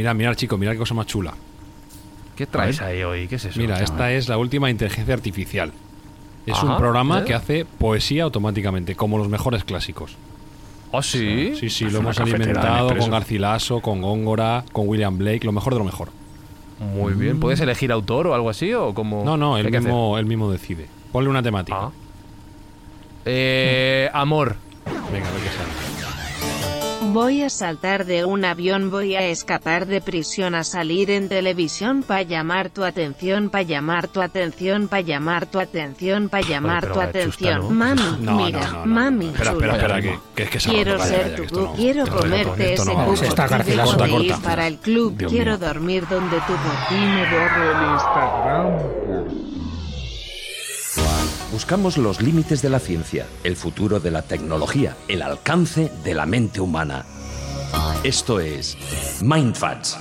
Mirad, 0.00 0.14
mirad, 0.14 0.34
chicos, 0.34 0.58
mirad 0.58 0.72
qué 0.72 0.78
cosa 0.78 0.94
más 0.94 1.06
chula. 1.06 1.34
¿Qué 2.34 2.46
traes 2.46 2.80
ahí 2.80 3.02
hoy? 3.02 3.28
¿Qué 3.28 3.34
es 3.34 3.44
eso? 3.44 3.60
Mira, 3.60 3.82
esta 3.82 4.10
es 4.10 4.30
la 4.30 4.38
última 4.38 4.70
inteligencia 4.70 5.12
artificial. 5.12 5.74
Es 6.46 6.54
Ajá, 6.54 6.68
un 6.68 6.78
programa 6.78 7.20
¿eh? 7.20 7.24
que 7.26 7.34
hace 7.34 7.66
poesía 7.66 8.22
automáticamente, 8.22 8.94
como 8.94 9.18
los 9.18 9.28
mejores 9.28 9.62
clásicos. 9.62 10.16
¿Oh, 10.90 11.02
sí? 11.02 11.52
Sí, 11.54 11.68
sí, 11.68 11.90
lo 11.90 11.98
hemos 11.98 12.18
alimentado 12.18 12.96
con 12.96 13.10
Garcilaso, 13.10 13.80
con 13.80 14.00
Góngora, 14.00 14.64
con 14.72 14.88
William 14.88 15.18
Blake, 15.18 15.44
lo 15.44 15.52
mejor 15.52 15.74
de 15.74 15.80
lo 15.80 15.84
mejor. 15.84 16.08
Muy 16.78 17.12
bien. 17.12 17.38
¿Puedes 17.38 17.60
elegir 17.60 17.92
autor 17.92 18.28
o 18.28 18.34
algo 18.34 18.48
así? 18.48 18.72
¿O 18.72 18.94
como 18.94 19.22
No, 19.22 19.36
no, 19.36 19.56
¿Qué 19.56 19.60
él 19.60 19.70
que 19.70 19.80
mismo, 19.80 20.16
él 20.16 20.24
mismo 20.24 20.50
decide. 20.50 20.86
Ponle 21.12 21.28
una 21.28 21.42
temática. 21.42 21.78
Ah. 21.78 21.90
Eh, 23.26 24.08
amor. 24.14 24.56
Venga, 25.12 25.30
ver 25.30 25.42
qué 25.42 25.48
sale. 25.50 25.89
Voy 27.12 27.42
a 27.42 27.50
saltar 27.50 28.04
de 28.04 28.24
un 28.24 28.44
avión, 28.44 28.88
voy 28.88 29.16
a 29.16 29.22
escapar 29.22 29.86
de 29.86 30.00
prisión, 30.00 30.54
a 30.54 30.62
salir 30.62 31.10
en 31.10 31.28
televisión 31.28 32.04
para 32.04 32.22
llamar 32.22 32.70
tu 32.70 32.84
atención, 32.84 33.50
para 33.50 33.62
llamar 33.62 34.06
tu 34.06 34.20
atención, 34.20 34.86
para 34.86 35.02
llamar 35.02 35.46
tu 35.46 35.58
atención, 35.58 36.28
para 36.28 36.46
llamar 36.46 36.92
tu 36.92 37.00
atención. 37.00 37.76
Mami, 37.76 38.02
mira, 38.20 38.82
mami, 38.84 39.26
Espera, 39.26 39.52
chula. 39.52 39.72
espera, 39.72 39.98
espera, 39.98 40.00
que, 40.00 40.18
que 40.36 40.42
es 40.44 40.50
que 40.50 40.60
se 40.60 40.70
ha 40.70 40.72
Quiero 40.72 41.04
ser 41.04 41.46
tu 41.48 41.72
quiero 41.74 42.06
comerte 42.06 42.74
ese 42.74 42.92
cubo 42.92 43.14
está 43.14 43.48
de 43.58 44.10
ir 44.10 44.34
para 44.36 44.68
el 44.68 44.78
club, 44.78 45.16
quiero 45.28 45.58
dormir 45.58 46.06
donde 46.08 46.36
tu 46.36 46.52
bocina 46.52 47.28
borre 47.32 47.70
el 47.72 47.92
Instagram. 47.92 49.59
Buscamos 51.52 51.98
los 51.98 52.22
límites 52.22 52.62
de 52.62 52.70
la 52.70 52.78
ciencia, 52.78 53.26
el 53.42 53.56
futuro 53.56 53.98
de 53.98 54.12
la 54.12 54.22
tecnología, 54.22 54.96
el 55.08 55.20
alcance 55.20 55.90
de 56.04 56.14
la 56.14 56.24
mente 56.24 56.60
humana. 56.60 57.04
Esto 58.04 58.38
es 58.38 58.76
Mindfacts. 59.20 59.98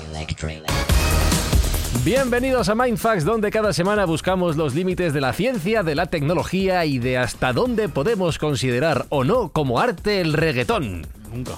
Bienvenidos 2.05 2.69
a 2.69 2.75
Mindfax, 2.75 3.25
donde 3.25 3.49
cada 3.49 3.73
semana 3.73 4.05
buscamos 4.05 4.57
los 4.57 4.75
límites 4.75 5.11
de 5.11 5.21
la 5.21 5.33
ciencia, 5.33 5.81
de 5.81 5.95
la 5.95 6.05
tecnología 6.05 6.85
y 6.85 6.99
de 6.99 7.17
hasta 7.17 7.51
dónde 7.51 7.89
podemos 7.89 8.37
considerar 8.37 9.07
o 9.09 9.23
no 9.23 9.49
como 9.49 9.79
arte 9.79 10.21
el 10.21 10.33
reggaetón. 10.33 11.07
Nunca. 11.33 11.53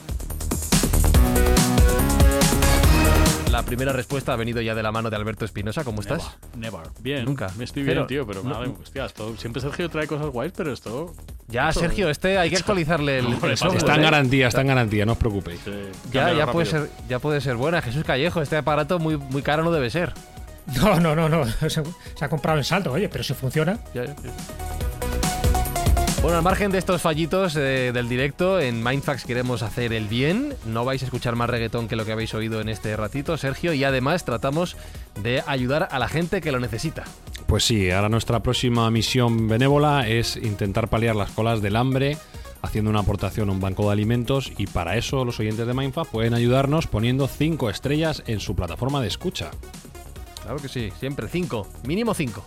La 3.52 3.64
primera 3.64 3.92
respuesta 3.92 4.32
ha 4.34 4.36
venido 4.38 4.62
ya 4.62 4.74
de 4.74 4.82
la 4.82 4.92
mano 4.94 5.10
de 5.10 5.16
Alberto 5.18 5.44
Espinosa. 5.44 5.84
¿Cómo 5.84 6.00
estás? 6.02 6.38
Never. 6.58 6.82
Bien. 7.02 7.26
Nunca. 7.26 7.52
Me 7.58 7.66
estoy 7.66 7.84
Pero- 7.84 8.02
bien, 8.02 8.08
tío, 8.08 8.26
pero 8.28 8.44
no- 8.44 8.50
nada, 8.52 8.66
hostia, 8.82 9.06
esto- 9.06 9.36
siempre 9.38 9.62
Sergio 9.62 9.90
trae 9.90 10.08
cosas 10.08 10.28
guays, 10.28 10.54
pero 10.56 10.72
esto... 10.72 11.14
Ya, 11.50 11.68
esto- 11.70 11.82
Sergio, 11.82 12.10
este 12.10 12.38
hay 12.38 12.50
que 12.50 12.56
actualizarle 12.56 13.20
el, 13.20 13.26
el 13.44 13.58
software, 13.58 13.78
Está 13.78 13.96
en 13.96 14.00
¿eh? 14.00 14.04
garantía, 14.04 14.48
está 14.48 14.62
en 14.62 14.68
garantía, 14.68 15.06
no 15.06 15.12
os 15.14 15.18
preocupéis. 15.18 15.60
eh, 15.68 15.92
Ya, 16.14 16.34
ya 16.34 16.50
puede, 16.52 16.66
ser, 16.66 16.90
ya 17.10 17.20
puede 17.20 17.42
ser 17.42 17.58
buena. 17.58 17.82
Jesús 17.82 18.04
Callejo, 18.06 18.42
este 18.42 18.56
aparato 18.56 19.00
muy, 19.00 19.18
muy 19.18 19.42
caro 19.42 19.64
no 19.64 19.72
debe 19.72 19.90
ser. 19.90 20.14
No, 20.80 21.00
no, 21.02 21.14
no, 21.16 21.28
no. 21.28 21.46
Se, 21.70 21.70
se 21.70 22.26
ha 22.26 22.30
comprado 22.30 22.58
en 22.58 22.64
saldo, 22.64 22.94
oye, 22.94 23.10
pero 23.10 23.24
si 23.24 23.34
funciona. 23.34 23.80
Ya, 23.94 24.06
ya, 24.06 24.16
ya. 24.16 24.32
Bueno, 26.22 26.38
al 26.38 26.44
margen 26.44 26.72
de 26.72 26.78
estos 26.78 27.02
fallitos 27.02 27.56
eh, 27.56 27.92
del 27.92 28.08
directo, 28.08 28.60
en 28.60 28.84
Mindfax 28.84 29.26
queremos 29.26 29.64
hacer 29.64 29.92
el 29.92 30.08
bien. 30.08 30.54
No 30.68 30.86
vais 30.86 31.02
a 31.02 31.06
escuchar 31.06 31.36
más 31.36 31.50
reggaetón 31.50 31.88
que 31.88 31.96
lo 31.96 32.06
que 32.06 32.12
habéis 32.12 32.36
oído 32.36 32.62
en 32.62 32.70
este 32.70 32.96
ratito, 32.96 33.38
Sergio, 33.38 33.74
y 33.74 33.84
además 33.84 34.24
tratamos 34.24 34.78
de 35.24 35.44
ayudar 35.48 35.88
a 35.90 35.98
la 35.98 36.08
gente 36.08 36.40
que 36.40 36.52
lo 36.52 36.60
necesita. 36.60 37.06
Pues 37.48 37.64
sí, 37.64 37.90
ahora 37.90 38.08
nuestra 38.08 38.44
próxima 38.44 38.92
misión 38.92 39.48
benévola 39.48 40.08
es 40.08 40.38
intentar 40.38 40.90
paliar 40.90 41.16
las 41.16 41.32
colas 41.32 41.60
del 41.60 41.76
hambre 41.76 42.18
haciendo 42.62 42.92
una 42.92 43.00
aportación 43.00 43.50
a 43.50 43.54
un 43.54 43.60
banco 43.60 43.88
de 43.88 43.94
alimentos 43.94 44.52
y 44.60 44.68
para 44.68 44.98
eso 44.98 45.26
los 45.26 45.40
oyentes 45.40 45.66
de 45.66 45.74
Mindfa 45.74 46.04
pueden 46.04 46.36
ayudarnos 46.36 46.86
poniendo 46.86 47.28
5 47.28 47.72
estrellas 47.72 48.22
en 48.28 48.40
su 48.40 48.56
plataforma 48.56 49.02
de 49.02 49.08
escucha. 49.08 49.50
Claro 50.44 50.58
que 50.58 50.68
sí, 50.68 50.92
siempre 51.00 51.28
cinco, 51.28 51.68
mínimo 51.84 52.14
cinco. 52.14 52.44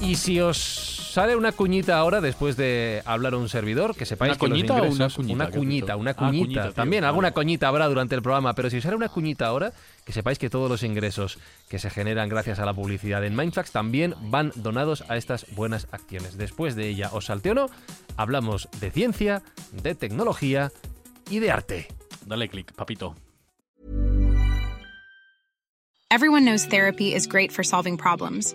Y 0.00 0.16
si 0.16 0.40
os 0.40 0.93
sale 1.14 1.36
una 1.36 1.52
cuñita 1.52 1.96
ahora 1.96 2.20
después 2.20 2.56
de 2.56 3.00
hablar 3.06 3.34
a 3.34 3.36
un 3.36 3.48
servidor, 3.48 3.94
que 3.94 4.04
sepáis 4.04 4.32
¿Una 4.32 4.38
que 4.40 4.48
los 4.48 4.50
coñita 4.58 4.74
o 4.74 4.76
una 4.90 5.08
cuñita? 5.08 5.34
una 5.34 5.44
¿Qué 5.46 5.50
has 5.52 5.56
cuñita, 5.56 5.96
una 5.96 6.10
Ah, 6.10 6.14
cuñita. 6.14 6.42
cuñita, 6.42 6.62
tío. 6.64 6.72
También 6.72 7.04
alguna 7.04 7.30
coñita 7.30 7.68
habrá 7.68 7.86
durante 7.86 8.16
el 8.16 8.22
programa, 8.22 8.52
pero 8.54 8.68
si 8.68 8.78
os 8.78 8.82
sale 8.82 8.96
una 8.96 9.08
cuñita 9.08 9.46
ahora, 9.46 9.72
que 10.04 10.12
sepáis 10.12 10.40
que 10.40 10.50
todos 10.50 10.68
los 10.68 10.82
ingresos 10.82 11.38
que 11.68 11.78
se 11.78 11.88
generan 11.88 12.28
gracias 12.28 12.58
a 12.58 12.66
la 12.66 12.74
publicidad 12.74 13.24
en 13.24 13.36
Mindfax 13.36 13.70
también 13.70 14.14
van 14.22 14.50
donados 14.56 15.04
a 15.08 15.16
estas 15.16 15.46
buenas 15.54 15.86
acciones. 15.92 16.36
Después 16.36 16.74
de 16.74 16.88
ella, 16.88 17.10
os 17.12 17.26
salte 17.26 17.52
o 17.52 17.54
no, 17.54 17.66
hablamos 18.16 18.68
de 18.80 18.90
ciencia, 18.90 19.42
de 19.70 19.94
tecnología 19.94 20.72
y 21.30 21.38
de 21.38 21.52
arte. 21.52 21.86
Dale 22.26 22.48
click, 22.48 22.72
papito. 22.74 23.14
Everyone 26.10 26.44
knows 26.44 26.64
therapy 26.68 27.12
is 27.14 27.26
great 27.26 27.50
for 27.50 27.64
solving 27.64 27.96
problems, 27.96 28.54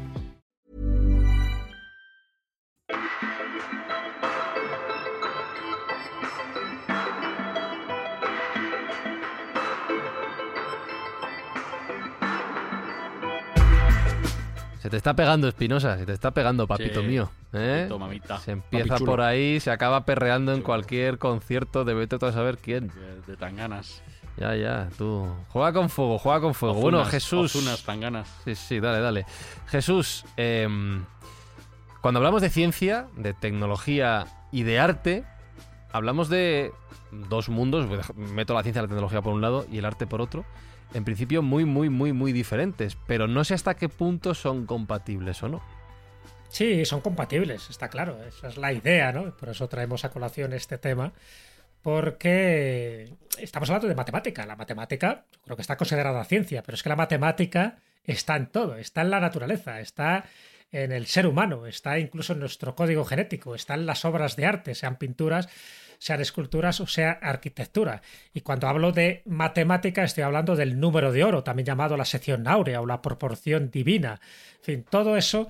te 14.91 14.97
está 14.97 15.15
pegando, 15.15 15.47
Espinosa, 15.47 15.97
se 15.97 16.05
te 16.05 16.13
está 16.13 16.29
pegando, 16.31 16.67
papito 16.67 17.01
Sí, 17.01 17.07
mío. 17.07 17.31
¿eh? 17.53 17.79
papito, 17.79 17.97
mamita. 17.97 18.37
Se 18.37 18.51
empieza 18.51 18.97
por 18.97 19.21
ahí, 19.21 19.59
se 19.59 19.71
acaba 19.71 20.05
perreando 20.05 20.53
en 20.53 20.61
cualquier 20.61 21.17
concierto 21.17 21.83
de 21.83 21.95
vete 21.95 22.23
a 22.23 22.31
saber 22.31 22.59
quién. 22.59 22.89
De, 22.89 23.21
de 23.25 23.37
tanganas. 23.37 24.03
Ya, 24.37 24.55
ya, 24.55 24.89
tú. 24.97 25.27
Juega 25.49 25.73
con 25.73 25.89
fuego, 25.89 26.17
juega 26.19 26.39
con 26.41 26.53
fuego. 26.53 26.75
bueno, 26.75 27.03
Jesús. 27.05 27.55
Ozunas, 27.55 27.83
tanganas. 27.83 28.27
Sí, 28.45 28.55
sí, 28.55 28.79
dale, 28.79 28.99
dale. 28.99 29.25
Jesús, 29.67 30.25
em, 30.37 31.03
cuando 32.01 32.19
hablamos 32.19 32.41
de 32.41 32.49
ciencia, 32.49 33.07
de 33.17 33.33
tecnología 33.33 34.25
y 34.51 34.63
de 34.63 34.79
arte, 34.79 35.23
hablamos 35.91 36.29
de 36.29 36.71
dos 37.11 37.49
mundos. 37.49 37.87
Meto 38.15 38.53
la 38.53 38.63
ciencia 38.63 38.79
y 38.79 38.83
la 38.83 38.87
tecnología 38.87 39.21
por 39.21 39.33
un 39.33 39.41
lado 39.41 39.65
y 39.71 39.77
el 39.79 39.85
arte 39.85 40.07
por 40.07 40.21
otro. 40.21 40.45
En 40.93 41.05
principio 41.05 41.41
muy, 41.41 41.65
muy, 41.65 41.89
muy, 41.89 42.13
muy 42.13 42.33
diferentes. 42.33 42.97
Pero 43.07 43.27
no 43.27 43.43
sé 43.43 43.53
hasta 43.53 43.75
qué 43.75 43.89
punto 43.89 44.33
son 44.33 44.65
compatibles 44.65 45.41
o 45.43 45.49
no. 45.49 45.63
Sí, 46.49 46.83
son 46.85 47.01
compatibles, 47.01 47.69
está 47.69 47.89
claro. 47.89 48.21
Esa 48.23 48.49
es 48.49 48.57
la 48.57 48.73
idea, 48.73 49.11
¿no? 49.11 49.35
Por 49.37 49.49
eso 49.49 49.69
traemos 49.69 50.03
a 50.03 50.09
colación 50.09 50.53
este 50.53 50.77
tema. 50.77 51.13
Porque 51.81 53.13
estamos 53.39 53.69
hablando 53.69 53.87
de 53.87 53.95
matemática. 53.95 54.45
La 54.45 54.55
matemática, 54.55 55.25
creo 55.43 55.55
que 55.55 55.61
está 55.61 55.77
considerada 55.77 56.23
ciencia, 56.25 56.61
pero 56.63 56.75
es 56.75 56.83
que 56.83 56.89
la 56.89 56.95
matemática 56.95 57.77
está 58.03 58.35
en 58.35 58.47
todo, 58.47 58.75
está 58.75 59.01
en 59.01 59.09
la 59.09 59.19
naturaleza, 59.19 59.79
está 59.79 60.25
en 60.71 60.91
el 60.91 61.07
ser 61.07 61.27
humano, 61.27 61.65
está 61.67 61.99
incluso 61.99 62.33
en 62.33 62.39
nuestro 62.39 62.75
código 62.75 63.03
genético, 63.05 63.55
está 63.55 63.73
en 63.73 63.85
las 63.85 64.05
obras 64.05 64.35
de 64.35 64.45
arte, 64.45 64.75
sean 64.75 64.97
pinturas, 64.97 65.49
sean 66.01 66.19
esculturas 66.19 66.79
o 66.79 66.87
sea 66.87 67.11
arquitectura. 67.11 68.01
Y 68.33 68.41
cuando 68.41 68.67
hablo 68.67 68.91
de 68.91 69.21
matemática 69.25 70.03
estoy 70.03 70.23
hablando 70.23 70.55
del 70.55 70.79
número 70.79 71.11
de 71.11 71.23
oro, 71.23 71.43
también 71.43 71.67
llamado 71.67 71.95
la 71.95 72.05
sección 72.05 72.47
áurea 72.47 72.81
o 72.81 72.87
la 72.87 73.03
proporción 73.03 73.69
divina. 73.69 74.19
En 74.57 74.63
fin, 74.63 74.85
todo 74.89 75.15
eso 75.15 75.47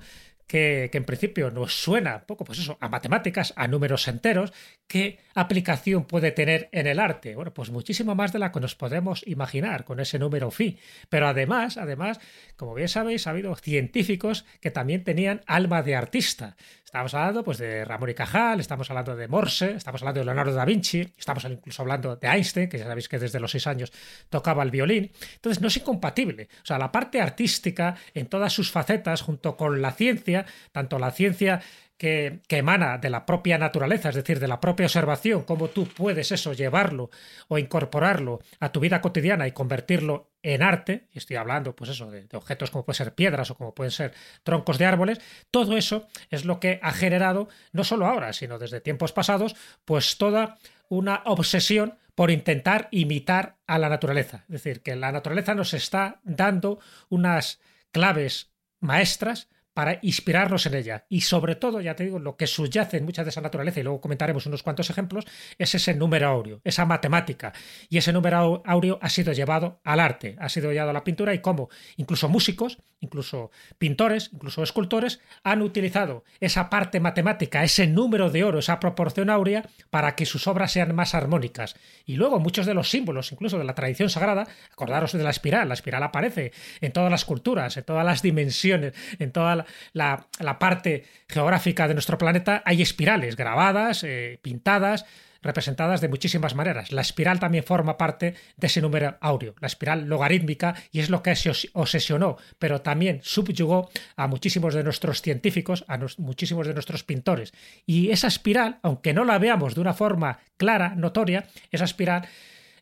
que, 0.52 0.90
que 0.92 0.98
en 0.98 1.06
principio 1.06 1.50
nos 1.50 1.72
suena 1.72 2.26
poco, 2.26 2.44
pues 2.44 2.58
eso, 2.58 2.76
a 2.78 2.90
matemáticas, 2.90 3.54
a 3.56 3.68
números 3.68 4.06
enteros, 4.06 4.52
¿qué 4.86 5.18
aplicación 5.34 6.04
puede 6.04 6.30
tener 6.30 6.68
en 6.72 6.86
el 6.86 7.00
arte? 7.00 7.34
Bueno, 7.34 7.54
pues 7.54 7.70
muchísimo 7.70 8.14
más 8.14 8.34
de 8.34 8.38
la 8.38 8.52
que 8.52 8.60
nos 8.60 8.74
podemos 8.74 9.26
imaginar 9.26 9.86
con 9.86 9.98
ese 9.98 10.18
número 10.18 10.50
phi. 10.50 10.78
Pero 11.08 11.26
además, 11.26 11.78
además, 11.78 12.20
como 12.56 12.74
bien 12.74 12.88
sabéis, 12.88 13.26
ha 13.26 13.30
habido 13.30 13.56
científicos 13.56 14.44
que 14.60 14.70
también 14.70 15.04
tenían 15.04 15.40
alma 15.46 15.80
de 15.80 15.96
artista. 15.96 16.54
Estamos 16.92 17.14
hablando 17.14 17.42
pues, 17.42 17.56
de 17.56 17.86
Ramón 17.86 18.10
y 18.10 18.14
Cajal, 18.14 18.60
estamos 18.60 18.90
hablando 18.90 19.16
de 19.16 19.26
Morse, 19.26 19.76
estamos 19.76 20.02
hablando 20.02 20.20
de 20.20 20.26
Leonardo 20.26 20.52
da 20.52 20.66
Vinci, 20.66 21.00
estamos 21.16 21.42
incluso 21.44 21.80
hablando 21.80 22.16
de 22.16 22.28
Einstein, 22.28 22.68
que 22.68 22.76
ya 22.76 22.84
sabéis 22.84 23.08
que 23.08 23.18
desde 23.18 23.40
los 23.40 23.50
seis 23.50 23.66
años 23.66 23.90
tocaba 24.28 24.62
el 24.62 24.70
violín. 24.70 25.10
Entonces 25.36 25.62
no 25.62 25.68
es 25.68 25.76
incompatible. 25.78 26.50
O 26.62 26.66
sea, 26.66 26.76
la 26.76 26.92
parte 26.92 27.22
artística 27.22 27.96
en 28.12 28.26
todas 28.26 28.52
sus 28.52 28.70
facetas, 28.70 29.22
junto 29.22 29.56
con 29.56 29.80
la 29.80 29.92
ciencia, 29.92 30.41
tanto 30.72 30.98
la 30.98 31.10
ciencia 31.10 31.60
que, 31.96 32.40
que, 32.48 32.58
emana 32.58 32.98
de 32.98 33.10
la 33.10 33.24
propia 33.24 33.58
naturaleza, 33.58 34.08
es 34.08 34.16
decir, 34.16 34.40
de 34.40 34.48
la 34.48 34.60
propia 34.60 34.86
observación, 34.86 35.44
cómo 35.44 35.68
tú 35.68 35.86
puedes 35.86 36.32
eso 36.32 36.52
llevarlo 36.52 37.10
o 37.48 37.58
incorporarlo 37.58 38.40
a 38.58 38.72
tu 38.72 38.80
vida 38.80 39.00
cotidiana 39.00 39.46
y 39.46 39.52
convertirlo 39.52 40.32
en 40.42 40.62
arte, 40.62 41.06
y 41.12 41.18
estoy 41.18 41.36
hablando, 41.36 41.76
pues 41.76 41.90
eso, 41.90 42.10
de, 42.10 42.24
de, 42.24 42.36
objetos 42.36 42.70
como 42.70 42.84
pueden 42.84 42.96
ser 42.96 43.14
piedras 43.14 43.50
o 43.52 43.54
como 43.54 43.74
pueden 43.74 43.92
ser 43.92 44.12
troncos 44.42 44.78
de 44.78 44.86
árboles, 44.86 45.20
todo 45.52 45.76
eso 45.76 46.08
es 46.30 46.44
lo 46.44 46.58
que 46.58 46.80
ha 46.82 46.92
generado, 46.92 47.48
no 47.72 47.84
solo 47.84 48.06
ahora, 48.06 48.32
sino 48.32 48.58
desde 48.58 48.80
tiempos 48.80 49.12
pasados, 49.12 49.54
pues 49.84 50.18
toda 50.18 50.58
una 50.88 51.22
obsesión 51.24 51.96
por 52.14 52.30
intentar 52.30 52.88
imitar 52.90 53.56
a 53.66 53.78
la 53.78 53.88
naturaleza. 53.88 54.44
Es 54.48 54.62
decir, 54.62 54.82
que 54.82 54.96
la 54.96 55.12
naturaleza 55.12 55.54
nos 55.54 55.74
está 55.74 56.20
dando 56.24 56.78
unas 57.08 57.60
claves 57.90 58.50
maestras 58.80 59.48
para 59.74 59.98
inspirarnos 60.02 60.66
en 60.66 60.74
ella. 60.74 61.06
Y 61.08 61.22
sobre 61.22 61.56
todo, 61.56 61.80
ya 61.80 61.96
te 61.96 62.04
digo, 62.04 62.18
lo 62.18 62.36
que 62.36 62.46
subyace 62.46 62.98
en 62.98 63.04
mucha 63.04 63.24
de 63.24 63.30
esa 63.30 63.40
naturaleza, 63.40 63.80
y 63.80 63.82
luego 63.82 64.00
comentaremos 64.00 64.46
unos 64.46 64.62
cuantos 64.62 64.90
ejemplos, 64.90 65.24
es 65.58 65.74
ese 65.74 65.94
número 65.94 66.28
áureo, 66.28 66.60
esa 66.64 66.84
matemática. 66.84 67.52
Y 67.88 67.98
ese 67.98 68.12
número 68.12 68.62
áureo 68.64 68.98
ha 69.00 69.08
sido 69.08 69.32
llevado 69.32 69.80
al 69.84 70.00
arte, 70.00 70.36
ha 70.38 70.48
sido 70.48 70.72
llevado 70.72 70.90
a 70.90 70.94
la 70.94 71.04
pintura 71.04 71.34
y 71.34 71.40
cómo 71.40 71.68
incluso 71.96 72.28
músicos, 72.28 72.78
incluso 73.00 73.50
pintores, 73.78 74.30
incluso 74.32 74.62
escultores 74.62 75.20
han 75.42 75.62
utilizado 75.62 76.24
esa 76.40 76.70
parte 76.70 77.00
matemática, 77.00 77.64
ese 77.64 77.86
número 77.86 78.30
de 78.30 78.44
oro, 78.44 78.58
esa 78.58 78.80
proporción 78.80 79.30
áurea, 79.30 79.68
para 79.90 80.14
que 80.14 80.26
sus 80.26 80.46
obras 80.46 80.72
sean 80.72 80.94
más 80.94 81.14
armónicas. 81.14 81.74
Y 82.04 82.16
luego 82.16 82.38
muchos 82.38 82.66
de 82.66 82.74
los 82.74 82.90
símbolos, 82.90 83.32
incluso 83.32 83.58
de 83.58 83.64
la 83.64 83.74
tradición 83.74 84.10
sagrada, 84.10 84.46
acordaros 84.72 85.12
de 85.12 85.22
la 85.22 85.30
espiral, 85.30 85.68
la 85.68 85.74
espiral 85.74 86.02
aparece 86.02 86.52
en 86.80 86.92
todas 86.92 87.10
las 87.10 87.24
culturas, 87.24 87.76
en 87.76 87.84
todas 87.84 88.04
las 88.04 88.22
dimensiones, 88.22 88.94
en 89.18 89.32
toda 89.32 89.61
la 89.92 90.58
parte 90.58 91.04
geográfica 91.28 91.88
de 91.88 91.94
nuestro 91.94 92.18
planeta, 92.18 92.62
hay 92.64 92.82
espirales 92.82 93.36
grabadas, 93.36 94.04
eh, 94.04 94.38
pintadas, 94.42 95.04
representadas 95.42 96.00
de 96.00 96.08
muchísimas 96.08 96.54
maneras. 96.54 96.92
La 96.92 97.00
espiral 97.00 97.40
también 97.40 97.64
forma 97.64 97.98
parte 97.98 98.34
de 98.56 98.66
ese 98.66 98.80
número 98.80 99.16
áureo, 99.20 99.54
la 99.60 99.66
espiral 99.66 100.06
logarítmica, 100.06 100.74
y 100.90 101.00
es 101.00 101.10
lo 101.10 101.22
que 101.22 101.36
se 101.36 101.52
obsesionó, 101.72 102.36
pero 102.58 102.80
también 102.80 103.20
subyugó 103.22 103.90
a 104.16 104.26
muchísimos 104.28 104.74
de 104.74 104.84
nuestros 104.84 105.20
científicos, 105.20 105.84
a 105.88 105.98
muchísimos 106.18 106.66
de 106.66 106.74
nuestros 106.74 107.04
pintores. 107.04 107.52
Y 107.86 108.10
esa 108.10 108.28
espiral, 108.28 108.78
aunque 108.82 109.12
no 109.12 109.24
la 109.24 109.38
veamos 109.38 109.74
de 109.74 109.80
una 109.80 109.94
forma 109.94 110.38
clara, 110.56 110.94
notoria, 110.94 111.46
esa 111.70 111.84
espiral 111.84 112.28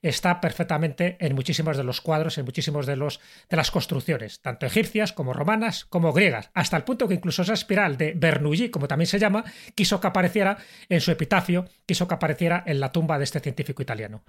está 0.02 0.40
perfectamente 0.40 1.16
en 1.20 1.34
muchísimos 1.34 1.76
de 1.76 1.84
los 1.84 2.00
cuadros, 2.00 2.38
en 2.38 2.44
muchísimos 2.44 2.86
de, 2.86 2.96
los, 2.96 3.20
de 3.48 3.56
las 3.56 3.70
construcciones, 3.70 4.40
tanto 4.40 4.66
egipcias 4.66 5.12
como 5.12 5.32
romanas 5.32 5.84
como 5.84 6.12
griegas, 6.12 6.50
hasta 6.54 6.76
el 6.76 6.84
punto 6.84 7.08
que 7.08 7.14
incluso 7.14 7.42
esa 7.42 7.54
espiral 7.54 7.96
de 7.96 8.14
Bernoulli, 8.16 8.70
como 8.70 8.88
también 8.88 9.06
se 9.06 9.18
llama, 9.18 9.44
quiso 9.74 10.00
que 10.00 10.06
apareciera 10.06 10.58
en 10.88 11.00
su 11.00 11.10
epitafio, 11.10 11.66
quiso 11.86 12.08
que 12.08 12.14
apareciera 12.14 12.62
en 12.66 12.80
la 12.80 12.92
tumba 12.92 13.18
de 13.18 13.24
este 13.24 13.40
científico 13.40 13.82
italiano. 13.82 14.22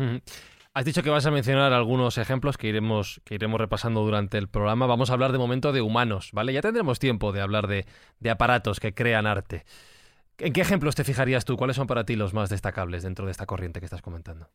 Has 0.73 0.85
dicho 0.85 1.03
que 1.03 1.09
vas 1.09 1.25
a 1.25 1.31
mencionar 1.31 1.73
algunos 1.73 2.17
ejemplos 2.17 2.57
que 2.57 2.67
iremos, 2.67 3.21
que 3.25 3.35
iremos 3.35 3.59
repasando 3.59 4.01
durante 4.01 4.37
el 4.37 4.47
programa. 4.47 4.85
Vamos 4.85 5.09
a 5.09 5.13
hablar 5.13 5.33
de 5.33 5.37
momento 5.37 5.73
de 5.73 5.81
humanos, 5.81 6.29
¿vale? 6.31 6.53
Ya 6.53 6.61
tendremos 6.61 6.97
tiempo 6.97 7.33
de 7.33 7.41
hablar 7.41 7.67
de, 7.67 7.85
de 8.19 8.29
aparatos 8.29 8.79
que 8.79 8.93
crean 8.93 9.27
arte. 9.27 9.65
¿En 10.37 10.53
qué 10.53 10.61
ejemplos 10.61 10.95
te 10.95 11.03
fijarías 11.03 11.43
tú? 11.43 11.57
¿Cuáles 11.57 11.75
son 11.75 11.87
para 11.87 12.05
ti 12.05 12.15
los 12.15 12.33
más 12.33 12.49
destacables 12.49 13.03
dentro 13.03 13.25
de 13.25 13.31
esta 13.31 13.45
corriente 13.45 13.79
que 13.79 13.85
estás 13.85 14.01
comentando? 14.01 14.49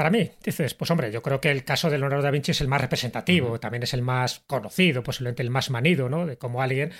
Para 0.00 0.08
mí, 0.08 0.30
dices, 0.42 0.72
pues 0.72 0.90
hombre, 0.90 1.12
yo 1.12 1.20
creo 1.20 1.42
que 1.42 1.50
el 1.50 1.62
caso 1.62 1.90
de 1.90 1.98
Leonardo 1.98 2.22
da 2.22 2.30
Vinci 2.30 2.52
es 2.52 2.62
el 2.62 2.68
más 2.68 2.80
representativo, 2.80 3.50
uh 3.50 3.54
-huh. 3.56 3.60
también 3.60 3.82
es 3.82 3.92
el 3.92 4.00
más 4.00 4.40
conocido, 4.46 5.02
posiblemente 5.02 5.42
el 5.42 5.50
más 5.50 5.68
manido, 5.68 6.08
¿no? 6.08 6.24
De 6.24 6.38
cómo 6.38 6.62
alguien 6.62 6.90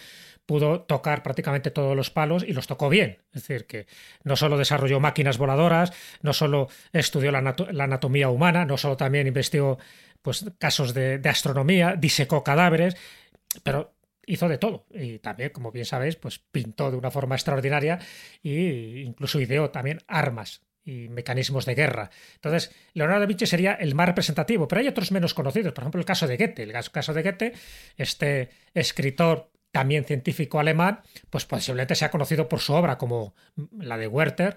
pudo 0.44 0.82
tocar 0.82 1.22
prácticamente 1.22 1.70
todos 1.70 1.96
los 1.96 2.10
palos 2.10 2.44
y 2.46 2.52
los 2.52 2.66
tocó 2.66 2.90
bien. 2.90 3.22
Es 3.32 3.46
decir, 3.46 3.66
que 3.66 3.86
no 4.22 4.36
solo 4.36 4.58
desarrolló 4.58 5.00
máquinas 5.00 5.38
voladoras, 5.38 5.94
no 6.20 6.34
solo 6.34 6.68
estudió 6.92 7.32
la 7.32 7.38
anatomía 7.38 8.28
humana, 8.28 8.66
no 8.66 8.76
solo 8.76 8.98
también 8.98 9.26
investigó 9.26 9.78
pues, 10.20 10.44
casos 10.58 10.92
de, 10.92 11.16
de 11.16 11.28
astronomía, 11.30 11.96
disecó 11.96 12.44
cadáveres, 12.44 12.98
pero 13.62 13.94
hizo 14.26 14.46
de 14.46 14.58
todo 14.58 14.84
y 14.90 15.20
también, 15.20 15.52
como 15.52 15.72
bien 15.72 15.86
sabéis, 15.86 16.16
pues 16.16 16.38
pintó 16.38 16.90
de 16.90 16.98
una 16.98 17.10
forma 17.10 17.34
extraordinaria 17.34 17.98
e 18.44 19.04
incluso 19.06 19.40
ideó 19.40 19.70
también 19.70 20.00
armas 20.06 20.60
y 20.90 21.08
mecanismos 21.08 21.66
de 21.66 21.74
guerra. 21.74 22.10
Entonces, 22.34 22.72
Leonardo 22.94 23.20
da 23.20 23.26
Vinci 23.26 23.46
sería 23.46 23.74
el 23.74 23.94
más 23.94 24.08
representativo, 24.08 24.66
pero 24.66 24.80
hay 24.80 24.88
otros 24.88 25.12
menos 25.12 25.34
conocidos. 25.34 25.72
Por 25.72 25.84
ejemplo, 25.84 26.00
el 26.00 26.06
caso 26.06 26.26
de 26.26 26.36
Goethe. 26.36 26.62
El 26.64 26.72
caso 26.90 27.14
de 27.14 27.22
Goethe, 27.22 27.52
este 27.96 28.50
escritor 28.74 29.50
también 29.70 30.04
científico 30.04 30.58
alemán, 30.58 31.02
pues 31.30 31.44
posiblemente 31.44 31.94
sea 31.94 32.10
conocido 32.10 32.48
por 32.48 32.58
su 32.58 32.72
obra 32.72 32.98
como 32.98 33.34
la 33.78 33.96
de 33.98 34.08
Werther 34.08 34.56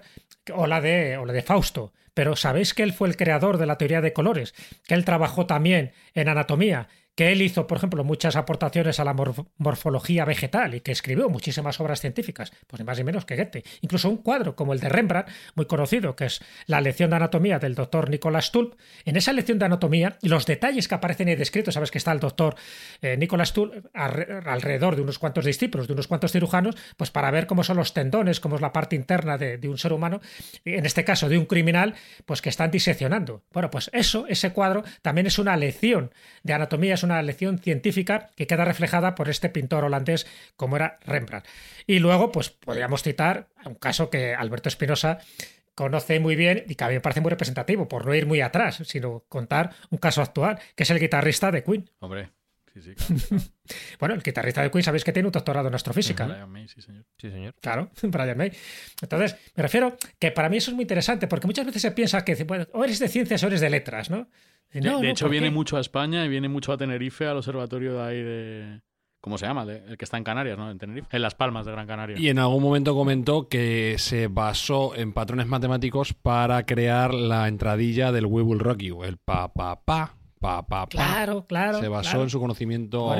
o 0.52 0.66
la 0.66 0.80
de, 0.80 1.16
o 1.18 1.24
la 1.24 1.32
de 1.32 1.42
Fausto. 1.42 1.92
Pero 2.14 2.34
sabéis 2.34 2.74
que 2.74 2.82
él 2.82 2.92
fue 2.92 3.08
el 3.08 3.16
creador 3.16 3.58
de 3.58 3.66
la 3.66 3.78
teoría 3.78 4.00
de 4.00 4.12
colores, 4.12 4.54
que 4.86 4.94
él 4.94 5.04
trabajó 5.04 5.46
también 5.46 5.92
en 6.14 6.28
anatomía, 6.28 6.88
que 7.14 7.32
él 7.32 7.42
hizo, 7.42 7.66
por 7.66 7.78
ejemplo, 7.78 8.02
muchas 8.04 8.36
aportaciones 8.36 8.98
a 9.00 9.04
la 9.04 9.14
morf 9.14 9.40
morfología 9.56 10.24
vegetal 10.24 10.74
y 10.74 10.80
que 10.80 10.92
escribió 10.92 11.28
muchísimas 11.28 11.78
obras 11.80 12.00
científicas, 12.00 12.52
pues 12.66 12.80
ni 12.80 12.84
más 12.84 12.98
ni 12.98 13.04
menos 13.04 13.24
que 13.24 13.36
Goethe. 13.36 13.64
Incluso 13.82 14.08
un 14.08 14.18
cuadro 14.18 14.56
como 14.56 14.72
el 14.72 14.80
de 14.80 14.88
Rembrandt, 14.88 15.28
muy 15.54 15.66
conocido, 15.66 16.16
que 16.16 16.26
es 16.26 16.40
la 16.66 16.80
lección 16.80 17.10
de 17.10 17.16
anatomía 17.16 17.58
del 17.58 17.74
doctor 17.74 18.10
Nicolas 18.10 18.50
Tulp. 18.50 18.74
En 19.04 19.16
esa 19.16 19.32
lección 19.32 19.58
de 19.58 19.66
anatomía, 19.66 20.18
los 20.22 20.46
detalles 20.46 20.88
que 20.88 20.94
aparecen 20.94 21.28
ahí 21.28 21.36
descritos, 21.36 21.74
sabes 21.74 21.90
que 21.90 21.98
está 21.98 22.12
el 22.12 22.20
doctor 22.20 22.56
eh, 23.00 23.16
Nicolas 23.16 23.52
Tulp 23.52 23.86
alrededor 23.94 24.96
de 24.96 25.02
unos 25.02 25.18
cuantos 25.18 25.44
discípulos, 25.44 25.86
de 25.86 25.92
unos 25.92 26.08
cuantos 26.08 26.32
cirujanos, 26.32 26.74
pues 26.96 27.10
para 27.10 27.30
ver 27.30 27.46
cómo 27.46 27.62
son 27.62 27.76
los 27.76 27.94
tendones, 27.94 28.40
cómo 28.40 28.56
es 28.56 28.60
la 28.60 28.72
parte 28.72 28.96
interna 28.96 29.38
de, 29.38 29.58
de 29.58 29.68
un 29.68 29.78
ser 29.78 29.92
humano, 29.92 30.20
en 30.64 30.84
este 30.84 31.04
caso 31.04 31.28
de 31.28 31.38
un 31.38 31.46
criminal, 31.46 31.94
pues 32.26 32.42
que 32.42 32.48
están 32.48 32.70
diseccionando. 32.70 33.44
Bueno, 33.52 33.70
pues 33.70 33.88
eso, 33.92 34.26
ese 34.28 34.52
cuadro, 34.52 34.82
también 35.02 35.26
es 35.26 35.38
una 35.38 35.56
lección 35.56 36.12
de 36.42 36.54
anatomía, 36.54 36.94
es 36.94 37.03
una 37.04 37.22
lección 37.22 37.58
científica 37.58 38.30
que 38.36 38.46
queda 38.46 38.64
reflejada 38.64 39.14
por 39.14 39.28
este 39.28 39.48
pintor 39.48 39.84
holandés 39.84 40.26
como 40.56 40.76
era 40.76 40.98
Rembrandt. 41.04 41.46
Y 41.86 41.98
luego, 41.98 42.32
pues 42.32 42.50
podríamos 42.50 43.02
citar 43.02 43.48
un 43.64 43.74
caso 43.74 44.10
que 44.10 44.34
Alberto 44.34 44.68
Espinosa 44.68 45.18
conoce 45.74 46.20
muy 46.20 46.36
bien 46.36 46.64
y 46.68 46.74
que 46.74 46.84
a 46.84 46.88
mí 46.88 46.94
me 46.94 47.00
parece 47.00 47.20
muy 47.20 47.30
representativo, 47.30 47.88
por 47.88 48.06
no 48.06 48.14
ir 48.14 48.26
muy 48.26 48.40
atrás, 48.40 48.82
sino 48.84 49.24
contar 49.28 49.70
un 49.90 49.98
caso 49.98 50.22
actual, 50.22 50.58
que 50.74 50.84
es 50.84 50.90
el 50.90 51.00
guitarrista 51.00 51.50
de 51.50 51.64
Queen. 51.64 51.90
Hombre. 52.00 52.30
Sí, 52.74 52.82
sí, 52.82 52.94
claro. 52.96 53.44
bueno, 54.00 54.14
el 54.16 54.22
guitarrista 54.22 54.62
de 54.62 54.70
Queen 54.70 54.82
sabéis 54.82 55.04
que 55.04 55.12
tiene 55.12 55.28
un 55.28 55.32
doctorado 55.32 55.68
en 55.68 55.74
astrofísica. 55.74 56.26
Brian 56.26 56.50
May, 56.50 56.66
sí, 56.66 56.82
señor. 56.82 57.04
Sí, 57.18 57.30
señor. 57.30 57.54
Claro, 57.60 57.90
Brian 58.02 58.36
May. 58.36 58.52
Entonces, 59.00 59.36
me 59.54 59.62
refiero 59.62 59.96
que 60.18 60.32
para 60.32 60.48
mí 60.48 60.56
eso 60.56 60.72
es 60.72 60.74
muy 60.74 60.82
interesante, 60.82 61.28
porque 61.28 61.46
muchas 61.46 61.66
veces 61.66 61.82
se 61.82 61.92
piensa 61.92 62.24
que 62.24 62.42
bueno, 62.44 62.66
o 62.72 62.84
eres 62.84 62.98
de 62.98 63.08
ciencias 63.08 63.42
o 63.44 63.46
eres 63.46 63.60
de 63.60 63.70
letras, 63.70 64.10
¿no? 64.10 64.28
No, 64.74 64.98
de, 64.98 65.04
no, 65.06 65.10
hecho, 65.10 65.28
viene 65.28 65.50
mucho 65.50 65.76
a 65.76 65.80
España 65.80 66.24
y 66.24 66.28
viene 66.28 66.48
mucho 66.48 66.72
a 66.72 66.76
Tenerife, 66.76 67.26
al 67.26 67.36
observatorio 67.36 67.94
de 67.94 68.02
ahí 68.02 68.22
de. 68.22 68.80
¿Cómo 69.20 69.38
se 69.38 69.46
llama? 69.46 69.64
De, 69.64 69.82
el 69.88 69.96
que 69.96 70.04
está 70.04 70.18
en 70.18 70.24
Canarias, 70.24 70.58
¿no? 70.58 70.70
En 70.70 70.78
Tenerife. 70.78 71.08
En 71.10 71.22
Las 71.22 71.34
Palmas 71.34 71.64
de 71.64 71.72
Gran 71.72 71.86
Canaria. 71.86 72.18
Y 72.18 72.28
en 72.28 72.38
algún 72.38 72.62
momento 72.62 72.94
comentó 72.94 73.48
que 73.48 73.94
se 73.98 74.26
basó 74.26 74.94
en 74.96 75.12
patrones 75.12 75.46
matemáticos 75.46 76.12
para 76.12 76.66
crear 76.66 77.14
la 77.14 77.48
entradilla 77.48 78.12
del 78.12 78.26
We 78.26 78.42
Will 78.42 78.58
Rock 78.58 78.78
You, 78.78 79.04
el 79.04 79.16
pa 79.16 79.52
pa 79.54 79.80
pa 79.82 80.16
pa 80.40 80.66
pa 80.66 80.86
pa. 80.86 80.86
Claro, 80.88 81.46
claro. 81.46 81.80
Se 81.80 81.88
basó 81.88 82.10
claro. 82.10 82.24
en 82.24 82.30
su 82.30 82.40
conocimiento 82.40 83.14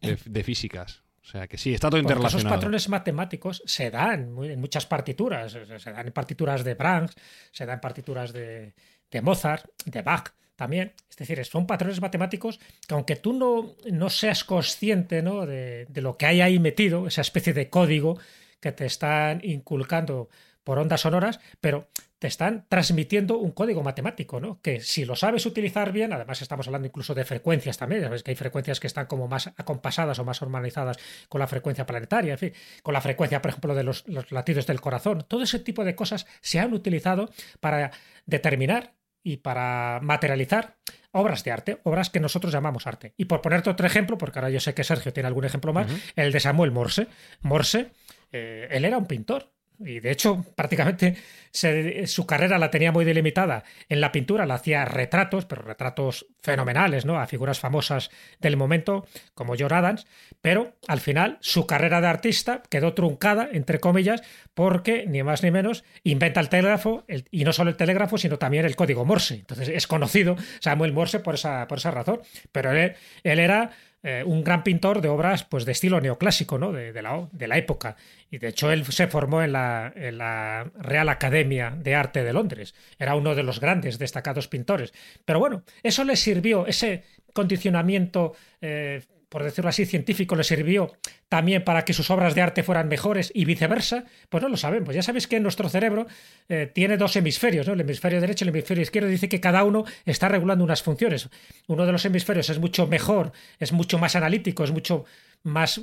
de, 0.00 0.16
de, 0.24 0.44
físicas. 0.44 1.02
O 1.22 1.24
sea 1.24 1.48
que 1.48 1.56
sí, 1.56 1.72
está 1.72 1.88
todo 1.88 2.00
interrelacionado. 2.00 2.48
Esos 2.48 2.52
patrones 2.52 2.88
matemáticos 2.88 3.62
se 3.64 3.90
dan 3.90 4.36
en 4.44 4.60
muchas 4.60 4.86
partituras. 4.86 5.52
Se 5.52 5.92
dan 5.92 6.06
en 6.06 6.12
partituras 6.12 6.62
de 6.62 6.74
Brahms, 6.74 7.14
se 7.50 7.64
dan 7.64 7.74
en 7.74 7.80
partituras 7.80 8.32
de, 8.32 8.74
de 9.10 9.22
Mozart, 9.22 9.64
de 9.86 10.02
Bach 10.02 10.34
también. 10.62 10.92
Es 11.10 11.16
decir, 11.16 11.44
son 11.44 11.66
patrones 11.66 12.00
matemáticos 12.00 12.60
que 12.86 12.94
aunque 12.94 13.16
tú 13.16 13.32
no, 13.32 13.74
no 13.90 14.10
seas 14.10 14.44
consciente 14.44 15.20
¿no? 15.20 15.44
De, 15.44 15.86
de, 15.86 16.00
lo 16.00 16.16
que 16.16 16.26
hay 16.26 16.40
ahí 16.40 16.60
metido, 16.60 17.08
esa 17.08 17.20
especie 17.20 17.52
de 17.52 17.68
código 17.68 18.16
que 18.60 18.70
te 18.70 18.86
están 18.86 19.40
inculcando 19.42 20.28
por 20.62 20.78
ondas 20.78 21.00
sonoras, 21.00 21.40
pero 21.60 21.88
te 22.20 22.28
están 22.28 22.66
transmitiendo 22.68 23.38
un 23.38 23.50
código 23.50 23.82
matemático, 23.82 24.38
¿no? 24.38 24.60
Que 24.62 24.80
si 24.80 25.04
lo 25.04 25.16
sabes 25.16 25.44
utilizar 25.46 25.90
bien, 25.90 26.12
además 26.12 26.40
estamos 26.40 26.68
hablando 26.68 26.86
incluso 26.86 27.12
de 27.12 27.24
frecuencias 27.24 27.76
también, 27.76 28.02
ya 28.02 28.08
ves 28.08 28.22
que 28.22 28.30
hay 28.30 28.36
frecuencias 28.36 28.78
que 28.78 28.86
están 28.86 29.06
como 29.06 29.26
más 29.26 29.48
acompasadas 29.56 30.20
o 30.20 30.24
más 30.24 30.40
normalizadas 30.40 30.98
con 31.28 31.40
la 31.40 31.48
frecuencia 31.48 31.84
planetaria, 31.84 32.34
en 32.34 32.38
fin, 32.38 32.52
con 32.84 32.94
la 32.94 33.00
frecuencia, 33.00 33.42
por 33.42 33.48
ejemplo, 33.48 33.74
de 33.74 33.82
los 33.82 34.04
latidos 34.30 34.68
del 34.68 34.80
corazón. 34.80 35.24
Todo 35.26 35.42
ese 35.42 35.58
tipo 35.58 35.84
de 35.84 35.96
cosas 35.96 36.28
se 36.40 36.60
han 36.60 36.72
utilizado 36.72 37.28
para 37.58 37.90
determinar 38.26 38.92
y 39.22 39.38
para 39.38 40.00
materializar 40.02 40.76
obras 41.12 41.44
de 41.44 41.50
arte, 41.50 41.80
obras 41.84 42.10
que 42.10 42.20
nosotros 42.20 42.52
llamamos 42.52 42.86
arte. 42.86 43.14
Y 43.16 43.26
por 43.26 43.40
ponerte 43.40 43.70
otro 43.70 43.86
ejemplo, 43.86 44.18
porque 44.18 44.38
ahora 44.38 44.50
yo 44.50 44.60
sé 44.60 44.74
que 44.74 44.84
Sergio 44.84 45.12
tiene 45.12 45.26
algún 45.26 45.44
ejemplo 45.44 45.72
más, 45.72 45.86
el 46.16 46.32
de 46.32 46.40
Samuel 46.40 46.72
Morse. 46.72 47.06
Morse, 47.42 47.92
eh, 48.32 48.68
él 48.70 48.84
era 48.84 48.98
un 48.98 49.06
pintor, 49.06 49.52
y 49.84 50.00
de 50.00 50.10
hecho, 50.10 50.44
prácticamente 50.54 51.16
su 51.52 52.26
carrera 52.26 52.58
la 52.58 52.70
tenía 52.70 52.92
muy 52.92 53.04
delimitada. 53.04 53.64
En 53.88 54.00
la 54.00 54.10
pintura 54.10 54.46
la 54.46 54.54
hacía 54.54 54.84
retratos, 54.84 55.44
pero 55.44 55.62
retratos 55.62 56.26
fenomenales, 56.42 57.04
¿no? 57.04 57.18
A 57.18 57.26
figuras 57.26 57.60
famosas 57.60 58.10
del 58.40 58.56
momento, 58.56 59.06
como 59.34 59.54
John 59.58 59.72
Adams. 59.72 60.06
Pero 60.40 60.76
al 60.88 61.00
final, 61.00 61.36
su 61.40 61.66
carrera 61.66 62.00
de 62.00 62.06
artista 62.06 62.62
quedó 62.70 62.94
truncada, 62.94 63.48
entre 63.52 63.80
comillas, 63.80 64.22
porque, 64.54 65.04
ni 65.06 65.22
más 65.22 65.42
ni 65.42 65.50
menos, 65.50 65.84
inventa 66.04 66.40
el 66.40 66.48
telégrafo, 66.48 67.04
y 67.30 67.44
no 67.44 67.52
solo 67.52 67.70
el 67.70 67.76
telégrafo, 67.76 68.16
sino 68.16 68.38
también 68.38 68.64
el 68.64 68.76
código 68.76 69.04
Morse. 69.04 69.34
Entonces 69.34 69.68
es 69.68 69.86
conocido 69.86 70.36
Samuel 70.60 70.92
Morse 70.92 71.20
por 71.20 71.34
esa, 71.34 71.68
por 71.68 71.78
esa 71.78 71.90
razón. 71.90 72.22
Pero 72.50 72.72
él, 72.72 72.94
él 73.24 73.38
era 73.38 73.72
eh, 74.02 74.24
un 74.26 74.42
gran 74.42 74.64
pintor 74.64 75.00
de 75.00 75.08
obras 75.08 75.44
pues, 75.44 75.64
de 75.64 75.72
estilo 75.72 76.00
neoclásico, 76.00 76.58
¿no? 76.58 76.72
de, 76.72 77.00
la, 77.00 77.28
de 77.30 77.48
la 77.48 77.56
época. 77.56 77.96
Y 78.30 78.38
de 78.38 78.48
hecho 78.48 78.72
él 78.72 78.84
se 78.86 79.06
formó 79.06 79.42
en 79.42 79.52
la, 79.52 79.92
en 79.94 80.18
la, 80.18 80.70
Real 80.78 81.08
Academia 81.08 81.70
de 81.70 81.94
Arte 81.94 82.24
de 82.24 82.32
Londres. 82.32 82.74
Era 82.98 83.14
uno 83.14 83.34
de 83.34 83.44
los 83.44 83.60
grandes 83.60 83.98
destacados 83.98 84.48
pintores. 84.48 84.92
Pero 85.24 85.38
bueno, 85.38 85.62
eso 85.82 86.02
le 86.04 86.16
sirvió, 86.16 86.66
ese 86.66 87.04
condicionamiento 87.32 88.34
eh, 88.60 89.02
por 89.32 89.42
decirlo 89.42 89.70
así, 89.70 89.86
científico 89.86 90.36
le 90.36 90.44
sirvió 90.44 90.92
también 91.30 91.64
para 91.64 91.86
que 91.86 91.94
sus 91.94 92.10
obras 92.10 92.34
de 92.34 92.42
arte 92.42 92.62
fueran 92.62 92.88
mejores 92.88 93.32
y 93.34 93.46
viceversa, 93.46 94.04
pues 94.28 94.42
no 94.42 94.50
lo 94.50 94.58
sabemos. 94.58 94.94
Ya 94.94 95.02
sabéis 95.02 95.26
que 95.26 95.40
nuestro 95.40 95.70
cerebro 95.70 96.06
eh, 96.50 96.70
tiene 96.70 96.98
dos 96.98 97.16
hemisferios, 97.16 97.66
¿no? 97.66 97.72
el 97.72 97.80
hemisferio 97.80 98.20
derecho 98.20 98.44
y 98.44 98.48
el 98.48 98.54
hemisferio 98.54 98.82
izquierdo. 98.82 99.08
Dice 99.08 99.30
que 99.30 99.40
cada 99.40 99.64
uno 99.64 99.86
está 100.04 100.28
regulando 100.28 100.62
unas 100.62 100.82
funciones. 100.82 101.30
Uno 101.66 101.86
de 101.86 101.92
los 101.92 102.04
hemisferios 102.04 102.50
es 102.50 102.58
mucho 102.58 102.86
mejor, 102.86 103.32
es 103.58 103.72
mucho 103.72 103.98
más 103.98 104.14
analítico, 104.16 104.64
es 104.64 104.70
mucho 104.70 105.06
más 105.44 105.80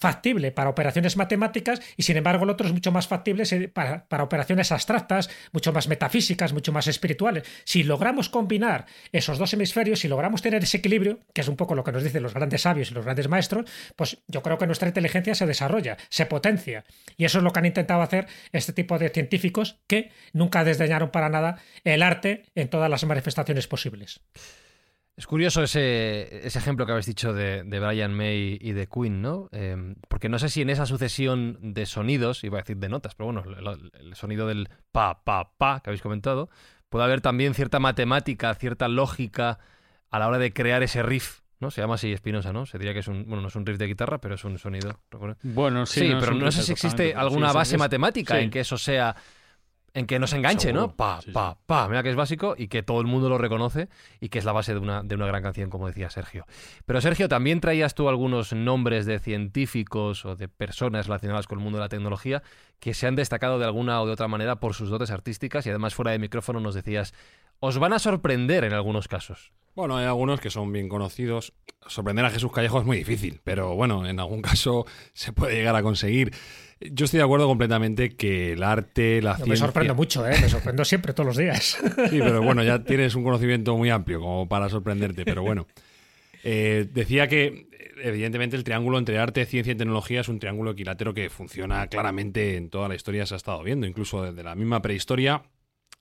factible 0.00 0.50
para 0.50 0.70
operaciones 0.70 1.16
matemáticas 1.16 1.80
y 1.96 2.02
sin 2.02 2.16
embargo 2.16 2.44
el 2.44 2.50
otro 2.50 2.66
es 2.66 2.72
mucho 2.72 2.90
más 2.90 3.06
factible 3.06 3.44
para, 3.68 4.06
para, 4.08 4.24
operaciones 4.24 4.72
abstractas, 4.72 5.30
mucho 5.52 5.72
más 5.72 5.88
metafísicas, 5.88 6.52
mucho 6.52 6.72
más 6.72 6.86
espirituales. 6.86 7.44
Si 7.64 7.82
logramos 7.82 8.28
combinar 8.28 8.86
esos 9.12 9.38
dos 9.38 9.52
hemisferios, 9.52 10.00
si 10.00 10.08
logramos 10.08 10.42
tener 10.42 10.62
ese 10.62 10.78
equilibrio, 10.78 11.20
que 11.34 11.42
es 11.42 11.48
un 11.48 11.56
poco 11.56 11.74
lo 11.74 11.84
que 11.84 11.92
nos 11.92 12.02
dicen 12.02 12.22
los 12.22 12.34
grandes 12.34 12.62
sabios 12.62 12.90
y 12.90 12.94
los 12.94 13.04
grandes 13.04 13.28
maestros, 13.28 13.70
pues 13.94 14.18
yo 14.26 14.42
creo 14.42 14.58
que 14.58 14.66
nuestra 14.66 14.88
inteligencia 14.88 15.34
se 15.34 15.46
desarrolla, 15.46 15.98
se 16.08 16.26
potencia. 16.26 16.84
Y 17.16 17.24
eso 17.24 17.38
es 17.38 17.44
lo 17.44 17.52
que 17.52 17.58
han 17.58 17.66
intentado 17.66 18.02
hacer 18.02 18.26
este 18.52 18.72
tipo 18.72 18.98
de 18.98 19.10
científicos 19.10 19.80
que 19.86 20.10
nunca 20.32 20.64
desdeñaron 20.64 21.10
para 21.10 21.28
nada 21.28 21.58
el 21.84 22.02
arte 22.02 22.44
en 22.54 22.68
todas 22.68 22.88
las 22.88 23.04
manifestaciones 23.04 23.66
posibles. 23.66 24.20
Es 25.20 25.26
curioso 25.26 25.62
ese, 25.62 26.46
ese, 26.46 26.58
ejemplo 26.58 26.86
que 26.86 26.92
habéis 26.92 27.04
dicho 27.04 27.34
de, 27.34 27.62
de, 27.62 27.78
Brian 27.78 28.14
May 28.14 28.56
y 28.58 28.72
de 28.72 28.86
Queen, 28.86 29.20
¿no? 29.20 29.50
Em, 29.52 29.96
porque 30.08 30.30
no 30.30 30.38
sé 30.38 30.48
si 30.48 30.62
en 30.62 30.70
esa 30.70 30.86
sucesión 30.86 31.58
de 31.60 31.84
sonidos, 31.84 32.42
iba 32.42 32.56
a 32.56 32.62
decir 32.62 32.78
de 32.78 32.88
notas, 32.88 33.16
pero 33.16 33.26
bueno, 33.26 33.42
el, 33.44 33.90
el, 34.00 34.14
sonido 34.14 34.46
del 34.46 34.70
pa, 34.92 35.22
pa, 35.22 35.52
pa 35.58 35.80
que 35.80 35.90
habéis 35.90 36.00
comentado, 36.00 36.48
puede 36.88 37.04
haber 37.04 37.20
también 37.20 37.52
cierta 37.52 37.78
matemática, 37.78 38.54
cierta 38.54 38.88
lógica 38.88 39.58
a 40.08 40.18
la 40.18 40.26
hora 40.26 40.38
de 40.38 40.54
crear 40.54 40.82
ese 40.82 41.02
riff. 41.02 41.40
¿no? 41.58 41.70
Se 41.70 41.82
llama 41.82 41.96
así 41.96 42.10
Espinosa, 42.10 42.54
¿no? 42.54 42.64
Se 42.64 42.78
diría 42.78 42.94
que 42.94 43.00
es 43.00 43.08
un, 43.08 43.26
bueno, 43.26 43.42
no 43.42 43.48
es 43.48 43.56
un 43.56 43.66
riff 43.66 43.76
de 43.76 43.88
guitarra, 43.88 44.22
pero 44.22 44.36
es 44.36 44.44
un 44.44 44.56
sonido. 44.56 45.00
Bueno, 45.42 45.84
sí, 45.84 46.00
sí 46.00 46.08
no 46.08 46.18
pero 46.18 46.32
no 46.32 46.50
sé 46.50 46.62
si 46.62 46.72
existe 46.72 47.14
alguna 47.14 47.52
base 47.52 47.76
matemática 47.76 48.40
en 48.40 48.48
que 48.50 48.60
eso 48.60 48.78
sea 48.78 49.14
en 49.94 50.06
que 50.06 50.18
no 50.18 50.26
se 50.26 50.36
enganche, 50.36 50.72
¿no? 50.72 50.94
Pa, 50.94 51.20
pa, 51.32 51.58
pa. 51.66 51.88
Mira 51.88 52.02
que 52.02 52.10
es 52.10 52.16
básico 52.16 52.54
y 52.56 52.68
que 52.68 52.82
todo 52.82 53.00
el 53.00 53.06
mundo 53.06 53.28
lo 53.28 53.38
reconoce 53.38 53.88
y 54.20 54.28
que 54.28 54.38
es 54.38 54.44
la 54.44 54.52
base 54.52 54.72
de 54.72 54.80
una, 54.80 55.02
de 55.02 55.14
una 55.14 55.26
gran 55.26 55.42
canción, 55.42 55.70
como 55.70 55.86
decía 55.86 56.10
Sergio. 56.10 56.46
Pero 56.86 57.00
Sergio, 57.00 57.28
también 57.28 57.60
traías 57.60 57.94
tú 57.94 58.08
algunos 58.08 58.52
nombres 58.52 59.06
de 59.06 59.18
científicos 59.18 60.24
o 60.24 60.36
de 60.36 60.48
personas 60.48 61.06
relacionadas 61.06 61.46
con 61.46 61.58
el 61.58 61.64
mundo 61.64 61.78
de 61.78 61.84
la 61.84 61.88
tecnología 61.88 62.42
que 62.78 62.94
se 62.94 63.06
han 63.06 63.16
destacado 63.16 63.58
de 63.58 63.64
alguna 63.64 64.00
o 64.00 64.06
de 64.06 64.12
otra 64.12 64.28
manera 64.28 64.56
por 64.56 64.74
sus 64.74 64.90
dotes 64.90 65.10
artísticas 65.10 65.66
y 65.66 65.70
además 65.70 65.94
fuera 65.94 66.12
de 66.12 66.18
micrófono 66.18 66.60
nos 66.60 66.74
decías, 66.74 67.14
os 67.58 67.78
van 67.78 67.92
a 67.92 67.98
sorprender 67.98 68.64
en 68.64 68.72
algunos 68.72 69.06
casos. 69.06 69.52
Bueno, 69.74 69.96
hay 69.96 70.06
algunos 70.06 70.40
que 70.40 70.50
son 70.50 70.72
bien 70.72 70.88
conocidos. 70.88 71.52
Sorprender 71.86 72.24
a 72.24 72.30
Jesús 72.30 72.50
Callejo 72.52 72.80
es 72.80 72.86
muy 72.86 72.96
difícil, 72.98 73.40
pero 73.44 73.74
bueno, 73.74 74.06
en 74.06 74.18
algún 74.18 74.42
caso 74.42 74.86
se 75.12 75.32
puede 75.32 75.54
llegar 75.54 75.76
a 75.76 75.82
conseguir. 75.82 76.32
Yo 76.80 77.04
estoy 77.04 77.18
de 77.18 77.24
acuerdo 77.24 77.46
completamente 77.46 78.16
que 78.16 78.52
el 78.52 78.62
arte, 78.62 79.20
la 79.20 79.36
ciencia... 79.36 79.52
Me 79.52 79.56
sorprendo 79.56 79.94
mucho, 79.94 80.26
¿eh? 80.26 80.34
Me 80.40 80.48
sorprendo 80.48 80.82
siempre, 80.86 81.12
todos 81.12 81.26
los 81.26 81.36
días. 81.36 81.78
Sí, 82.08 82.18
pero 82.18 82.42
bueno, 82.42 82.62
ya 82.62 82.82
tienes 82.82 83.14
un 83.14 83.22
conocimiento 83.22 83.76
muy 83.76 83.90
amplio 83.90 84.20
como 84.20 84.48
para 84.48 84.70
sorprenderte, 84.70 85.24
pero 85.26 85.42
bueno. 85.42 85.66
Eh, 86.42 86.88
decía 86.90 87.28
que, 87.28 87.68
evidentemente, 88.02 88.56
el 88.56 88.64
triángulo 88.64 88.96
entre 88.98 89.18
arte, 89.18 89.44
ciencia 89.44 89.74
y 89.74 89.76
tecnología 89.76 90.22
es 90.22 90.28
un 90.28 90.38
triángulo 90.38 90.70
equilátero 90.70 91.12
que 91.12 91.28
funciona 91.28 91.86
claramente 91.88 92.56
en 92.56 92.70
toda 92.70 92.88
la 92.88 92.94
historia, 92.94 93.26
se 93.26 93.34
ha 93.34 93.36
estado 93.36 93.62
viendo, 93.62 93.86
incluso 93.86 94.22
desde 94.22 94.42
la 94.42 94.54
misma 94.54 94.80
prehistoria. 94.80 95.42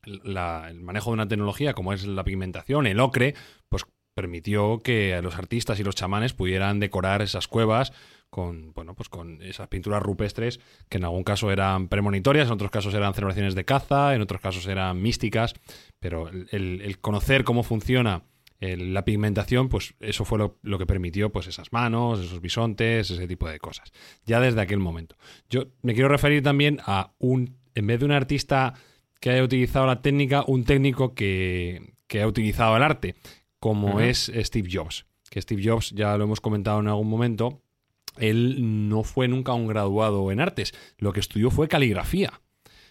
el 0.06 0.80
manejo 0.80 1.10
de 1.10 1.16
una 1.16 1.28
tecnología 1.28 1.74
como 1.74 1.92
es 1.92 2.06
la 2.06 2.24
pigmentación, 2.24 2.88
el 2.88 3.02
ocre, 3.02 3.36
pues 3.68 3.84
permitió 4.16 4.82
que 4.82 5.20
los 5.22 5.36
artistas 5.36 5.80
y 5.80 5.84
los 5.84 5.96
chamanes 5.96 6.34
pudieran 6.34 6.80
decorar 6.80 7.22
esas 7.22 7.50
cuevas 7.50 7.92
con, 8.30 8.74
bueno, 8.74 8.96
pues 8.96 9.10
con 9.10 9.42
esas 9.42 9.68
pinturas 9.68 10.02
rupestres 10.02 10.60
que 10.88 10.98
en 10.98 11.04
algún 11.04 11.24
caso 11.24 11.52
eran 11.52 11.88
premonitorias, 11.88 12.48
en 12.48 12.54
otros 12.54 12.72
casos 12.72 12.94
eran 12.94 13.14
celebraciones 13.14 13.56
de 13.56 13.66
caza, 13.66 14.16
en 14.16 14.22
otros 14.22 14.42
casos 14.42 14.68
eran 14.68 15.02
místicas, 15.02 15.54
pero 16.00 16.30
el, 16.30 16.98
conocer 17.02 17.44
cómo 17.44 17.64
funciona 17.64 18.24
la 18.60 19.06
pigmentación, 19.06 19.70
pues 19.70 19.94
eso 20.02 20.26
fue 20.26 20.38
lo, 20.38 20.78
que 20.78 20.86
permitió 20.86 21.32
pues 21.32 21.48
esas 21.48 21.72
manos, 21.72 22.20
esos 22.20 22.42
bisontes, 22.42 23.10
ese 23.10 23.28
tipo 23.28 23.48
de 23.48 23.58
cosas. 23.58 23.92
Ya 24.26 24.42
desde 24.42 24.60
aquel 24.60 24.80
momento. 24.80 25.16
Yo 25.50 25.68
me 25.82 25.94
quiero 25.94 26.10
referir 26.10 26.44
también 26.44 26.80
a 26.86 27.14
un, 27.20 27.58
en 27.74 27.88
vez 27.88 28.00
de 28.00 28.06
un 28.06 28.12
artista 28.12 28.74
que 29.22 29.30
haya 29.30 29.44
utilizado 29.44 29.88
la 29.88 30.02
técnica, 30.02 30.44
un 30.46 30.66
técnico 30.66 31.14
que, 31.14 31.94
que 32.08 32.22
ha 32.22 32.28
utilizado 32.28 32.76
el 32.76 32.84
arte, 32.84 33.16
como 33.60 34.02
es 34.02 34.32
Steve 34.36 34.70
Jobs. 34.72 35.06
Que 35.30 35.42
Steve 35.42 35.62
Jobs, 35.64 35.92
ya 35.92 36.18
lo 36.18 36.26
hemos 36.26 36.42
comentado 36.42 36.80
en 36.80 36.88
algún 36.88 37.08
momento, 37.08 37.62
él 38.20 38.90
no 38.90 39.04
fue 39.04 39.28
nunca 39.28 39.54
un 39.54 39.68
graduado 39.68 40.32
en 40.32 40.40
artes, 40.40 40.74
lo 40.98 41.14
que 41.14 41.20
estudió 41.20 41.52
fue 41.52 41.68
caligrafía. 41.68 42.42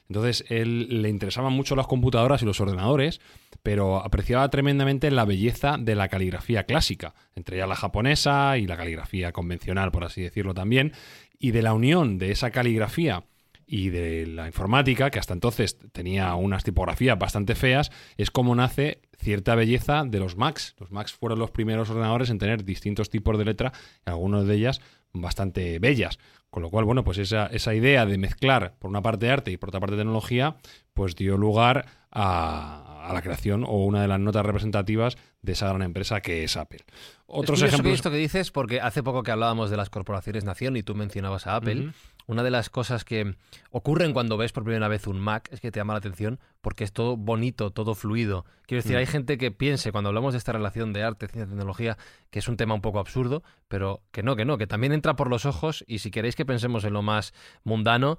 Entonces, 0.09 0.45
él 0.49 1.03
le 1.03 1.11
interesaban 1.11 1.53
mucho 1.53 1.77
las 1.77 1.87
computadoras 1.87 2.43
y 2.43 2.47
los 2.47 2.61
ordenadores, 2.61 3.21
pero 3.63 4.03
apreciaba 4.03 4.49
tremendamente 4.49 5.11
la 5.11 5.27
belleza 5.27 5.77
de 5.79 5.95
la 5.95 6.09
caligrafía 6.09 6.65
clásica, 6.65 7.15
entre 7.35 7.57
ella 7.57 7.67
la 7.67 7.77
japonesa 7.77 8.57
y 8.57 8.67
la 8.67 8.79
caligrafía 8.79 9.33
convencional, 9.33 9.91
por 9.91 10.05
así 10.05 10.23
decirlo 10.23 10.55
también, 10.55 10.93
y 11.39 11.51
de 11.51 11.63
la 11.63 11.75
unión 11.75 12.19
de 12.19 12.31
esa 12.31 12.51
caligrafía 12.51 13.25
y 13.67 13.91
de 13.91 14.27
la 14.27 14.47
informática, 14.47 15.11
que 15.11 15.19
hasta 15.19 15.35
entonces 15.35 15.77
tenía 15.93 16.35
unas 16.37 16.65
tipografías 16.65 17.19
bastante 17.19 17.55
feas, 17.55 17.91
es 18.17 18.31
como 18.31 18.55
nace 18.55 19.03
cierta 19.19 19.55
belleza 19.55 20.05
de 20.07 20.21
los 20.21 20.37
Macs. 20.39 20.75
Los 20.79 20.91
Macs 20.91 21.13
fueron 21.13 21.39
los 21.39 21.51
primeros 21.51 21.91
ordenadores 21.91 22.31
en 22.31 22.39
tener 22.39 22.65
distintos 22.65 23.11
tipos 23.11 23.37
de 23.37 23.45
letra, 23.45 23.73
algunas 24.07 24.47
de 24.47 24.55
ellas 24.55 24.81
bastante 25.13 25.79
bellas. 25.79 26.19
Con 26.51 26.63
lo 26.63 26.71
cual, 26.71 26.85
bueno, 26.85 27.05
pues 27.05 27.19
esa, 27.19 27.47
esa 27.47 27.75
idea 27.75 28.07
de 28.07 28.17
mezclar 28.17 28.75
por 28.79 28.91
una 28.91 29.03
parte 29.03 29.31
arte 29.31 29.51
y 29.51 29.57
por 29.59 29.69
otra 29.69 29.81
parte 29.81 29.97
tecnología, 29.97 30.57
pues 30.95 31.15
dio 31.15 31.37
lugar 31.37 31.87
a, 32.11 32.89
a 33.09 33.13
la 33.13 33.23
creación 33.23 33.65
o 33.65 33.85
una 33.85 34.03
de 34.03 34.09
las 34.09 34.21
notas 34.21 34.45
representativas 34.45 35.17
de 35.43 35.53
esa 35.53 35.69
gran 35.69 35.83
empresa 35.83 36.21
que 36.21 36.45
es 36.45 36.57
Apple. 36.57 36.85
Otros 37.27 37.63
es 37.63 37.69
ejemplos. 37.69 37.95
esto 37.95 38.11
que 38.11 38.17
dices, 38.17 38.51
porque 38.51 38.81
hace 38.81 39.03
poco 39.03 39.23
que 39.23 39.31
hablábamos 39.31 39.71
de 39.71 39.77
las 39.77 39.91
corporaciones 39.91 40.45
nación 40.45 40.77
y 40.77 40.83
tú 40.83 40.95
mencionabas 40.95 41.47
a 41.47 41.57
Apple. 41.57 41.93
Una 42.29 42.43
de 42.43 42.51
las 42.51 42.69
cosas 42.69 43.07
que 43.07 43.37
ocurren 43.71 44.13
cuando 44.13 44.37
ves 44.37 44.53
por 44.53 44.63
primera 44.63 44.87
vez 44.87 45.07
un 45.07 45.19
Mac 45.19 45.49
es 45.51 45.63
que 45.63 45.73
te 45.73 45.81
llama 45.81 45.95
la 45.95 45.99
atención 46.01 46.39
porque 46.61 46.85
es 46.85 46.93
todo 46.93 47.17
bonito, 47.17 47.71
todo 47.71 47.95
fluido. 47.95 48.45
Quiero 48.67 48.83
decir, 48.83 48.99
hay 48.99 49.07
mm. 49.07 49.09
gente 49.09 49.39
que 49.39 49.51
piense, 49.51 49.93
cuando 49.93 50.09
hablamos 50.09 50.35
de 50.35 50.39
esta 50.39 50.53
relación 50.53 50.93
de 50.93 51.03
arte, 51.03 51.27
ciencia 51.27 51.47
y 51.47 51.49
tecnología, 51.49 51.97
que 52.31 52.41
es 52.41 52.47
un 52.47 52.59
tema 52.59 52.75
un 52.75 52.83
poco 52.83 52.99
absurdo, 52.99 53.43
pero 53.67 54.03
que 54.13 54.23
no, 54.23 54.37
que 54.37 54.45
no, 54.45 54.59
que 54.59 54.67
también 54.67 54.93
entra 54.93 55.17
por 55.17 55.31
los 55.31 55.47
ojos 55.47 55.87
y 55.89 56.01
si 56.01 56.11
queréis 56.11 56.37
que 56.37 56.45
pensemos 56.45 56.85
en 56.85 56.93
lo 56.93 57.01
más 57.01 57.33
mundano, 57.65 58.19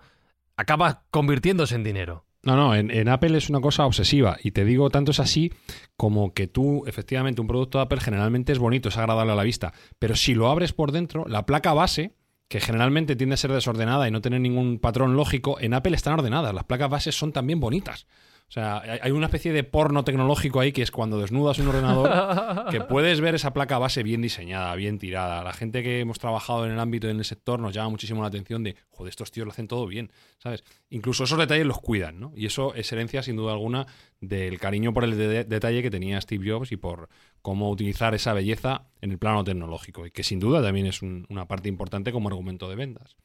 acaba 0.58 1.04
convirtiéndose 1.12 1.76
en 1.76 1.84
dinero. 1.84 2.26
No, 2.42 2.56
no, 2.56 2.74
en, 2.74 3.10
Apple 3.10 3.38
es 3.38 3.50
una 3.50 3.62
cosa 3.62 3.86
obsesiva 3.86 4.38
y 4.42 4.52
te 4.52 4.66
digo, 4.66 4.90
tanto 4.90 5.12
es 5.12 5.20
así 5.20 5.54
como 5.98 6.34
que 6.34 6.48
tú, 6.48 6.84
efectivamente, 6.88 7.42
un 7.42 7.48
producto 7.48 7.78
de 7.78 7.84
Apple 7.84 8.00
generalmente 8.00 8.54
es 8.54 8.60
bonito, 8.60 8.90
es 8.90 8.98
agradable 8.98 9.34
a 9.34 9.36
la 9.36 9.44
vista, 9.44 9.74
pero 10.00 10.16
si 10.16 10.34
lo 10.34 10.50
abres 10.50 10.74
por 10.74 10.92
dentro, 10.92 11.26
la 11.28 11.46
placa 11.46 11.74
base 11.74 12.16
que 12.50 12.60
generalmente 12.60 13.16
tiende 13.16 13.36
a 13.36 13.38
ser 13.38 13.54
desordenada 13.54 14.08
y 14.08 14.12
no 14.12 14.22
tener 14.22 14.42
ningún 14.42 14.80
patrón 14.80 15.16
lógico, 15.16 15.58
en 15.62 15.76
Apple 15.76 15.96
están 15.96 16.14
ordenadas. 16.16 16.54
Las 16.54 16.64
placas 16.66 16.90
bases 16.90 17.16
son 17.16 17.32
también 17.32 17.60
bonitas. 17.60 18.08
O 18.50 18.52
sea, 18.52 18.82
hay 19.04 19.12
una 19.12 19.28
especie 19.28 19.54
de 19.54 19.64
porno 19.64 20.04
tecnológico 20.04 20.60
ahí 20.60 20.72
que 20.72 20.82
es 20.82 20.90
cuando 20.90 21.22
desnudas 21.22 21.60
un 21.60 21.68
ordenador 21.68 22.72
que 22.72 22.82
puedes 22.90 23.22
ver 23.22 23.36
esa 23.36 23.54
placa 23.54 23.78
base 23.78 24.02
bien 24.02 24.24
diseñada, 24.24 24.74
bien 24.74 24.98
tirada. 24.98 25.44
La 25.44 25.54
gente 25.54 25.84
que 25.84 26.00
hemos 26.00 26.18
trabajado 26.18 26.66
en 26.66 26.72
el 26.72 26.80
ámbito 26.80 27.06
y 27.06 27.12
en 27.12 27.20
el 27.20 27.26
sector 27.26 27.60
nos 27.60 27.76
llama 27.76 27.90
muchísimo 27.90 28.24
la 28.24 28.30
atención 28.30 28.64
de, 28.64 28.76
joder, 28.90 29.12
estos 29.12 29.30
tíos 29.30 29.46
lo 29.46 29.52
hacen 29.52 29.68
todo 29.68 29.86
bien, 29.86 30.12
¿sabes? 30.40 30.64
Incluso 30.90 31.26
esos 31.26 31.38
detalles 31.38 31.68
los 31.68 31.80
cuidan, 31.80 32.20
¿no? 32.20 32.34
Y 32.36 32.48
eso 32.48 32.74
es 32.74 32.92
herencia, 32.92 33.22
sin 33.22 33.36
duda 33.36 33.52
alguna, 33.52 33.86
del 34.20 34.60
cariño 34.60 34.96
por 34.96 35.04
el 35.04 35.16
detalle 35.48 35.84
que 35.84 35.92
tenía 35.92 36.20
Steve 36.20 36.50
Jobs 36.50 36.72
y 36.72 36.78
por 36.78 37.08
cómo 37.44 37.70
utilizar 37.70 38.16
esa 38.16 38.34
belleza 38.34 38.88
en 39.00 39.12
el 39.12 39.20
plano 39.20 39.44
tecnológico. 39.44 40.08
Y 40.08 40.12
que 40.12 40.24
sin 40.24 40.40
duda 40.40 40.64
también 40.64 40.88
es 40.88 41.04
una 41.04 41.48
parte 41.48 41.70
importante 41.70 42.12
como 42.12 42.30
argumento 42.30 42.68
de 42.68 42.76
ventas. 42.76 43.16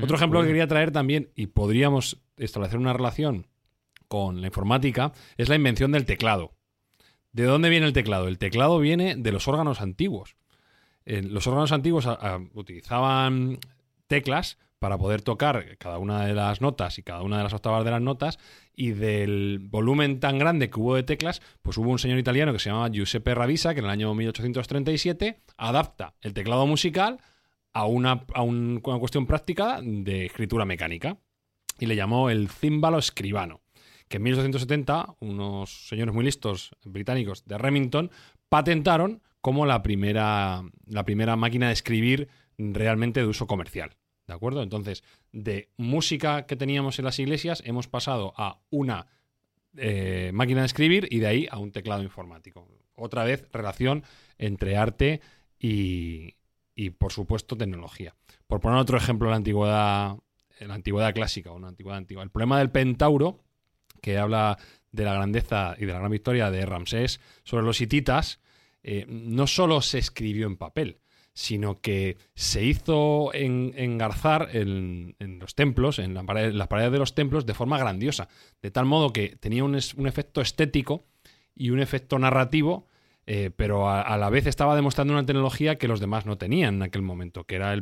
Otro 0.00 0.14
ejemplo 0.14 0.40
que 0.42 0.46
quería 0.46 0.68
traer 0.68 0.92
también, 0.92 1.32
y 1.34 1.48
podríamos 1.48 2.20
establecer 2.36 2.78
una 2.78 2.92
relación 2.92 3.48
con 4.10 4.40
la 4.40 4.48
informática 4.48 5.12
es 5.36 5.48
la 5.48 5.54
invención 5.54 5.92
del 5.92 6.04
teclado. 6.04 6.52
¿De 7.30 7.44
dónde 7.44 7.70
viene 7.70 7.86
el 7.86 7.92
teclado? 7.92 8.26
El 8.26 8.38
teclado 8.38 8.80
viene 8.80 9.14
de 9.14 9.30
los 9.30 9.46
órganos 9.46 9.80
antiguos. 9.80 10.36
los 11.06 11.46
órganos 11.46 11.70
antiguos 11.70 12.08
utilizaban 12.52 13.60
teclas 14.08 14.58
para 14.80 14.98
poder 14.98 15.22
tocar 15.22 15.78
cada 15.78 15.98
una 15.98 16.26
de 16.26 16.34
las 16.34 16.60
notas 16.60 16.98
y 16.98 17.04
cada 17.04 17.22
una 17.22 17.36
de 17.36 17.44
las 17.44 17.52
octavas 17.52 17.84
de 17.84 17.92
las 17.92 18.02
notas 18.02 18.40
y 18.74 18.90
del 18.90 19.60
volumen 19.60 20.18
tan 20.18 20.38
grande 20.38 20.70
que 20.70 20.80
hubo 20.80 20.96
de 20.96 21.04
teclas, 21.04 21.40
pues 21.62 21.78
hubo 21.78 21.90
un 21.90 22.00
señor 22.00 22.18
italiano 22.18 22.52
que 22.52 22.58
se 22.58 22.70
llamaba 22.70 22.88
Giuseppe 22.88 23.34
Ravisa 23.34 23.74
que 23.74 23.80
en 23.80 23.84
el 23.84 23.92
año 23.92 24.12
1837 24.12 25.40
adapta 25.56 26.14
el 26.20 26.34
teclado 26.34 26.66
musical 26.66 27.20
a 27.72 27.86
una, 27.86 28.24
a 28.34 28.42
una 28.42 28.80
cuestión 28.80 29.26
práctica 29.26 29.80
de 29.80 30.26
escritura 30.26 30.64
mecánica 30.64 31.18
y 31.78 31.86
le 31.86 31.94
llamó 31.94 32.28
el 32.28 32.48
címbalo 32.48 32.98
escribano 32.98 33.60
que 34.10 34.16
en 34.16 34.24
1870 34.24 35.14
unos 35.20 35.86
señores 35.88 36.12
muy 36.12 36.24
listos 36.24 36.72
británicos 36.84 37.44
de 37.46 37.56
Remington 37.56 38.10
patentaron 38.48 39.22
como 39.40 39.66
la 39.66 39.82
primera, 39.82 40.62
la 40.86 41.04
primera 41.04 41.36
máquina 41.36 41.68
de 41.68 41.74
escribir 41.74 42.28
realmente 42.58 43.20
de 43.20 43.26
uso 43.26 43.46
comercial. 43.46 43.96
¿De 44.26 44.34
acuerdo? 44.34 44.64
Entonces, 44.64 45.04
de 45.30 45.70
música 45.76 46.46
que 46.46 46.56
teníamos 46.56 46.98
en 46.98 47.04
las 47.04 47.20
iglesias 47.20 47.62
hemos 47.64 47.86
pasado 47.86 48.34
a 48.36 48.60
una 48.70 49.06
eh, 49.76 50.32
máquina 50.34 50.60
de 50.60 50.66
escribir 50.66 51.06
y 51.08 51.20
de 51.20 51.26
ahí 51.28 51.48
a 51.48 51.58
un 51.58 51.70
teclado 51.70 52.02
informático. 52.02 52.66
Otra 52.96 53.22
vez, 53.22 53.46
relación 53.52 54.02
entre 54.38 54.76
arte 54.76 55.20
y, 55.56 56.34
y 56.74 56.90
por 56.90 57.12
supuesto, 57.12 57.56
tecnología. 57.56 58.16
Por 58.48 58.60
poner 58.60 58.80
otro 58.80 58.98
ejemplo 58.98 59.30
la 59.30 59.36
antigüedad, 59.36 60.16
la 60.58 60.74
antigüedad 60.74 61.14
clásica 61.14 61.52
o 61.52 61.56
una 61.56 61.68
antigüedad 61.68 61.98
antigua. 61.98 62.24
El 62.24 62.30
problema 62.30 62.58
del 62.58 62.72
pentauro 62.72 63.44
que 64.00 64.18
habla 64.18 64.58
de 64.92 65.04
la 65.04 65.14
grandeza 65.14 65.74
y 65.78 65.86
de 65.86 65.92
la 65.92 65.98
gran 65.98 66.10
victoria 66.10 66.50
de 66.50 66.66
Ramsés 66.66 67.20
sobre 67.44 67.64
los 67.64 67.80
hititas, 67.80 68.40
eh, 68.82 69.06
no 69.08 69.46
solo 69.46 69.82
se 69.82 69.98
escribió 69.98 70.46
en 70.46 70.56
papel, 70.56 71.00
sino 71.32 71.80
que 71.80 72.16
se 72.34 72.64
hizo 72.64 73.32
engarzar 73.34 74.48
en, 74.52 75.14
los 75.38 75.54
templos, 75.54 75.98
en, 75.98 76.14
las 76.14 76.68
paredes 76.68 76.92
de 76.92 76.98
los 76.98 77.14
templos, 77.14 77.46
de 77.46 77.54
forma 77.54 77.78
grandiosa, 77.78 78.28
de 78.62 78.70
tal 78.70 78.86
modo 78.86 79.12
que 79.12 79.36
tenía 79.36 79.64
un, 79.64 79.74
efecto 79.74 80.40
estético 80.40 81.06
y 81.54 81.70
un 81.70 81.80
efecto 81.80 82.18
narrativo, 82.18 82.88
eh, 83.26 83.50
pero 83.54 83.88
a, 83.88 84.16
la 84.16 84.30
vez 84.30 84.46
estaba 84.46 84.74
demostrando 84.74 85.12
una 85.12 85.26
tecnología 85.26 85.78
que 85.78 85.88
los 85.88 86.00
demás 86.00 86.26
no 86.26 86.36
tenían 86.36 86.76
en 86.76 86.82
aquel 86.82 87.02
momento, 87.02 87.44
que 87.44 87.56
era 87.56 87.76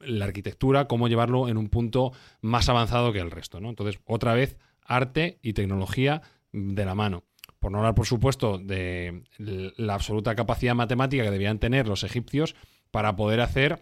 la 0.00 0.24
arquitectura, 0.24 0.86
cómo 0.86 1.08
llevarlo 1.08 1.48
en 1.48 1.56
un 1.56 1.68
punto 1.68 2.12
más 2.42 2.68
avanzado 2.68 3.12
que 3.12 3.18
el 3.18 3.30
resto. 3.30 3.60
¿no? 3.60 3.70
Entonces, 3.70 3.98
otra 4.04 4.34
vez, 4.34 4.56
arte 4.84 5.38
y 5.42 5.52
tecnología 5.52 6.22
de 6.52 6.84
la 6.84 6.94
mano. 6.94 7.24
Por 7.58 7.72
no 7.72 7.78
hablar, 7.78 7.94
por 7.94 8.06
supuesto, 8.06 8.58
de 8.58 9.22
la 9.38 9.94
absoluta 9.94 10.34
capacidad 10.34 10.74
matemática 10.74 11.24
que 11.24 11.30
debían 11.30 11.58
tener 11.58 11.88
los 11.88 12.04
egipcios 12.04 12.54
para 12.90 13.16
poder 13.16 13.40
hacer 13.40 13.80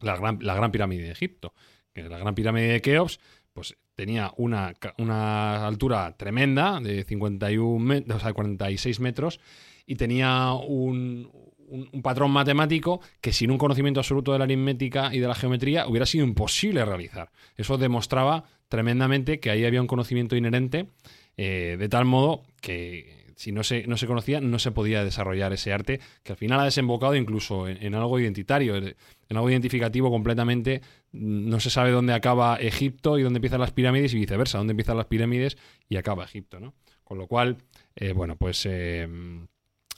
la 0.00 0.16
gran, 0.16 0.38
la 0.40 0.54
gran 0.54 0.70
pirámide 0.72 1.04
de 1.04 1.10
Egipto. 1.10 1.52
La 1.94 2.18
gran 2.18 2.34
pirámide 2.34 2.68
de 2.68 2.82
Keops 2.82 3.20
pues, 3.52 3.76
tenía 3.94 4.32
una, 4.36 4.74
una 4.98 5.66
altura 5.66 6.16
tremenda 6.16 6.78
de 6.80 7.04
51 7.04 8.04
o 8.14 8.20
sea, 8.20 8.32
46 8.32 9.00
metros 9.00 9.40
y 9.86 9.96
tenía 9.96 10.52
un, 10.52 11.30
un, 11.68 12.02
patrón 12.02 12.30
matemático 12.30 13.00
que 13.20 13.32
sin 13.32 13.50
un 13.50 13.58
conocimiento 13.58 14.00
absoluto 14.00 14.32
de 14.32 14.38
la 14.38 14.44
aritmética 14.44 15.14
y 15.14 15.20
de 15.20 15.28
la 15.28 15.34
geometría 15.34 15.86
hubiera 15.86 16.06
sido 16.06 16.24
imposible 16.24 16.84
realizar. 16.84 17.30
Eso 17.56 17.78
demostraba 17.78 18.44
tremendamente 18.68 19.40
que 19.40 19.50
ahí 19.50 19.64
había 19.64 19.80
un 19.80 19.86
conocimiento 19.86 20.36
inherente, 20.36 20.88
eh, 21.36 21.76
de 21.78 21.88
tal 21.88 22.04
modo 22.04 22.42
que 22.60 23.26
si 23.36 23.52
no 23.52 23.62
se, 23.62 23.86
no 23.86 23.98
se 23.98 24.06
conocía, 24.06 24.40
no 24.40 24.58
se 24.58 24.70
podía 24.70 25.04
desarrollar 25.04 25.52
ese 25.52 25.72
arte, 25.72 26.00
que 26.22 26.32
al 26.32 26.38
final 26.38 26.60
ha 26.60 26.64
desembocado 26.64 27.14
incluso 27.14 27.68
en, 27.68 27.94
algo 27.94 28.18
identitario, 28.18 28.76
en 28.76 28.96
algo 29.28 29.50
identificativo 29.50 30.10
completamente. 30.10 30.80
No 31.12 31.60
se 31.60 31.68
sabe 31.68 31.90
dónde 31.90 32.14
acaba 32.14 32.56
Egipto 32.56 33.18
y 33.18 33.22
dónde 33.22 33.36
empiezan 33.36 33.60
las 33.60 33.72
pirámides 33.72 34.14
y 34.14 34.18
viceversa, 34.18 34.56
dónde 34.56 34.70
empiezan 34.70 34.96
las 34.96 35.06
pirámides 35.06 35.58
y 35.88 35.96
acaba 35.96 36.24
Egipto, 36.24 36.60
¿no? 36.60 36.74
Con 37.04 37.18
lo 37.18 37.26
cual, 37.26 37.58
eh, 37.94 38.12
bueno, 38.12 38.36
pues 38.36 38.64
eh, 38.64 39.06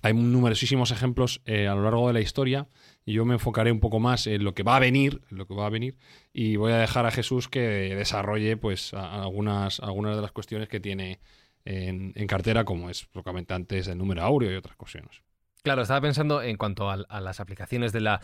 hay 0.02 0.14
numerosísimos 0.14 0.90
ejemplos 0.90 1.40
a 1.46 1.74
lo 1.74 1.82
largo 1.84 2.08
de 2.08 2.14
la 2.14 2.20
historia 2.20 2.66
y 3.08 3.14
yo 3.14 3.24
me 3.24 3.32
enfocaré 3.32 3.72
un 3.72 3.80
poco 3.80 4.00
más 4.00 4.26
en 4.26 4.44
lo 4.44 4.52
que 4.52 4.62
va 4.62 4.76
a 4.76 4.80
venir, 4.80 5.22
lo 5.30 5.46
que 5.46 5.54
va 5.54 5.64
a 5.64 5.70
venir, 5.70 5.96
y 6.34 6.56
voy 6.56 6.72
a 6.72 6.76
dejar 6.76 7.06
a 7.06 7.10
Jesús 7.10 7.48
que 7.48 7.60
desarrolle 7.96 8.58
pues 8.58 8.92
algunas, 8.92 9.80
algunas 9.80 10.14
de 10.14 10.20
las 10.20 10.30
cuestiones 10.30 10.68
que 10.68 10.78
tiene 10.78 11.18
en, 11.64 12.12
cartera, 12.26 12.66
como 12.66 12.90
es 12.90 13.08
lo 13.14 13.22
que 13.22 13.30
antes 13.48 13.88
el 13.88 13.96
número 13.96 14.24
áureo 14.24 14.52
y 14.52 14.56
otras 14.56 14.76
cuestiones. 14.76 15.22
Claro, 15.62 15.80
estaba 15.80 16.02
pensando 16.02 16.42
en 16.42 16.58
cuanto 16.58 16.90
a, 16.90 16.98
las 17.22 17.40
aplicaciones 17.40 17.94
de 17.94 18.02
la 18.02 18.20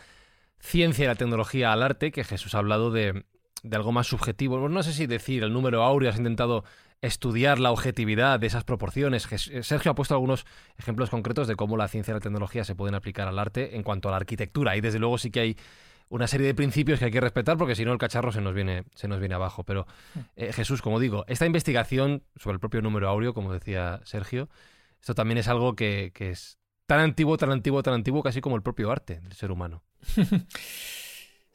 ciencia 0.59 1.05
y 1.05 1.09
la 1.09 1.15
tecnología 1.15 1.73
al 1.73 1.83
arte, 1.83 2.13
que 2.13 2.23
Jesús 2.23 2.55
ha 2.55 2.59
hablado 2.59 2.91
de, 2.91 3.25
de 3.63 3.77
algo 3.77 3.91
más 3.91 4.07
subjetivo. 4.07 4.69
No 4.69 4.83
sé 4.83 4.93
si 4.93 5.07
decir 5.07 5.45
el 5.45 5.55
número 5.55 5.83
áureo, 5.83 6.11
has 6.11 6.19
intentado 6.19 6.63
estudiar 7.07 7.59
la 7.59 7.71
objetividad 7.71 8.41
de 8.41 8.47
esas 8.47 8.65
proporciones. 8.65 9.29
Eh, 9.51 9.63
Sergio 9.63 9.93
ha 9.93 9.95
puesto 9.95 10.15
algunos 10.15 10.47
ejemplos 10.79 11.11
concretos 11.11 11.47
de 11.47 11.57
cómo 11.57 11.77
la 11.77 11.89
ciencia 11.89 12.13
y 12.13 12.15
la 12.15 12.21
tecnología 12.21 12.65
se 12.65 12.75
pueden 12.75 12.95
aplicar 12.95 13.29
al 13.29 13.39
arte 13.39 13.77
en 13.77 13.83
cuanto 13.83 14.09
a 14.09 14.13
la 14.13 14.17
arquitectura. 14.17 14.77
Y 14.77 14.81
desde 14.81 14.99
luego 14.99 15.19
sí 15.19 15.31
que 15.31 15.41
hay 15.41 15.57
una 16.09 16.27
serie 16.27 16.47
de 16.47 16.55
principios 16.55 16.99
que 16.99 17.07
hay 17.07 17.11
que 17.11 17.21
respetar 17.21 17.57
porque 17.57 17.75
si 17.75 17.85
no 17.85 17.93
el 17.93 17.99
cacharro 17.99 18.33
se 18.33 18.41
nos 18.41 18.55
viene, 18.55 18.85
se 18.95 19.09
nos 19.09 19.21
viene 19.21 19.35
abajo. 19.35 19.65
Pero 19.65 19.87
eh, 20.37 20.53
Jesús, 20.53 20.81
como 20.81 20.99
digo, 21.01 21.25
esta 21.29 21.47
investigación 21.47 22.23
sobre 22.37 22.55
el 22.55 22.61
propio 22.61 22.83
número 22.83 23.09
áureo, 23.09 23.35
como 23.35 23.53
decía 23.53 24.01
Sergio, 24.05 24.49
esto 25.01 25.15
también 25.15 25.39
es 25.39 25.49
algo 25.49 25.77
que, 25.77 26.13
es 26.19 26.59
tan 26.87 27.01
antiguo, 27.01 27.37
tan 27.37 27.51
antiguo, 27.51 27.83
tan 27.83 27.95
antiguo, 27.95 28.23
casi 28.23 28.41
como 28.41 28.57
el 28.57 28.63
propio 28.63 28.91
arte 28.91 29.21
del 29.21 29.33
ser 29.33 29.51
humano. 29.51 29.83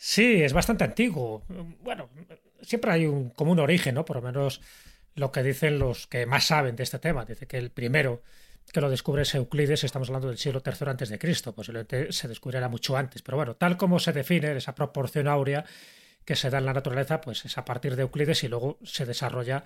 Sí, 0.01 0.41
es 0.41 0.53
bastante 0.53 0.85
antiguo. 0.85 1.43
Bueno, 1.81 2.09
siempre 2.61 2.89
hay 2.89 3.05
un, 3.05 3.31
como 3.31 3.51
un 3.51 3.59
origen, 3.59 3.95
¿no? 3.95 4.05
Por 4.05 4.15
lo 4.15 4.21
menos 4.21 4.61
lo 5.19 5.31
que 5.31 5.43
dicen 5.43 5.77
los 5.77 6.07
que 6.07 6.25
más 6.25 6.47
saben 6.47 6.75
de 6.75 6.83
este 6.83 6.99
tema. 6.99 7.25
Dice 7.25 7.45
que 7.45 7.57
el 7.57 7.69
primero 7.69 8.23
que 8.71 8.81
lo 8.81 8.89
descubre 8.89 9.23
es 9.23 9.33
Euclides, 9.35 9.83
estamos 9.83 10.09
hablando 10.09 10.27
del 10.27 10.37
siglo 10.37 10.61
III 10.65 10.89
antes 10.89 11.09
de 11.09 11.19
Cristo, 11.19 11.53
posiblemente 11.53 12.11
se 12.11 12.27
descubriera 12.27 12.69
mucho 12.69 12.95
antes. 12.95 13.21
Pero 13.21 13.37
bueno, 13.37 13.55
tal 13.55 13.77
como 13.77 13.99
se 13.99 14.13
define 14.13 14.55
esa 14.55 14.75
proporción 14.75 15.27
áurea 15.27 15.65
que 16.23 16.35
se 16.35 16.49
da 16.49 16.59
en 16.59 16.65
la 16.65 16.73
naturaleza, 16.73 17.21
pues 17.21 17.45
es 17.45 17.57
a 17.57 17.65
partir 17.65 17.95
de 17.95 18.03
Euclides 18.03 18.43
y 18.43 18.47
luego 18.47 18.77
se 18.83 19.05
desarrolla 19.05 19.63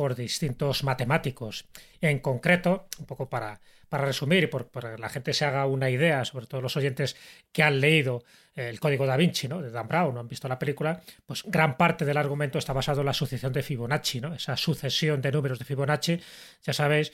por 0.00 0.14
distintos 0.14 0.82
matemáticos. 0.82 1.66
En 2.00 2.20
concreto, 2.20 2.88
un 3.00 3.04
poco 3.04 3.28
para, 3.28 3.60
para 3.90 4.06
resumir 4.06 4.44
y 4.44 4.46
para 4.46 4.96
que 4.96 4.98
la 4.98 5.10
gente 5.10 5.34
se 5.34 5.44
haga 5.44 5.66
una 5.66 5.90
idea, 5.90 6.24
sobre 6.24 6.46
todo 6.46 6.62
los 6.62 6.74
oyentes 6.78 7.16
que 7.52 7.62
han 7.62 7.82
leído 7.82 8.24
el 8.54 8.80
código 8.80 9.04
da 9.04 9.18
Vinci, 9.18 9.46
¿no? 9.46 9.60
de 9.60 9.70
Dan 9.70 9.88
Brown, 9.88 10.14
no 10.14 10.20
han 10.20 10.26
visto 10.28 10.48
la 10.48 10.58
película, 10.58 11.02
pues 11.26 11.42
gran 11.44 11.76
parte 11.76 12.06
del 12.06 12.16
argumento 12.16 12.58
está 12.58 12.72
basado 12.72 13.00
en 13.00 13.06
la 13.08 13.12
sucesión 13.12 13.52
de 13.52 13.62
Fibonacci, 13.62 14.22
¿no? 14.22 14.32
esa 14.32 14.56
sucesión 14.56 15.20
de 15.20 15.32
números 15.32 15.58
de 15.58 15.66
Fibonacci, 15.66 16.18
ya 16.62 16.72
sabéis 16.72 17.12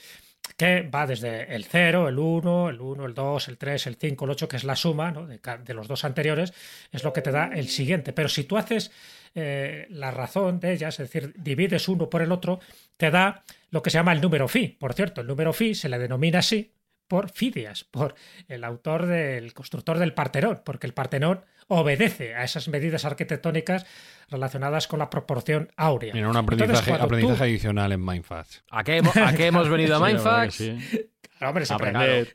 que 0.55 0.83
va 0.83 1.05
desde 1.05 1.53
el 1.53 1.65
0, 1.65 2.07
el 2.07 2.17
1, 2.17 2.69
el 2.69 2.79
1, 2.79 3.05
el 3.05 3.13
2, 3.13 3.47
el 3.49 3.57
3, 3.57 3.87
el 3.87 3.95
5, 3.97 4.23
el 4.23 4.31
8, 4.31 4.47
que 4.47 4.55
es 4.55 4.63
la 4.63 4.77
suma 4.77 5.11
de, 5.11 5.73
los 5.73 5.89
dos 5.89 6.05
anteriores, 6.05 6.53
es 6.93 7.03
lo 7.03 7.11
que 7.11 7.21
te 7.21 7.31
da 7.31 7.51
el 7.53 7.67
siguiente. 7.67 8.13
Pero 8.13 8.29
si 8.29 8.45
tú 8.45 8.55
haces 8.57 8.91
eh, 9.39 9.85
la 9.91 10.09
razón 10.09 10.59
de 10.59 10.73
ellas, 10.73 10.99
es 10.99 11.11
decir, 11.11 11.31
divides 11.37 11.87
uno 11.87 12.09
por 12.09 12.23
el 12.23 12.31
otro, 12.31 12.59
te 12.97 13.11
da 13.11 13.43
lo 13.69 13.83
que 13.83 13.91
se 13.91 13.99
llama 13.99 14.11
el 14.11 14.19
número 14.19 14.47
phi. 14.47 14.69
Por 14.69 14.95
cierto, 14.95 15.21
el 15.21 15.27
número 15.27 15.53
phi 15.53 15.75
se 15.75 15.89
le 15.89 15.99
denomina 15.99 16.39
así 16.39 16.73
por 17.07 17.29
Fidias, 17.29 17.83
por 17.83 18.15
el 18.47 18.63
autor 18.63 19.05
del 19.05 19.53
constructor 19.53 19.99
del 19.99 20.15
Partenón, 20.15 20.63
porque 20.65 20.87
el 20.87 20.95
Partenón 20.95 21.45
obedece 21.67 22.35
a 22.35 22.43
esas 22.43 22.67
medidas 22.67 23.05
arquitectónicas 23.05 23.85
relacionadas 24.29 24.87
con 24.87 24.99
la 24.99 25.09
proporción 25.09 25.71
áurea. 25.75 26.13
Mira, 26.13 26.29
un 26.29 26.37
aprendizaje, 26.37 26.93
aprendizaje 26.93 27.43
adicional 27.43 27.91
en 27.91 28.05
Mindfacts. 28.05 28.63
¿A 28.71 28.83
qué, 28.83 29.01
¿A 29.23 29.33
qué 29.33 29.47
hemos 29.47 29.69
venido 29.69 29.95
a 29.95 30.05
Mindfacts? 30.05 30.61
hombre, 31.45 31.65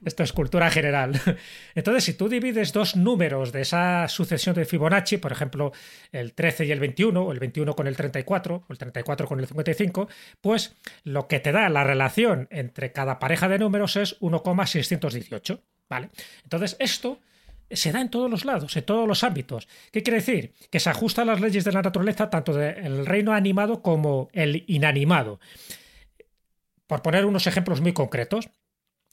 esto 0.05 0.23
es 0.23 0.33
cultura 0.33 0.71
general. 0.71 1.21
Entonces, 1.75 2.05
si 2.05 2.15
tú 2.15 2.29
divides 2.29 2.73
dos 2.73 2.97
números 2.97 3.53
de 3.53 3.63
esa 3.63 4.09
sucesión 4.09 4.55
de 4.55 4.65
Fibonacci, 4.65 5.19
por 5.19 5.33
ejemplo, 5.33 5.73
el 6.13 6.35
13 6.35 6.67
y 6.67 6.73
el 6.73 6.81
21, 6.81 7.21
o 7.21 7.33
el 7.33 7.41
21 7.41 7.75
con 7.75 7.87
el 7.87 7.97
34, 7.97 8.65
o 8.69 8.73
el 8.73 8.79
34 8.79 9.27
con 9.27 9.41
el 9.41 9.47
55, 9.47 10.09
pues 10.41 10.77
lo 11.05 11.27
que 11.27 11.41
te 11.41 11.53
da 11.53 11.69
la 11.69 11.85
relación 11.85 12.49
entre 12.51 12.93
cada 12.93 13.19
pareja 13.19 13.49
de 13.49 13.59
números 13.59 13.97
es 13.97 14.17
1,618. 14.21 15.61
¿Vale? 15.89 16.09
Entonces, 16.45 16.77
esto 16.79 17.21
se 17.75 17.93
da 17.93 18.01
en 18.01 18.11
todos 18.11 18.31
los 18.31 18.45
lados, 18.45 18.77
en 18.77 18.85
todos 18.85 19.07
los 19.09 19.25
ámbitos. 19.25 19.69
¿Qué 19.91 20.03
quiere 20.03 20.19
decir? 20.19 20.55
Que 20.71 20.81
se 20.81 20.91
ajusta 20.91 21.23
a 21.23 21.25
las 21.25 21.41
leyes 21.41 21.65
de 21.65 21.73
la 21.73 21.83
naturaleza 21.83 22.31
tanto 22.31 22.53
del 22.53 23.07
reino 23.07 23.33
animado 23.33 23.83
como 23.83 24.29
el 24.33 24.65
inanimado. 24.67 25.41
Por 26.87 27.03
poner 27.03 27.25
unos 27.25 27.47
ejemplos 27.47 27.81
muy 27.81 27.93
concretos, 27.93 28.51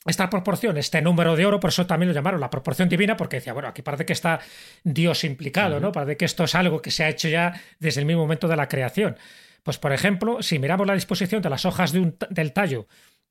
esta 0.06 0.30
proporción, 0.30 0.78
este 0.78 1.02
número 1.02 1.36
de 1.36 1.44
oro, 1.44 1.60
por 1.60 1.68
eso 1.68 1.86
también 1.86 2.08
lo 2.08 2.14
llamaron 2.14 2.40
la 2.40 2.48
proporción 2.48 2.88
divina, 2.88 3.16
porque 3.16 3.36
decía, 3.36 3.52
bueno, 3.52 3.68
aquí 3.68 3.82
parece 3.82 4.06
que 4.06 4.14
está 4.14 4.40
Dios 4.82 5.24
implicado, 5.24 5.78
¿no? 5.78 5.92
Parece 5.92 6.16
que 6.16 6.24
esto 6.24 6.44
es 6.44 6.54
algo 6.54 6.80
que 6.80 6.90
se 6.90 7.04
ha 7.04 7.08
hecho 7.10 7.28
ya 7.28 7.60
desde 7.78 8.00
el 8.00 8.06
mismo 8.06 8.22
momento 8.22 8.48
de 8.48 8.56
la 8.56 8.68
creación. 8.68 9.16
Pues, 9.62 9.76
por 9.78 9.92
ejemplo, 9.92 10.42
si 10.42 10.58
miramos 10.58 10.86
la 10.86 10.94
disposición 10.94 11.42
de 11.42 11.50
las 11.50 11.66
hojas 11.66 11.92
del 11.92 12.52
tallo 12.54 12.86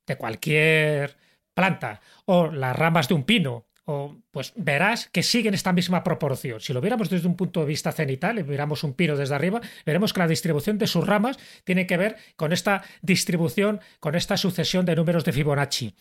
de 0.05 0.15
cualquier 0.15 1.17
planta 1.55 2.01
o 2.25 2.51
las 2.51 2.75
ramas 2.75 3.07
de 3.07 3.15
un 3.15 3.23
pino, 3.23 3.65
o, 3.89 4.21
pues 4.29 4.53
verás 4.55 5.09
que 5.11 5.23
siguen 5.23 5.55
esta 5.55 5.73
misma 5.73 6.03
proporción. 6.03 6.59
Si 6.59 6.73
lo 6.73 6.81
viéramos 6.81 7.09
desde 7.09 7.27
un 7.27 7.35
punto 7.35 7.61
de 7.61 7.65
vista 7.65 7.91
cenital, 7.91 8.37
y 8.37 8.43
miramos 8.43 8.83
un 8.83 8.93
pino 8.93 9.17
desde 9.17 9.33
arriba, 9.33 9.61
veremos 9.83 10.13
que 10.13 10.19
la 10.19 10.27
distribución 10.27 10.77
de 10.77 10.85
sus 10.85 11.07
ramas 11.07 11.39
tiene 11.63 11.87
que 11.87 11.97
ver 11.97 12.15
con 12.35 12.53
esta 12.53 12.83
distribución, 13.01 13.79
con 13.99 14.13
esta 14.13 14.37
sucesión 14.37 14.85
de 14.85 14.95
números 14.95 15.25
de 15.25 15.33
Fibonacci. 15.33 15.95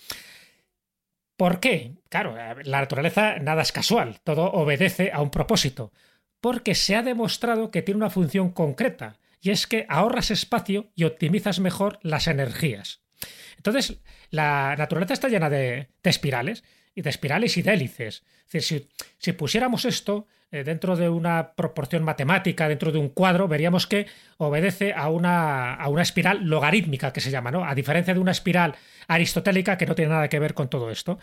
¿Por 1.38 1.60
qué? 1.60 1.94
Claro, 2.10 2.36
la 2.36 2.80
naturaleza 2.80 3.38
nada 3.38 3.62
es 3.62 3.72
casual, 3.72 4.20
todo 4.22 4.52
obedece 4.52 5.10
a 5.10 5.22
un 5.22 5.30
propósito. 5.30 5.90
Porque 6.42 6.74
se 6.74 6.94
ha 6.94 7.02
demostrado 7.02 7.70
que 7.70 7.80
tiene 7.80 7.98
una 7.98 8.10
función 8.10 8.50
concreta, 8.50 9.16
y 9.40 9.48
es 9.48 9.66
que 9.66 9.86
ahorras 9.88 10.30
espacio 10.30 10.90
y 10.94 11.04
optimizas 11.04 11.58
mejor 11.58 12.00
las 12.02 12.26
energías. 12.26 13.00
Entonces, 13.56 13.98
la 14.30 14.76
naturaleza 14.76 15.14
está 15.14 15.28
llena 15.28 15.48
de, 15.48 15.88
espirales, 16.02 16.64
y 16.98 17.02
de 17.02 17.10
espirales 17.10 17.56
y 17.56 17.62
de 17.62 17.72
hélices. 17.72 18.24
Es 18.46 18.52
decir, 18.52 18.88
si 19.18 19.30
pusiéramos 19.32 19.84
esto 19.84 20.26
eh, 20.50 20.64
dentro 20.64 20.96
de 20.96 21.08
una 21.08 21.52
proporción 21.52 22.02
matemática, 22.02 22.68
dentro 22.68 22.90
de 22.90 22.98
un 22.98 23.10
cuadro, 23.10 23.46
veríamos 23.46 23.86
que 23.86 24.08
obedece 24.36 24.92
a 24.92 25.08
una, 25.08 25.74
a 25.74 25.88
una 25.90 26.02
espiral 26.02 26.44
logarítmica 26.44 27.12
que 27.12 27.20
se 27.20 27.30
llama, 27.30 27.52
¿no? 27.52 27.64
A 27.64 27.76
diferencia 27.76 28.14
de 28.14 28.18
una 28.18 28.32
espiral 28.32 28.74
aristotélica 29.06 29.78
que 29.78 29.86
no 29.86 29.94
tiene 29.94 30.10
nada 30.10 30.28
que 30.28 30.40
ver 30.40 30.54
con 30.54 30.68
todo 30.68 30.90
esto. 30.90 31.20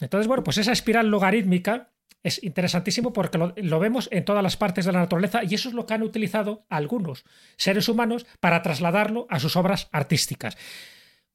Entonces, 0.00 0.26
bueno, 0.26 0.42
pues 0.42 0.58
esa 0.58 0.72
espiral 0.72 1.06
logarítmica 1.08 1.90
es 2.24 2.42
interesantísimo 2.42 3.12
porque 3.12 3.38
lo, 3.38 3.78
vemos 3.78 4.08
en 4.10 4.24
todas 4.24 4.42
las 4.42 4.56
partes 4.56 4.86
de 4.86 4.92
la 4.92 5.00
naturaleza 5.00 5.44
y 5.44 5.54
eso 5.54 5.68
es 5.68 5.74
lo 5.76 5.86
que 5.86 5.94
han 5.94 6.02
utilizado 6.02 6.66
algunos 6.68 7.24
seres 7.56 7.88
humanos 7.88 8.26
para 8.40 8.62
trasladarlo 8.62 9.28
a 9.30 9.38
sus 9.38 9.54
obras 9.54 9.88
artísticas. 9.92 10.56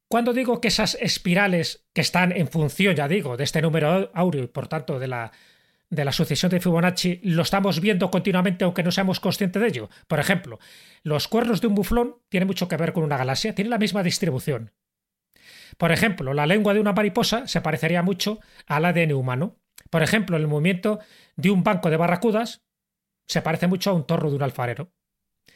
Cuando 0.09 0.33
digo 0.33 0.61
que 0.61 0.69
esas 0.69 0.95
espirales 0.95 1.85
que 1.93 2.01
están 2.01 2.31
en 2.31 2.47
función, 2.47 2.95
ya 2.95 3.07
digo, 3.07 3.35
de 3.35 3.43
este 3.43 3.61
número 3.61 4.09
áureo 4.13 4.43
y 4.43 4.47
por 4.47 4.67
tanto 4.67 4.99
de 4.99 5.07
la 5.07 5.31
de 5.89 6.03
la 6.03 6.11
sucesión 6.11 6.49
de 6.49 6.59
Fibonacci 6.59 7.21
lo 7.23 7.43
estamos 7.43 7.79
viendo 7.79 8.11
continuamente 8.11 8.65
aunque 8.65 8.83
no 8.83 8.91
seamos 8.91 9.19
conscientes 9.19 9.61
de 9.61 9.67
ello. 9.67 9.89
Por 10.07 10.19
ejemplo, 10.19 10.59
los 11.03 11.27
cuernos 11.27 11.61
de 11.61 11.67
un 11.67 11.75
buflón 11.75 12.17
tienen 12.29 12.47
mucho 12.47 12.67
que 12.67 12.77
ver 12.77 12.93
con 12.93 13.03
una 13.03 13.17
galaxia, 13.17 13.55
tienen 13.55 13.71
la 13.71 13.77
misma 13.77 14.03
distribución. 14.03 14.73
Por 15.77 15.91
ejemplo, 15.91 16.33
la 16.33 16.45
lengua 16.45 16.73
de 16.73 16.79
una 16.79 16.93
mariposa 16.93 17.47
se 17.47 17.61
parecería 17.61 18.01
mucho 18.01 18.39
al 18.65 18.85
ADN 18.85 19.13
humano. 19.13 19.57
Por 19.89 20.03
ejemplo, 20.03 20.37
el 20.37 20.47
movimiento 20.47 20.99
de 21.35 21.51
un 21.51 21.63
banco 21.63 21.89
de 21.89 21.97
barracudas 21.97 22.63
se 23.27 23.41
parece 23.41 23.67
mucho 23.67 23.91
a 23.91 23.93
un 23.93 24.05
torro 24.05 24.29
de 24.29 24.35
un 24.37 24.43
alfarero. 24.43 24.91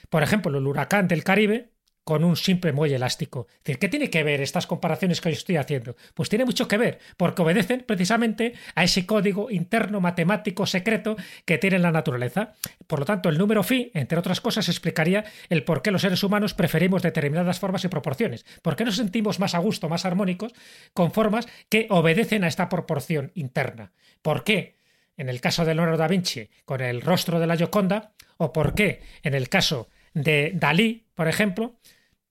Por 0.10 0.24
ejemplo, 0.24 0.58
el 0.58 0.68
huracán 0.68 1.08
del 1.08 1.24
Caribe 1.24 1.72
con 2.04 2.24
un 2.24 2.36
simple 2.36 2.72
muelle 2.72 2.96
elástico. 2.96 3.48
Es 3.50 3.64
decir, 3.64 3.80
¿qué 3.80 3.90
tiene 3.90 4.10
que 4.10 4.24
ver 4.24 4.42
estas 4.42 4.68
comparaciones 4.68 5.22
que 5.22 5.30
yo 5.30 5.38
estoy 5.38 5.58
haciendo? 5.58 5.96
Pues 6.14 6.30
tiene 6.30 6.46
mucho 6.46 6.68
que 6.68 6.78
ver, 6.78 7.00
porque 7.18 7.42
obedecen 7.42 7.84
precisamente 7.86 8.54
a 8.76 8.84
ese 8.84 9.06
código 9.06 9.52
interno 9.52 10.02
matemático 10.02 10.66
secreto 10.66 11.16
que 11.46 11.58
tiene 11.58 11.80
la 11.80 11.92
naturaleza. 11.92 12.54
Por 12.88 13.00
lo 13.00 13.06
tanto, 13.06 13.30
el 13.30 13.38
número 13.38 13.64
phi, 13.64 13.92
entre 13.94 14.18
otras 14.18 14.42
cosas, 14.42 14.68
explicaría 14.70 15.26
el 15.50 15.64
por 15.64 15.82
qué 15.82 15.92
los 15.92 16.02
seres 16.02 16.24
humanos 16.24 16.54
preferimos 16.54 17.02
determinadas 17.02 17.60
formas 17.60 17.84
y 17.86 17.88
proporciones. 17.88 18.46
¿Por 18.62 18.76
qué 18.76 18.86
nos 18.86 18.96
sentimos 18.96 19.40
más 19.40 19.56
a 19.56 19.60
gusto, 19.60 19.90
más 19.90 20.06
armónicos, 20.06 20.54
con 20.94 21.12
formas 21.12 21.48
que 21.70 21.88
obedecen 21.90 22.44
a 22.44 22.48
esta 22.48 22.70
proporción 22.70 23.32
interna? 23.36 23.92
¿Por 24.22 24.44
qué? 24.44 24.80
En 25.18 25.30
el 25.30 25.42
caso 25.42 25.66
de 25.66 25.76
Leonardo 25.76 25.98
da 25.98 26.08
Vinci, 26.08 26.50
con 26.66 26.82
el 26.82 27.02
rostro 27.02 27.40
de 27.40 27.48
la 27.48 27.56
Gioconda, 27.56 28.14
o 28.38 28.52
por 28.52 28.74
qué 28.74 29.02
en 29.22 29.36
el 29.36 29.50
caso 29.50 29.90
de 30.14 30.52
Dalí, 30.56 31.08
por 31.14 31.28
ejemplo, 31.28 31.76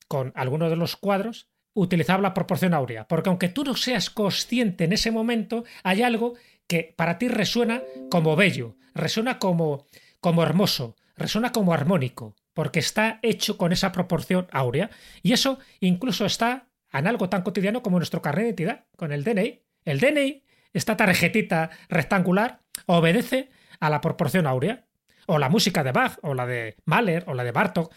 con 0.08 0.32
algunos 0.34 0.70
de 0.70 0.76
los 0.76 0.96
cuadros, 0.96 1.48
utilizaba 1.74 2.22
la 2.22 2.34
proporción 2.34 2.74
áurea. 2.74 3.06
Porque 3.06 3.28
aunque 3.28 3.48
tú 3.48 3.64
no 3.64 3.74
seas 3.76 4.10
consciente 4.10 4.84
en 4.84 4.92
ese 4.92 5.10
momento, 5.10 5.64
hay 5.82 6.02
algo 6.02 6.34
que 6.66 6.94
para 6.96 7.18
ti 7.18 7.28
resuena 7.28 7.82
como 8.10 8.36
bello, 8.36 8.76
resuena 8.94 9.38
como, 9.38 9.86
como 10.20 10.42
hermoso, 10.42 10.96
resuena 11.16 11.52
como 11.52 11.72
armónico, 11.72 12.36
porque 12.54 12.78
está 12.80 13.18
hecho 13.22 13.56
con 13.56 13.72
esa 13.72 13.92
proporción 13.92 14.48
áurea. 14.52 14.90
Y 15.22 15.32
eso 15.32 15.58
incluso 15.80 16.26
está 16.26 16.68
en 16.92 17.06
algo 17.06 17.28
tan 17.28 17.42
cotidiano 17.42 17.82
como 17.82 17.98
nuestro 17.98 18.22
carnet 18.22 18.42
de 18.42 18.48
identidad, 18.48 18.84
con 18.96 19.12
el 19.12 19.24
DNI. 19.24 19.62
El 19.84 20.00
DNI, 20.00 20.44
esta 20.72 20.96
tarjetita 20.96 21.70
rectangular, 21.88 22.60
obedece 22.86 23.50
a 23.78 23.90
la 23.90 24.00
proporción 24.00 24.46
áurea 24.46 24.86
o 25.30 25.38
la 25.38 25.48
música 25.48 25.84
de 25.84 25.92
Bach, 25.92 26.18
o 26.22 26.34
la 26.34 26.44
de 26.44 26.76
Mahler, 26.86 27.24
o 27.28 27.34
la 27.34 27.44
de 27.44 27.52
Bartok, 27.52 27.92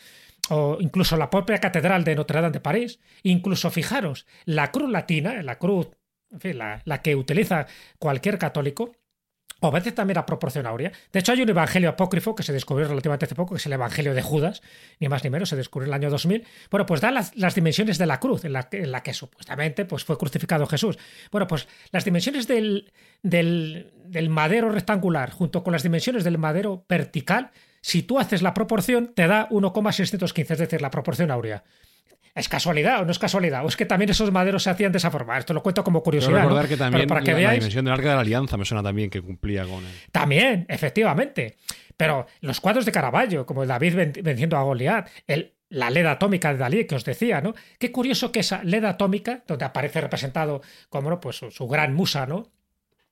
o 0.50 0.78
incluso 0.80 1.18
la 1.18 1.32
propia 1.32 1.58
catedral 1.58 2.04
de 2.04 2.16
Notre 2.16 2.42
Dame 2.42 2.54
de 2.54 2.60
París, 2.60 3.00
incluso 3.24 3.72
fijaros, 3.72 4.28
la 4.46 4.72
cruz 4.72 4.92
latina, 4.92 5.42
la 5.42 5.58
cruz, 5.58 5.90
en 6.30 6.40
fin, 6.40 6.58
la, 6.60 6.84
la 6.86 7.02
que 7.02 7.16
utiliza 7.16 7.66
cualquier 7.98 8.38
católico, 8.38 8.92
obedece 9.68 9.92
también 9.92 10.18
a 10.18 10.26
proporción 10.26 10.66
áurea. 10.66 10.92
De 11.12 11.20
hecho, 11.20 11.32
hay 11.32 11.42
un 11.42 11.50
evangelio 11.50 11.90
apócrifo 11.90 12.36
que 12.36 12.44
se 12.44 12.54
descubrió 12.54 12.88
relativamente 12.88 13.26
hace 13.26 13.36
poco, 13.36 13.56
que 13.56 13.60
es 13.60 13.66
el 13.66 13.74
evangelio 13.74 14.14
de 14.14 14.22
Judas, 14.22 14.62
ni 15.00 15.10
más 15.10 15.24
ni 15.24 15.30
menos, 15.30 15.50
se 15.50 15.56
descubrió 15.56 15.88
en 15.88 15.94
el 15.94 16.02
año 16.02 16.10
2000. 16.10 16.46
Bueno, 16.70 16.86
pues 16.86 17.02
da 17.02 17.12
las, 17.12 17.56
dimensiones 17.56 17.98
de 17.98 18.06
la 18.06 18.20
cruz 18.20 18.46
en 18.46 18.54
la, 18.54 18.68
en 18.72 18.92
la, 18.92 19.04
que 19.04 19.14
supuestamente 19.14 19.86
pues, 19.86 20.04
fue 20.04 20.18
crucificado 20.18 20.66
Jesús. 20.68 20.98
Bueno, 21.32 21.48
pues 21.48 21.68
las 21.92 22.06
dimensiones 22.06 22.48
del, 22.48 22.92
del, 23.22 23.92
del 24.06 24.30
madero 24.30 24.70
rectangular 24.70 25.32
junto 25.32 25.64
con 25.64 25.74
las 25.74 25.84
dimensiones 25.84 26.24
del 26.24 26.38
madero 26.38 26.86
vertical, 26.88 27.52
si 27.82 28.04
tú 28.04 28.20
haces 28.20 28.42
la 28.42 28.54
proporción, 28.54 29.14
te 29.14 29.28
da 29.28 29.48
1,615, 29.50 30.54
es 30.54 30.60
decir, 30.60 30.82
la 30.82 30.90
proporción 30.90 31.32
áurea. 31.32 31.64
¿Es 32.36 32.50
casualidad 32.50 33.02
o 33.02 33.06
no 33.06 33.12
es 33.12 33.20
casualidad? 33.20 33.64
¿O 33.64 33.68
es 33.68 33.78
que 33.78 33.86
también 33.86 34.10
esos 34.10 34.32
maderos 34.32 34.64
se 34.64 34.70
hacían 34.72 34.92
de 34.92 34.98
esa 34.98 35.12
forma? 35.12 35.38
Esto 35.38 35.54
lo 35.54 35.62
cuento 35.62 35.84
como 35.84 36.02
curiosidad. 36.02 36.42
recordar 36.42 36.68
que 36.68 36.78
también 36.78 37.08
para 37.08 37.22
que 37.22 37.34
la, 37.34 37.52
dimensión 37.52 37.86
del 37.86 37.94
arca 37.94 38.10
de 38.10 38.16
la 38.16 38.22
alianza 38.22 38.58
me 38.58 38.66
suena 38.66 38.82
también 38.82 39.12
que 39.12 39.22
cumplía 39.22 39.66
con 39.66 39.86
él. 39.86 39.92
También, 40.12 40.66
efectivamente. 40.68 41.58
Pero 41.96 42.26
los 42.42 42.60
cuadros 42.60 42.86
de 42.86 42.92
Caravaggio, 42.92 43.46
como 43.46 43.68
David 43.68 43.96
venciendo 44.24 44.58
a 44.58 44.64
Goliat, 44.64 45.08
el, 45.28 45.54
la 45.70 45.90
LED 45.90 46.06
atómica 46.06 46.52
de 46.52 46.60
Dalí 46.60 46.86
que 46.86 46.96
os 46.96 47.06
decía, 47.06 47.42
¿no? 47.42 47.54
Qué 47.80 47.92
curioso 47.92 48.32
que 48.32 48.40
esa 48.40 48.64
LED 48.64 48.86
atómica, 48.86 49.44
donde 49.48 49.66
aparece 49.66 50.02
representado 50.02 50.62
como 50.90 51.20
pues, 51.20 51.38
su, 51.38 51.68
gran 51.68 51.94
musa, 51.94 52.26
¿no? 52.26 52.52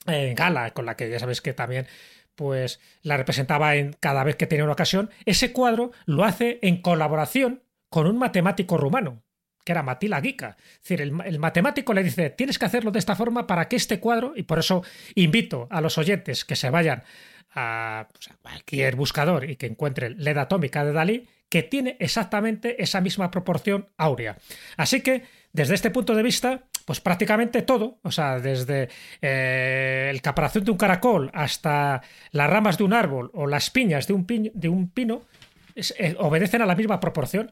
En 0.08 0.34
gala, 0.34 0.72
con 0.72 0.86
la 0.86 0.96
que 0.96 1.10
ya 1.10 1.20
sabéis 1.20 1.42
que 1.42 1.54
también 1.54 1.88
pues 2.36 2.80
la 3.04 3.18
representaba 3.18 3.76
en 3.76 3.94
cada 4.00 4.24
vez 4.24 4.36
que 4.36 4.48
tenía 4.48 4.64
una 4.64 4.74
ocasión, 4.74 5.12
ese 5.26 5.52
cuadro 5.52 5.92
lo 6.06 6.24
hace 6.24 6.60
en 6.64 6.82
colaboración 6.82 7.62
con 7.92 8.08
un 8.08 8.18
matemático 8.18 8.78
rumano, 8.78 9.22
que 9.66 9.74
era 9.74 9.84
Matila 9.84 10.22
Gica. 10.22 10.56
Es 10.76 10.80
decir, 10.80 11.02
el, 11.02 11.40
matemático 11.40 11.94
le 11.94 12.04
dice, 12.04 12.30
tienes 12.30 12.58
que 12.58 12.64
hacerlo 12.64 12.90
de 12.90 13.00
esta 13.00 13.18
forma 13.18 13.46
para 13.46 13.68
que 13.68 13.76
este 13.76 14.00
cuadro, 14.00 14.32
y 14.34 14.44
por 14.44 14.60
eso 14.60 14.82
invito 15.14 15.68
a 15.70 15.82
los 15.82 15.98
oyentes 15.98 16.46
que 16.46 16.56
se 16.56 16.70
vayan 16.70 17.04
a, 17.54 18.08
pues, 18.14 18.30
cualquier 18.42 18.96
buscador 18.96 19.48
y 19.48 19.58
que 19.58 19.66
encuentren 19.66 20.16
LED 20.24 20.38
atómica 20.38 20.86
de 20.86 20.94
Dalí, 20.94 21.28
que 21.50 21.64
tiene 21.64 21.98
exactamente 22.00 22.82
esa 22.82 23.02
misma 23.02 23.30
proporción 23.30 23.90
áurea. 23.98 24.38
Así 24.78 25.02
que, 25.02 25.24
desde 25.52 25.76
este 25.76 25.92
punto 25.92 26.16
de 26.16 26.24
vista, 26.24 26.64
pues 26.86 27.02
prácticamente 27.02 27.62
todo, 27.62 28.00
o 28.04 28.12
sea, 28.12 28.40
desde 28.40 28.88
eh, 29.22 30.08
el 30.10 30.22
caparazón 30.22 30.64
de 30.64 30.72
un 30.72 30.78
caracol 30.78 31.30
hasta 31.34 32.02
las 32.32 32.50
ramas 32.50 32.78
de 32.78 32.86
un 32.86 32.94
árbol 32.94 33.32
o 33.34 33.48
las 33.48 33.70
piñas 33.70 34.08
de 34.08 34.14
un, 34.14 34.26
de 34.26 34.70
un 34.70 34.90
pino, 34.90 35.24
eh, 35.76 36.16
obedecen 36.20 36.62
a 36.62 36.66
la 36.66 36.76
misma 36.76 37.00
proporción. 37.00 37.52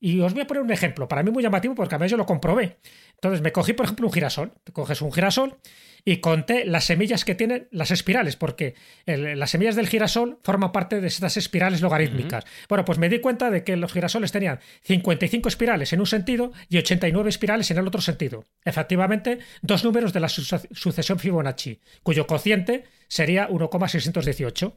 Y 0.00 0.20
os 0.20 0.32
voy 0.32 0.42
a 0.42 0.46
poner 0.46 0.62
un 0.62 0.70
ejemplo, 0.70 1.08
para 1.08 1.22
mí 1.22 1.30
muy 1.30 1.42
llamativo 1.42 1.74
porque 1.74 1.94
a 1.94 1.98
mí 1.98 2.08
yo 2.08 2.16
lo 2.16 2.26
comprobé. 2.26 2.78
Entonces 3.14 3.40
me 3.40 3.52
cogí, 3.52 3.72
por 3.72 3.84
ejemplo, 3.84 4.06
un 4.06 4.12
girasol. 4.12 4.52
Te 4.64 4.72
coges 4.72 5.00
un 5.02 5.12
girasol 5.12 5.58
y 6.04 6.18
conté 6.18 6.66
las 6.66 6.84
semillas 6.84 7.24
que 7.24 7.34
tienen 7.34 7.68
las 7.70 7.90
espirales, 7.90 8.36
porque 8.36 8.74
el- 9.06 9.38
las 9.38 9.50
semillas 9.50 9.74
del 9.76 9.88
girasol 9.88 10.38
forman 10.42 10.70
parte 10.72 11.00
de 11.00 11.06
estas 11.06 11.36
espirales 11.38 11.80
logarítmicas. 11.80 12.44
Bueno, 12.68 12.84
pues 12.84 12.98
me 12.98 13.08
di 13.08 13.20
cuenta 13.20 13.50
de 13.50 13.64
que 13.64 13.76
los 13.76 13.92
girasoles 13.92 14.30
tenían 14.30 14.60
55 14.82 15.48
espirales 15.48 15.92
en 15.94 16.00
un 16.00 16.06
sentido 16.06 16.52
y 16.68 16.76
89 16.76 17.30
espirales 17.30 17.70
en 17.70 17.78
el 17.78 17.86
otro 17.86 18.02
sentido. 18.02 18.44
Efectivamente, 18.64 19.38
dos 19.62 19.82
números 19.84 20.12
de 20.12 20.20
la 20.20 20.28
su- 20.28 20.44
sucesión 20.72 21.18
Fibonacci, 21.18 21.80
cuyo 22.02 22.26
cociente 22.26 22.84
sería 23.08 23.48
1,618. 23.48 24.76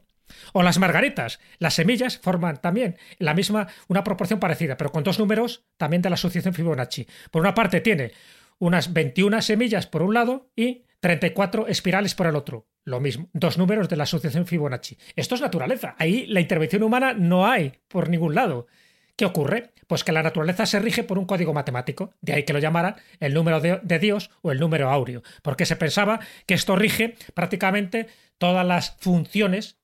O 0.52 0.62
las 0.62 0.78
margaritas. 0.78 1.40
Las 1.58 1.74
semillas 1.74 2.18
forman 2.18 2.60
también 2.60 2.96
la 3.18 3.34
misma, 3.34 3.68
una 3.88 4.04
proporción 4.04 4.40
parecida, 4.40 4.76
pero 4.76 4.92
con 4.92 5.04
dos 5.04 5.18
números 5.18 5.64
también 5.76 6.02
de 6.02 6.10
la 6.10 6.16
sucesión 6.16 6.54
Fibonacci. 6.54 7.06
Por 7.30 7.42
una 7.42 7.54
parte 7.54 7.80
tiene 7.80 8.12
unas 8.58 8.92
21 8.92 9.40
semillas 9.42 9.86
por 9.86 10.02
un 10.02 10.14
lado 10.14 10.50
y 10.56 10.84
34 11.00 11.68
espirales 11.68 12.14
por 12.14 12.26
el 12.26 12.36
otro. 12.36 12.66
Lo 12.84 13.00
mismo, 13.00 13.28
dos 13.32 13.58
números 13.58 13.88
de 13.88 13.96
la 13.96 14.04
asociación 14.04 14.46
Fibonacci. 14.46 14.96
Esto 15.14 15.34
es 15.34 15.40
naturaleza. 15.40 15.94
Ahí 15.98 16.26
la 16.26 16.40
intervención 16.40 16.82
humana 16.82 17.12
no 17.12 17.46
hay 17.46 17.80
por 17.86 18.08
ningún 18.08 18.34
lado. 18.34 18.66
¿Qué 19.14 19.24
ocurre? 19.24 19.72
Pues 19.88 20.04
que 20.04 20.12
la 20.12 20.22
naturaleza 20.22 20.64
se 20.64 20.78
rige 20.78 21.02
por 21.02 21.18
un 21.18 21.26
código 21.26 21.52
matemático, 21.52 22.14
de 22.20 22.34
ahí 22.34 22.44
que 22.44 22.52
lo 22.52 22.60
llamaran 22.60 22.96
el 23.20 23.34
número 23.34 23.60
de, 23.60 23.80
de 23.82 23.98
Dios 23.98 24.30
o 24.42 24.52
el 24.52 24.60
número 24.60 24.90
áureo, 24.90 25.22
porque 25.42 25.66
se 25.66 25.76
pensaba 25.76 26.20
que 26.46 26.54
esto 26.54 26.76
rige 26.76 27.16
prácticamente 27.34 28.06
todas 28.38 28.64
las 28.64 28.96
funciones 29.00 29.77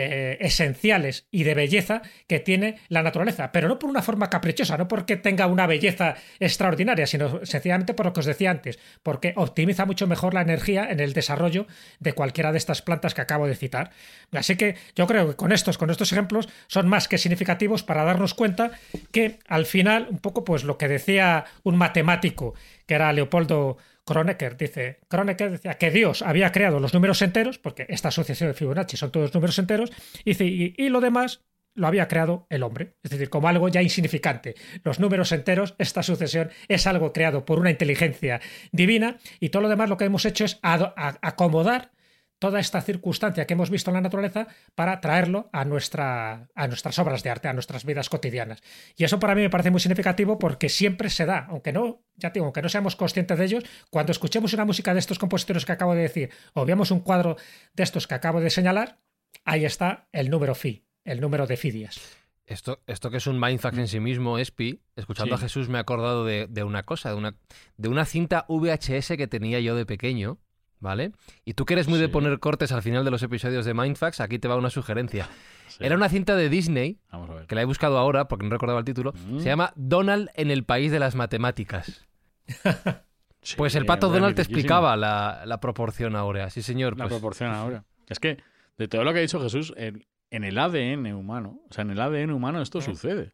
eh, 0.00 0.38
esenciales 0.40 1.26
y 1.32 1.42
de 1.42 1.54
belleza 1.54 2.02
que 2.28 2.38
tiene 2.38 2.78
la 2.88 3.02
naturaleza, 3.02 3.50
pero 3.50 3.66
no 3.66 3.80
por 3.80 3.90
una 3.90 4.00
forma 4.00 4.30
caprichosa, 4.30 4.76
no 4.78 4.86
porque 4.86 5.16
tenga 5.16 5.48
una 5.48 5.66
belleza 5.66 6.14
extraordinaria, 6.38 7.04
sino 7.04 7.44
sencillamente 7.44 7.94
por 7.94 8.06
lo 8.06 8.12
que 8.12 8.20
os 8.20 8.26
decía 8.26 8.52
antes, 8.52 8.78
porque 9.02 9.32
optimiza 9.34 9.86
mucho 9.86 10.06
mejor 10.06 10.34
la 10.34 10.42
energía 10.42 10.88
en 10.88 11.00
el 11.00 11.14
desarrollo 11.14 11.66
de 11.98 12.12
cualquiera 12.12 12.52
de 12.52 12.58
estas 12.58 12.80
plantas 12.80 13.12
que 13.12 13.22
acabo 13.22 13.48
de 13.48 13.56
citar. 13.56 13.90
Así 14.30 14.54
que 14.54 14.76
yo 14.94 15.08
creo 15.08 15.30
que 15.30 15.34
con 15.34 15.50
estos, 15.50 15.78
con 15.78 15.90
estos 15.90 16.12
ejemplos 16.12 16.48
son 16.68 16.86
más 16.86 17.08
que 17.08 17.18
significativos 17.18 17.82
para 17.82 18.04
darnos 18.04 18.34
cuenta 18.34 18.70
que 19.10 19.40
al 19.48 19.66
final, 19.66 20.06
un 20.10 20.18
poco 20.18 20.44
pues 20.44 20.62
lo 20.62 20.78
que 20.78 20.86
decía 20.86 21.44
un 21.64 21.76
matemático, 21.76 22.54
que 22.86 22.94
era 22.94 23.12
Leopoldo 23.12 23.78
Kronecker 24.08 24.56
dice, 24.56 25.00
Kronecker 25.08 25.50
decía 25.50 25.74
que 25.74 25.90
Dios 25.90 26.22
había 26.22 26.50
creado 26.50 26.80
los 26.80 26.94
números 26.94 27.20
enteros, 27.22 27.58
porque 27.58 27.86
esta 27.88 28.08
asociación 28.08 28.48
de 28.48 28.54
Fibonacci 28.54 28.96
son 28.96 29.12
todos 29.12 29.34
números 29.34 29.58
enteros, 29.58 29.92
y, 30.24 30.42
y, 30.42 30.74
y 30.76 30.88
lo 30.88 31.00
demás 31.00 31.42
lo 31.74 31.86
había 31.86 32.08
creado 32.08 32.46
el 32.50 32.62
hombre, 32.62 32.94
es 33.02 33.10
decir, 33.10 33.28
como 33.30 33.48
algo 33.48 33.68
ya 33.68 33.82
insignificante. 33.82 34.54
Los 34.82 34.98
números 34.98 35.30
enteros, 35.32 35.74
esta 35.78 36.02
sucesión, 36.02 36.50
es 36.66 36.86
algo 36.86 37.12
creado 37.12 37.44
por 37.44 37.60
una 37.60 37.70
inteligencia 37.70 38.40
divina, 38.72 39.18
y 39.38 39.50
todo 39.50 39.62
lo 39.62 39.68
demás 39.68 39.88
lo 39.88 39.96
que 39.96 40.06
hemos 40.06 40.24
hecho 40.24 40.44
es 40.44 40.58
acomodar 40.62 41.92
toda 42.38 42.60
esta 42.60 42.80
circunstancia 42.80 43.46
que 43.46 43.54
hemos 43.54 43.70
visto 43.70 43.90
en 43.90 43.94
la 43.94 44.00
naturaleza 44.00 44.46
para 44.74 45.00
traerlo 45.00 45.48
a, 45.52 45.64
nuestra, 45.64 46.48
a 46.54 46.68
nuestras 46.68 46.98
obras 46.98 47.22
de 47.22 47.30
arte, 47.30 47.48
a 47.48 47.52
nuestras 47.52 47.84
vidas 47.84 48.08
cotidianas. 48.08 48.62
Y 48.96 49.04
eso 49.04 49.18
para 49.18 49.34
mí 49.34 49.40
me 49.42 49.50
parece 49.50 49.70
muy 49.70 49.80
significativo 49.80 50.38
porque 50.38 50.68
siempre 50.68 51.10
se 51.10 51.26
da, 51.26 51.46
aunque 51.48 51.72
no, 51.72 52.02
ya 52.16 52.30
digo, 52.30 52.46
aunque 52.46 52.62
no 52.62 52.68
seamos 52.68 52.96
conscientes 52.96 53.38
de 53.38 53.44
ellos, 53.44 53.64
cuando 53.90 54.12
escuchemos 54.12 54.52
una 54.52 54.64
música 54.64 54.92
de 54.94 55.00
estos 55.00 55.18
compositores 55.18 55.64
que 55.64 55.72
acabo 55.72 55.94
de 55.94 56.02
decir 56.02 56.30
o 56.54 56.64
veamos 56.64 56.90
un 56.90 57.00
cuadro 57.00 57.36
de 57.74 57.82
estos 57.82 58.06
que 58.06 58.14
acabo 58.14 58.40
de 58.40 58.50
señalar, 58.50 58.98
ahí 59.44 59.64
está 59.64 60.08
el 60.12 60.30
número 60.30 60.54
phi, 60.54 60.84
el 61.04 61.20
número 61.20 61.46
de 61.46 61.56
Fidias. 61.56 62.00
Esto, 62.46 62.80
esto 62.86 63.10
que 63.10 63.18
es 63.18 63.26
un 63.26 63.38
mindfuck 63.38 63.74
en 63.74 63.88
sí 63.88 64.00
mismo, 64.00 64.38
Espi, 64.38 64.80
escuchando 64.96 65.36
Sí. 65.36 65.42
a 65.42 65.46
Jesús 65.46 65.68
me 65.68 65.76
he 65.76 65.80
acordado 65.82 66.24
de, 66.24 66.46
de 66.48 66.64
una 66.64 66.82
cosa, 66.84 67.10
de 67.10 67.16
una, 67.16 67.34
de 67.76 67.88
una 67.88 68.06
cinta 68.06 68.46
VHS 68.48 69.08
que 69.18 69.26
tenía 69.26 69.60
yo 69.60 69.76
de 69.76 69.84
pequeño, 69.84 70.38
¿vale? 70.80 71.12
Y 71.44 71.54
tú 71.54 71.64
que 71.64 71.74
eres 71.74 71.88
muy 71.88 71.98
de 71.98 72.08
poner 72.08 72.38
cortes 72.40 72.72
al 72.72 72.82
final 72.82 73.04
de 73.04 73.10
los 73.10 73.22
episodios 73.22 73.64
de 73.64 73.74
Mindfucks, 73.74 74.20
aquí 74.20 74.38
te 74.38 74.48
va 74.48 74.56
una 74.56 74.70
sugerencia. 74.70 75.28
Sí. 75.68 75.78
Era 75.84 75.96
una 75.96 76.08
cinta 76.08 76.34
de 76.36 76.48
Disney, 76.48 76.98
Vamos 77.12 77.30
a 77.30 77.34
ver. 77.34 77.46
que 77.46 77.54
la 77.54 77.62
he 77.62 77.64
buscado 77.64 77.98
ahora 77.98 78.28
porque 78.28 78.44
no 78.46 78.50
recordaba 78.50 78.78
el 78.78 78.84
título, 78.84 79.12
Mm. 79.28 79.38
se 79.40 79.44
llama 79.46 79.72
Donald 79.76 80.30
en 80.34 80.50
el 80.50 80.64
país 80.64 80.90
de 80.92 80.98
las 80.98 81.14
matemáticas. 81.14 82.06
Sí, 83.40 83.54
Pues 83.56 83.76
el 83.76 83.86
pato 83.86 84.08
Donald 84.10 84.34
te 84.34 84.42
explicaba 84.42 84.96
la, 84.96 85.44
la 85.46 85.60
proporción 85.60 86.16
áurea, 86.16 86.50
sí 86.50 86.60
señor. 86.60 86.98
La 86.98 87.04
pues- 87.04 87.14
proporción 87.14 87.50
ahora. 87.54 87.84
Es 88.08 88.18
que, 88.18 88.38
de 88.76 88.88
todo 88.88 89.04
lo 89.04 89.12
que 89.12 89.20
ha 89.20 89.22
dicho 89.22 89.40
Jesús, 89.40 89.72
en, 89.76 90.06
en 90.30 90.42
el 90.44 90.58
ADN 90.58 91.14
humano, 91.14 91.60
o 91.70 91.72
sea, 91.72 91.82
en 91.82 91.90
el 91.90 92.00
ADN 92.00 92.32
humano 92.32 92.60
esto 92.60 92.80
sucede. 92.80 93.32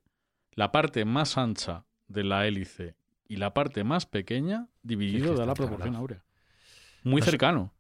La 0.53 0.73
parte 0.73 1.05
más 1.07 1.39
ancha 1.39 1.85
de 2.07 2.23
la 2.23 2.47
hélice 2.47 2.97
y 3.27 3.37
la 3.37 3.55
parte 3.55 3.83
más 3.83 4.05
pequeña 4.05 4.69
dividido 4.83 5.35
da 5.35 5.47
la 5.47 5.55
proporción 5.55 5.97
áurea. 5.97 6.23
Muy 7.05 7.23
cercano. 7.23 7.73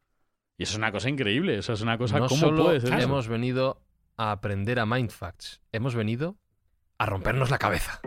Y 0.56 0.62
eso 0.62 0.72
es 0.72 0.78
una 0.78 0.92
cosa 0.92 1.08
increíble. 1.08 1.58
Eso 1.58 1.72
es 1.72 1.80
una 1.80 1.98
cosa. 1.98 2.18
no 2.20 2.28
¿Cómo 2.28 2.40
solo 2.40 2.64
puede 2.64 2.80
ser 2.80 2.94
eso? 2.94 3.02
hemos 3.02 3.26
venido 3.26 3.82
a 4.16 4.30
aprender 4.30 4.78
a 4.78 4.86
Mindfacts, 4.86 5.60
hemos 5.72 5.94
venido 5.96 6.36
a 6.98 7.06
rompernos 7.06 7.50
la 7.50 7.58
cabeza. 7.58 8.00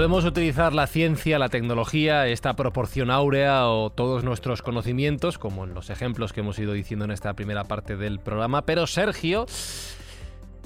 Podemos 0.00 0.24
utilizar 0.24 0.72
la 0.72 0.86
ciencia, 0.86 1.38
la 1.38 1.50
tecnología, 1.50 2.26
esta 2.26 2.54
proporción 2.56 3.10
áurea 3.10 3.66
o 3.68 3.90
todos 3.90 4.24
nuestros 4.24 4.62
conocimientos, 4.62 5.36
como 5.36 5.64
en 5.64 5.74
los 5.74 5.90
ejemplos 5.90 6.32
que 6.32 6.40
hemos 6.40 6.58
ido 6.58 6.72
diciendo 6.72 7.04
en 7.04 7.10
esta 7.10 7.34
primera 7.34 7.64
parte 7.64 7.98
del 7.98 8.18
programa, 8.18 8.62
pero 8.64 8.86
Sergio, 8.86 9.44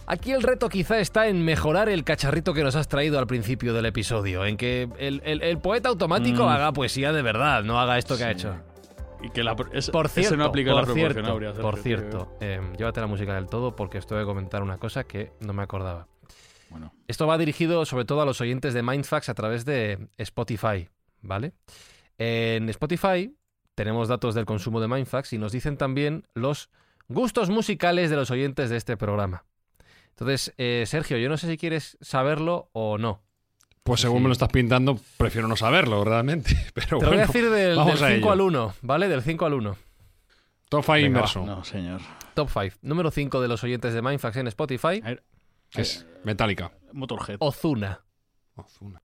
aquí 0.06 0.30
el 0.30 0.40
reto 0.44 0.68
quizá 0.68 1.00
está 1.00 1.26
en 1.26 1.44
mejorar 1.44 1.88
el 1.88 2.04
cacharrito 2.04 2.54
que 2.54 2.62
nos 2.62 2.76
has 2.76 2.86
traído 2.86 3.18
al 3.18 3.26
principio 3.26 3.74
del 3.74 3.86
episodio, 3.86 4.44
en 4.46 4.56
que 4.56 4.88
el, 5.00 5.20
el- 5.24 5.42
el 5.42 5.58
poeta 5.58 5.88
automático 5.88 6.44
Mm. 6.44 6.48
haga 6.50 6.72
poesía 6.72 7.12
de 7.12 7.22
verdad, 7.22 7.64
no 7.64 7.80
haga 7.80 7.98
esto 7.98 8.16
que 8.16 8.22
ha 8.22 8.30
hecho. 8.30 8.54
Y 9.20 9.30
que 9.30 9.42
la, 9.42 9.56
es- 9.72 9.90
Por 9.90 10.06
ese 10.06 10.20
cierto, 10.20 10.36
no 10.36 10.44
aplica 10.44 10.70
por 10.70 10.82
la 10.82 10.84
proporción 10.86 11.12
cierto, 11.12 11.32
áurea. 11.32 11.52
Por 11.54 11.78
cierto, 11.80 12.36
eh, 12.40 12.60
llévate 12.78 13.00
la 13.00 13.08
música 13.08 13.34
del 13.34 13.46
todo 13.46 13.74
porque 13.74 13.98
os 13.98 14.06
tengo 14.06 14.22
que 14.22 14.26
comentar 14.26 14.62
una 14.62 14.78
cosa 14.78 15.02
que 15.02 15.32
no 15.40 15.52
me 15.52 15.64
acordaba. 15.64 16.06
Bueno, 16.74 16.92
Esto 17.06 17.28
va 17.28 17.38
dirigido 17.38 17.84
sobre 17.86 18.04
todo 18.04 18.20
a 18.20 18.26
los 18.26 18.40
oyentes 18.40 18.74
de 18.74 18.82
Mindfax 18.82 19.28
a 19.28 19.34
través 19.34 19.64
de 19.64 20.08
Spotify, 20.18 20.88
¿vale? 21.22 21.52
En 22.18 22.68
Spotify 22.68 23.32
tenemos 23.76 24.08
datos 24.08 24.34
del 24.34 24.44
consumo 24.44 24.80
de 24.80 24.88
Mindfax 24.88 25.34
y 25.34 25.38
nos 25.38 25.52
dicen 25.52 25.76
también 25.76 26.26
los 26.34 26.70
gustos 27.06 27.48
musicales 27.48 28.10
de 28.10 28.16
los 28.16 28.32
oyentes 28.32 28.70
de 28.70 28.76
este 28.76 28.96
programa. 28.96 29.44
Entonces, 30.10 30.52
eh, 30.58 30.82
Sergio, 30.88 31.16
yo 31.16 31.28
no 31.28 31.36
sé 31.36 31.46
si 31.46 31.56
quieres 31.56 31.96
saberlo 32.00 32.70
o 32.72 32.98
no. 32.98 33.22
Pues 33.84 34.00
según 34.00 34.18
Sí. 34.18 34.22
me 34.24 34.28
lo 34.30 34.32
estás 34.32 34.48
pintando, 34.48 34.98
prefiero 35.16 35.46
no 35.46 35.54
saberlo, 35.54 36.02
realmente. 36.04 36.56
Pero 36.74 36.98
Te 36.98 37.04
lo 37.04 37.10
voy 37.12 37.20
a 37.20 37.26
decir 37.28 37.48
del, 37.50 37.76
vamos 37.76 38.02
a 38.02 38.08
5 38.08 38.16
ello. 38.16 38.32
al 38.32 38.40
1, 38.40 38.74
¿vale? 38.82 39.08
Del 39.08 39.22
5 39.22 39.46
al 39.46 39.54
1. 39.54 39.76
top 40.70 40.82
five 40.84 40.96
Venga, 41.02 41.06
inverso. 41.06 41.46
no, 41.46 41.62
señor. 41.62 42.00
Top 42.34 42.48
5. 42.52 42.78
Número 42.82 43.12
5 43.12 43.40
de 43.40 43.46
los 43.46 43.62
oyentes 43.62 43.94
de 43.94 44.02
Mindfax 44.02 44.38
en 44.38 44.48
Spotify, 44.48 45.00
A 45.04 45.08
ver, 45.10 45.22
Es 45.76 46.06
Metallica. 46.24 46.72
Motorhead. 46.92 47.36
Ozuna. 47.40 48.00
Ozuna. 48.56 49.02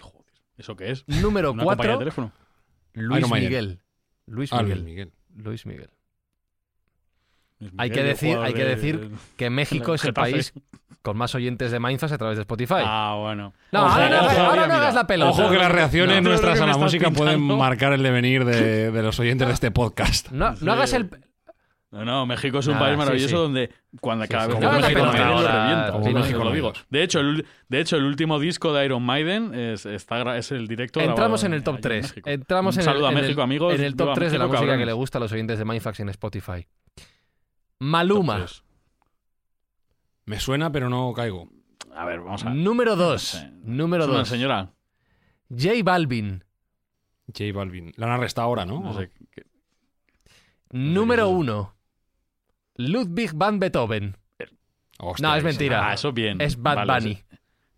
Joder, 0.00 0.32
¿eso 0.56 0.76
qué 0.76 0.90
es? 0.92 1.04
Número 1.08 1.52
¿Una 1.52 1.64
compañía 1.64 1.82
de 1.82 1.88
4, 1.96 1.98
teléfono? 1.98 2.32
Luis 2.94 3.18
Iron 3.18 3.30
Maiden. 3.30 3.48
Miguel. 3.48 3.80
Luis 4.26 4.52
Ah, 4.52 4.62
Luis 4.62 4.68
Miguel. 4.76 4.84
Miguel. 4.84 5.12
Luis 5.44 5.66
Miguel. 5.66 5.90
Hay 7.60 7.70
Miguel, 7.70 7.92
que 7.92 8.02
decir- 8.04 8.38
hay 8.38 8.54
que 8.54 8.64
de- 8.64 8.76
decir 8.76 9.10
Que 9.36 9.50
México 9.50 9.94
es 9.94 10.02
el 10.04 10.10
Getafe. 10.10 10.30
país 10.32 10.52
con 11.02 11.16
más 11.16 11.34
oyentes 11.34 11.70
de 11.72 11.80
Mindfax 11.80 12.12
a 12.12 12.18
través 12.18 12.36
de 12.36 12.42
Spotify. 12.42 12.74
Ah, 12.84 13.16
bueno. 13.18 13.52
no, 13.72 13.84
ojo, 13.86 13.92
ahora, 13.94 14.08
no, 14.10 14.16
ojo, 14.26 14.28
ahora 14.40 14.60
no 14.62 14.66
mira. 14.66 14.76
hagas 14.76 14.94
la 14.94 15.06
pelota. 15.06 15.30
Ojo 15.30 15.50
que 15.50 15.56
las 15.58 15.72
reacciones 15.72 16.22
No, 16.22 16.28
nuestras 16.30 16.60
a 16.60 16.66
la 16.66 16.76
música 16.76 17.10
pueden 17.10 17.40
marcar 17.40 17.92
el 17.94 18.02
devenir 18.02 18.44
de, 18.44 18.90
de 18.90 19.02
los 19.02 19.18
oyentes 19.18 19.48
de 19.48 19.54
este 19.54 19.70
podcast. 19.70 20.30
No, 20.30 20.54
no 20.60 20.72
hagas 20.72 20.92
el. 20.92 21.08
No, 21.90 22.04
no, 22.04 22.26
México 22.26 22.58
es 22.58 22.66
un 22.66 22.74
Nada, 22.74 22.84
país 22.86 22.98
maravilloso 22.98 23.28
sí. 23.36 23.42
donde 23.42 23.70
cuando 24.00 24.24
Sí, 24.26 24.30
cada 24.30 24.46
vez 24.46 24.58
México 24.60 25.04
lo 25.06 25.12
revienta. 25.12 25.88
como 25.92 26.10
México 26.12 26.44
lo 26.44 26.52
digo. 26.52 26.72
De 26.90 27.02
hecho, 27.02 27.20
el, 27.20 27.46
de 27.68 27.80
hecho, 27.80 27.96
el 27.96 28.04
último 28.04 28.38
disco 28.38 28.74
de 28.74 28.84
Iron 28.84 29.02
Maiden 29.02 29.54
es, 29.54 29.86
está, 29.86 30.36
es 30.36 30.52
el 30.52 30.68
directo 30.68 31.00
Entramos 31.00 31.44
en 31.44 31.54
el 31.54 31.62
top 31.62 31.76
allí 31.76 31.82
3. 31.82 32.02
México. 32.10 32.28
Entramos 32.28 32.74
Un 32.76 32.80
en 32.80 32.84
saludo 32.84 33.08
el, 33.08 33.14
a 33.14 33.18
en 33.18 33.24
México, 33.24 33.40
el- 33.40 33.44
amigos. 33.44 33.74
En 33.74 33.84
el 33.84 33.96
top 33.96 34.06
Viva 34.08 34.14
3 34.16 34.32
de 34.32 34.38
la 34.38 34.46
música 34.46 34.76
que 34.76 34.84
le 34.84 34.92
gusta 34.92 35.16
a 35.16 35.20
los 35.22 35.32
oyentes 35.32 35.58
de 35.58 35.64
Mindfax 35.64 36.00
en 36.00 36.08
Spotify. 36.10 36.66
Maluma. 37.78 38.44
Me 40.26 40.40
suena, 40.40 40.70
pero 40.70 40.90
no 40.90 41.12
caigo. 41.14 41.48
A 41.96 42.04
ver, 42.04 42.20
vamos 42.20 42.44
a 42.44 42.50
ver. 42.50 42.54
Número 42.58 42.96
2. 42.96 43.22
sé. 43.22 43.50
Número 43.62 44.04
Es 44.04 44.10
una 44.10 44.18
2. 44.18 44.28
señora. 44.28 44.70
J 45.48 45.70
Balvin. 45.82 46.44
J 47.28 47.44
Balvin. 47.54 47.92
La 47.96 48.06
han 48.06 48.12
arrestado 48.12 48.46
ahora, 48.46 48.66
¿no? 48.66 48.80
No 48.80 48.92
sé. 48.92 49.10
qué- 49.30 49.46
Número 50.70 51.24
qué 51.24 51.30
es 51.30 51.34
eso. 51.34 51.38
1. 51.38 51.74
Ludwig 52.78 53.32
van 53.34 53.58
Beethoven. 53.58 54.16
Hostia, 55.00 55.28
No, 55.28 55.34
es 55.36 55.44
mentira. 55.44 55.90
Ah, 55.90 55.94
eso 55.94 56.12
bien. 56.12 56.40
Es 56.40 56.60
Bad 56.60 56.86
Vale, 56.86 56.92
Bunny. 56.94 57.22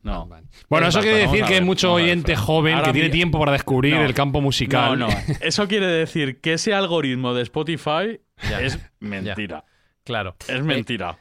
No. 0.02 0.26
Bueno, 0.70 0.86
Es 0.86 0.94
eso 0.94 1.02
quiere 1.02 1.18
decir 1.18 1.44
que 1.44 1.54
hay 1.56 1.60
mucho 1.60 1.92
oyente 1.92 2.34
joven 2.34 2.74
Ahora 2.76 2.86
que 2.86 2.92
tiene 2.94 3.10
tiempo 3.10 3.38
para 3.38 3.52
descubrir 3.52 3.96
No. 3.96 4.04
el 4.04 4.14
campo 4.14 4.40
musical. 4.40 4.98
No, 4.98 5.08
no. 5.08 5.14
Eso 5.40 5.68
quiere 5.68 5.86
decir 5.86 6.40
que 6.40 6.54
ese 6.54 6.72
algoritmo 6.72 7.34
de 7.34 7.42
Spotify 7.42 8.20
Ya. 8.48 8.60
es 8.62 8.78
mentira. 9.00 9.64
Claro. 10.04 10.36
Es 10.48 10.62
mentira. 10.62 11.18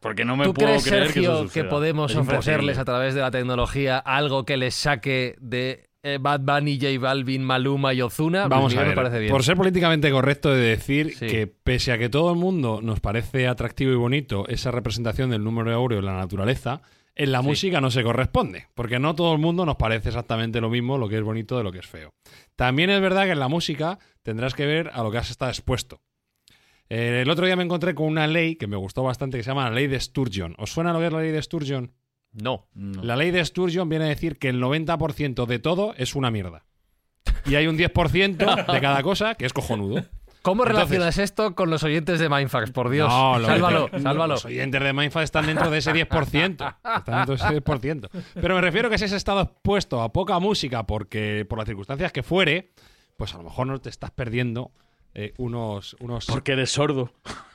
Porque 0.00 0.24
no 0.24 0.36
me 0.36 0.44
¿Tú 0.44 0.54
puedo 0.54 0.68
crees, 0.68 0.84
creer 0.84 1.12
que 1.12 1.20
eso 1.20 1.48
que, 1.48 1.64
podemos 1.64 2.10
Es 2.12 2.16
ofrecerles 2.16 2.78
a 2.78 2.84
través 2.84 3.14
de 3.14 3.20
la 3.20 3.30
tecnología 3.30 3.98
algo 3.98 4.44
que 4.44 4.56
les 4.56 4.74
saque 4.74 5.36
de 5.40 5.88
eh, 6.02 6.18
Bad 6.20 6.40
Bunny, 6.40 6.78
J 6.80 6.98
Balvin, 6.98 7.42
Maluma 7.44 7.94
y 7.94 8.02
Ozuna? 8.02 8.48
Vamos 8.48 8.72
Luis 8.72 8.78
a 8.78 8.80
ver, 8.82 8.88
me 8.90 8.94
parece 8.96 9.18
bien. 9.20 9.30
por 9.32 9.42
ser 9.44 9.56
políticamente 9.56 10.10
correcto 10.10 10.50
de 10.50 10.60
decir 10.60 11.14
Sí. 11.16 11.26
que 11.26 11.46
pese 11.46 11.92
a 11.92 11.98
que 11.98 12.08
todo 12.08 12.32
el 12.32 12.38
mundo 12.38 12.80
nos 12.82 13.00
parece 13.00 13.46
atractivo 13.46 13.92
y 13.92 13.96
bonito 13.96 14.46
esa 14.48 14.70
representación 14.70 15.30
del 15.30 15.44
número 15.44 15.70
de 15.70 15.76
oro 15.76 15.98
en 15.98 16.04
la 16.04 16.14
naturaleza, 16.16 16.82
en 17.14 17.30
la 17.30 17.40
Sí. 17.42 17.46
música 17.46 17.80
no 17.80 17.90
se 17.90 18.02
corresponde, 18.02 18.66
porque 18.74 18.98
no 18.98 19.14
todo 19.14 19.32
el 19.32 19.38
mundo 19.38 19.64
nos 19.66 19.76
parece 19.76 20.08
exactamente 20.08 20.60
lo 20.60 20.70
mismo 20.70 20.98
lo 20.98 21.08
que 21.08 21.18
es 21.18 21.22
bonito 21.22 21.56
de 21.58 21.62
lo 21.64 21.70
que 21.70 21.78
es 21.80 21.86
feo. 21.86 22.10
También 22.56 22.90
es 22.90 23.00
verdad 23.00 23.24
que 23.26 23.32
en 23.32 23.38
la 23.40 23.48
música 23.48 23.98
tendrás 24.22 24.54
que 24.54 24.66
ver 24.66 24.90
a 24.94 25.02
lo 25.02 25.10
que 25.10 25.18
has 25.18 25.30
estado 25.30 25.50
expuesto. 25.50 26.00
Eh, 26.88 27.20
el 27.22 27.30
otro 27.30 27.46
día 27.46 27.56
me 27.56 27.62
encontré 27.62 27.94
con 27.94 28.06
una 28.06 28.26
ley 28.26 28.56
que 28.56 28.66
me 28.66 28.76
gustó 28.76 29.02
bastante 29.02 29.36
que 29.38 29.42
se 29.44 29.50
llama 29.50 29.68
la 29.68 29.74
ley 29.74 29.86
de 29.86 29.98
Sturgeon. 30.00 30.54
¿Os 30.58 30.70
suena 30.72 30.92
lo 30.92 30.98
que 30.98 31.06
es 31.06 31.12
la 31.12 31.20
ley 31.20 31.30
de 31.30 31.40
Sturgeon? 31.42 31.92
No. 32.32 32.66
No. 32.74 33.02
La 33.02 33.16
ley 33.16 33.30
de 33.30 33.44
Sturgeon 33.44 33.88
viene 33.88 34.06
a 34.06 34.08
decir 34.08 34.38
que 34.38 34.48
el 34.48 34.60
90% 34.62 35.46
de 35.46 35.58
todo 35.58 35.94
es 35.96 36.14
una 36.14 36.30
mierda. 36.30 36.64
Y 37.46 37.56
hay 37.56 37.66
un 37.66 37.76
10% 37.76 38.72
de 38.72 38.80
cada 38.80 39.02
cosa 39.02 39.34
que 39.34 39.46
es 39.46 39.52
cojonudo. 39.52 40.04
¿Cómo 40.42 40.64
Entonces- 40.64 40.88
relacionas 40.90 41.18
esto 41.18 41.54
con 41.54 41.70
los 41.70 41.84
oyentes 41.84 42.18
de 42.18 42.28
Mindfax? 42.28 42.72
Por 42.72 42.90
Dios. 42.90 43.08
No, 43.08 43.38
lo- 43.38 43.46
sálvalo, 43.46 43.88
lo- 43.92 44.00
sálvalo. 44.00 44.34
Los 44.34 44.44
oyentes 44.44 44.82
de 44.82 44.92
Mindfast 44.92 45.24
están 45.24 45.46
dentro 45.46 45.70
de 45.70 45.78
ese 45.78 45.92
10%. 45.92 46.76
Están 46.98 47.16
dentro 47.26 47.36
de 47.36 47.44
ese 47.44 47.62
10%. 47.62 48.08
Pero 48.34 48.54
me 48.56 48.60
refiero 48.60 48.90
que 48.90 48.98
si 48.98 49.04
has 49.04 49.12
estado 49.12 49.40
expuesto 49.42 50.02
a 50.02 50.12
poca 50.12 50.38
música 50.40 50.84
porque 50.84 51.46
por 51.48 51.58
las 51.58 51.66
circunstancias 51.68 52.10
que 52.12 52.22
fuere, 52.24 52.72
pues 53.16 53.34
a 53.34 53.38
lo 53.38 53.44
mejor 53.44 53.68
no 53.68 53.80
te 53.80 53.88
estás 53.88 54.10
perdiendo 54.10 54.72
eh, 55.14 55.32
unos, 55.38 55.94
unos 56.00 56.26
Porque 56.26 56.52
eres 56.52 56.72
sordo. 56.72 57.12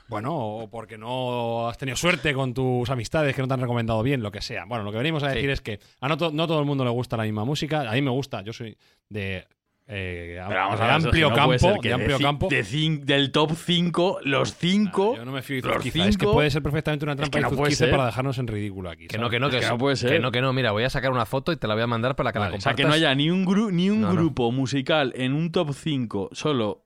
Bueno, 0.08 0.34
o 0.36 0.70
porque 0.70 0.98
no 0.98 1.68
has 1.68 1.78
tenido 1.78 1.96
suerte 1.96 2.32
con 2.34 2.54
tus 2.54 2.88
amistades 2.90 3.34
que 3.34 3.42
no 3.42 3.48
te 3.48 3.54
han 3.54 3.60
recomendado 3.60 4.02
bien, 4.02 4.22
lo 4.22 4.30
que 4.32 4.40
sea. 4.40 4.64
Bueno, 4.66 4.84
lo 4.84 4.90
que 4.92 4.98
venimos 4.98 5.22
a 5.22 5.28
Sí. 5.30 5.34
decir 5.36 5.50
es 5.50 5.60
que 5.60 5.78
a 6.00 6.08
no, 6.08 6.16
to- 6.16 6.30
no 6.32 6.46
todo 6.46 6.60
el 6.60 6.66
mundo 6.66 6.84
le 6.84 6.90
gusta 6.90 7.16
la 7.16 7.24
misma 7.24 7.44
música. 7.44 7.88
A 7.88 7.92
mí 7.92 8.02
me 8.02 8.10
gusta, 8.10 8.42
yo 8.42 8.52
soy 8.52 8.76
de, 9.08 9.46
eh, 9.90 10.42
Pero 10.48 10.60
vamos 10.60 10.78
de 10.78 10.84
a 10.84 10.86
ver, 10.88 10.94
amplio 10.96 11.30
no 11.30 11.34
campo, 11.36 11.80
de 11.82 11.92
amplio 11.94 12.18
ci- 12.18 12.22
campo. 12.22 12.48
de 12.50 12.62
cin- 12.64 13.00
del 13.04 13.32
top 13.32 13.52
5, 13.56 14.18
los 14.22 14.54
5. 14.54 15.16
Yo 15.16 15.24
no 15.24 15.32
me 15.32 15.40
fío 15.42 15.56
de 15.62 15.62
los 15.68 15.76
Zuzquiza, 15.76 16.08
Es 16.08 16.16
que 16.16 16.24
cinco- 16.24 16.32
puede 16.34 16.50
ser 16.50 16.62
perfectamente 16.62 17.04
una 17.06 17.16
trampa 17.16 17.38
que 17.38 17.42
no 17.42 17.50
puede 17.52 17.74
ser. 17.74 17.90
para 17.90 18.06
dejarnos 18.06 18.36
en 18.38 18.46
ridículo 18.48 18.90
aquí. 18.90 19.06
Que 19.08 19.16
no, 19.18 19.30
que 19.30 19.40
no, 19.40 19.48
que, 19.48 19.56
Es 19.56 19.60
que 19.62 19.66
sí. 19.66 19.72
no 19.72 19.78
puede 19.78 19.96
ser. 19.96 20.10
Que 20.10 20.18
no, 20.20 20.30
que 20.30 20.40
no. 20.42 20.52
Mira, 20.52 20.72
voy 20.72 20.84
a 20.84 20.90
sacar 20.90 21.10
una 21.10 21.24
foto 21.26 21.52
y 21.52 21.56
te 21.56 21.66
la 21.66 21.74
voy 21.74 21.82
a 21.84 21.86
mandar 21.86 22.16
para 22.16 22.32
que 22.32 22.38
la 22.38 22.46
Vale, 22.46 22.56
O 22.58 22.60
sea, 22.60 22.72
compartas. 22.72 22.76
que 22.84 22.88
no 22.88 22.94
haya 22.94 23.14
ni 23.14 23.30
un, 23.30 23.46
gru- 23.46 23.72
ni 23.72 23.88
un 23.88 24.02
No, 24.02 24.08
no. 24.08 24.14
grupo 24.14 24.52
musical 24.52 25.12
en 25.16 25.32
un 25.32 25.52
top 25.52 25.72
5 25.74 26.28
solo. 26.32 26.84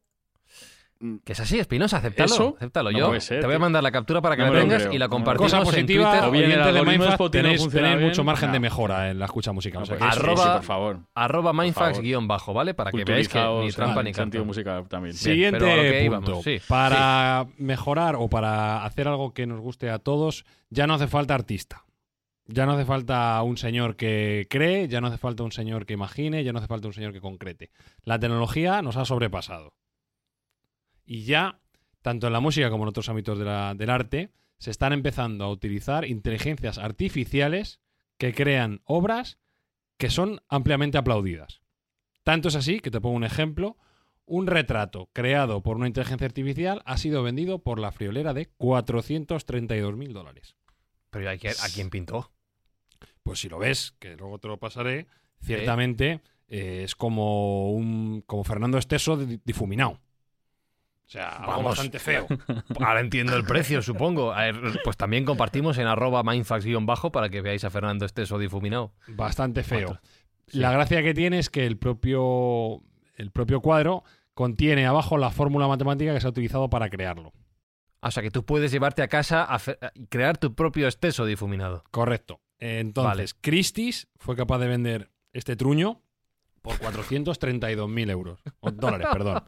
Que 1.24 1.32
es 1.32 1.40
así, 1.40 1.58
Espinosa, 1.58 1.96
acéptalo. 1.96 2.32
¿Eso? 2.32 2.54
acéptalo. 2.56 2.92
No 2.92 2.98
Yo 2.98 3.20
ser, 3.20 3.40
te 3.40 3.46
voy 3.46 3.56
a 3.56 3.58
mandar 3.58 3.82
la 3.82 3.90
captura 3.90 4.20
para 4.20 4.36
que 4.36 4.44
No 4.44 4.52
la 4.54 4.60
tengas 4.60 4.88
y 4.92 4.98
la 4.98 5.08
compartimos 5.08 5.50
Cosa 5.50 5.58
en 5.58 5.64
positiva, 5.64 6.10
Twitter. 6.12 6.28
O 6.28 6.30
bien 6.30 6.44
el 6.44 6.50
oyentes 6.50 6.64
de 6.64 6.78
algoritmo 6.78 6.92
de 6.92 6.98
Mindfast 6.98 7.12
Spotify 7.20 7.38
no 7.64 7.70
tenéis, 7.70 8.00
mucho 8.08 8.24
margen 8.24 8.52
de 8.52 8.60
mejora 8.60 9.10
en 9.10 9.18
la 9.18 9.24
escucha 9.24 9.52
musical. 9.52 9.82
o 9.82 9.86
sea 9.86 9.96
eso- 9.96 10.04
sí, 10.04 10.10
sí, 10.12 10.18
Arroba- 10.20 10.52
por 10.58 10.62
favor. 10.62 10.98
Arroba 11.14 11.52
mindfax 11.52 12.00
guion 12.00 12.28
bajo, 12.28 12.54
¿vale? 12.54 12.74
Para 12.74 12.92
que 12.92 13.04
veáis 13.04 13.28
que 13.28 13.38
ni 13.38 13.70
trampa 13.72 14.00
en 14.00 14.06
ni 14.06 14.12
cartón. 14.12 14.46
musical 14.46 14.88
también. 14.88 15.12
Bien, 15.12 15.18
Siguiente 15.24 16.08
punto. 16.08 16.30
íbamos, 16.30 16.44
sí. 16.44 16.60
Para 16.68 17.46
mejorar 17.58 18.14
o 18.16 18.28
para 18.28 18.84
hacer 18.84 19.08
algo 19.08 19.34
que 19.34 19.46
nos 19.46 19.60
guste 19.60 19.90
a 19.90 19.98
todos, 19.98 20.44
ya 20.70 20.86
no 20.86 20.94
hace 20.94 21.08
falta 21.08 21.34
artista. 21.34 21.84
Ya 22.46 22.66
no 22.66 22.72
hace 22.72 22.84
falta 22.84 23.40
un 23.42 23.56
señor 23.56 23.96
que 23.96 24.46
cree, 24.50 24.88
ya 24.88 25.00
no 25.00 25.06
hace 25.06 25.16
falta 25.18 25.42
un 25.42 25.52
señor 25.52 25.86
que 25.86 25.94
imagine, 25.94 26.42
ya 26.44 26.52
no 26.52 26.58
hace 26.58 26.68
falta 26.68 26.86
un 26.88 26.92
señor 26.92 27.12
que 27.12 27.20
concrete. 27.20 27.70
La 28.04 28.18
tecnología 28.18 28.82
nos 28.82 28.96
ha 28.96 29.04
sobrepasado. 29.04 29.74
Y 31.04 31.24
ya, 31.24 31.60
tanto 32.02 32.26
en 32.26 32.32
la 32.32 32.40
música 32.40 32.70
como 32.70 32.84
en 32.84 32.88
otros 32.88 33.08
ámbitos 33.08 33.38
de 33.38 33.44
la- 33.44 33.74
del 33.74 33.90
arte, 33.90 34.30
se 34.58 34.70
están 34.70 34.92
empezando 34.92 35.44
a 35.44 35.50
utilizar 35.50 36.04
inteligencias 36.06 36.78
artificiales 36.78 37.80
que 38.18 38.32
crean 38.34 38.80
obras 38.84 39.38
que 39.98 40.10
son 40.10 40.40
ampliamente 40.48 40.98
aplaudidas. 40.98 41.60
Tanto 42.22 42.48
es 42.48 42.54
así, 42.56 42.80
que 42.80 42.90
te 42.90 43.00
pongo 43.00 43.16
un 43.16 43.24
ejemplo, 43.24 43.76
un 44.24 44.46
retrato 44.46 45.10
creado 45.12 45.62
por 45.62 45.76
una 45.76 45.88
inteligencia 45.88 46.26
artificial 46.26 46.82
ha 46.86 46.96
sido 46.96 47.22
vendido 47.24 47.58
por 47.58 47.80
la 47.80 47.90
friolera 47.90 48.32
de 48.34 48.46
432 48.46 49.96
mil 49.96 50.12
dólares. 50.12 50.54
Pero 51.10 51.28
¿a 51.28 51.36
quién, 51.36 51.52
a 51.60 51.68
quién 51.74 51.90
pintó? 51.90 52.30
Pues 53.22 53.40
si 53.40 53.48
lo 53.48 53.58
ves, 53.58 53.92
que 53.98 54.16
luego 54.16 54.38
te 54.38 54.48
lo 54.48 54.58
pasaré, 54.58 55.06
ciertamente 55.40 56.20
eh, 56.48 56.82
es 56.84 56.94
como 56.94 57.72
un 57.72 58.22
como 58.26 58.44
Fernando 58.44 58.78
Esteso 58.78 59.16
di- 59.16 59.40
difuminado. 59.44 60.00
O 61.12 61.18
sea, 61.18 61.28
algo 61.28 61.46
Vamos. 61.48 61.64
bastante 61.72 61.98
feo. 61.98 62.26
Ahora 62.80 63.00
entiendo 63.00 63.36
el 63.36 63.44
precio, 63.44 63.82
supongo. 63.82 64.32
A 64.32 64.44
ver, 64.44 64.80
pues 64.82 64.96
también 64.96 65.26
compartimos 65.26 65.76
en 65.76 65.86
arroba 65.86 66.22
mindfax 66.22 66.64
guion 66.64 66.86
bajo 66.86 67.12
para 67.12 67.28
que 67.28 67.42
veáis 67.42 67.64
a 67.64 67.70
Fernando 67.70 68.06
Esteso 68.06 68.38
difuminado. 68.38 68.94
Bastante 69.08 69.62
feo. 69.62 70.00
La 70.52 70.72
gracia 70.72 71.02
que 71.02 71.12
tiene 71.12 71.38
es 71.38 71.50
que 71.50 71.66
el 71.66 71.76
propio, 71.76 72.80
el 73.16 73.30
propio 73.30 73.60
cuadro 73.60 74.04
contiene 74.32 74.86
abajo 74.86 75.18
la 75.18 75.28
fórmula 75.28 75.68
matemática 75.68 76.14
que 76.14 76.20
se 76.22 76.28
ha 76.28 76.30
utilizado 76.30 76.70
para 76.70 76.88
crearlo. 76.88 77.34
O 78.00 78.10
sea, 78.10 78.22
que 78.22 78.30
tú 78.30 78.46
puedes 78.46 78.72
llevarte 78.72 79.02
a 79.02 79.08
casa 79.08 79.46
a 79.46 79.60
crear 80.08 80.38
tu 80.38 80.54
propio 80.54 80.88
Esteso 80.88 81.26
difuminado. 81.26 81.84
Correcto. 81.90 82.40
Entonces, 82.58 83.34
Christie's 83.34 84.08
fue 84.16 84.34
capaz 84.34 84.60
de 84.60 84.68
vender 84.68 85.10
este 85.34 85.56
truño 85.56 86.00
por 86.62 86.78
432.000 86.78 88.10
euros. 88.10 88.40
O 88.60 88.70
dólares, 88.70 89.08
perdón. 89.12 89.44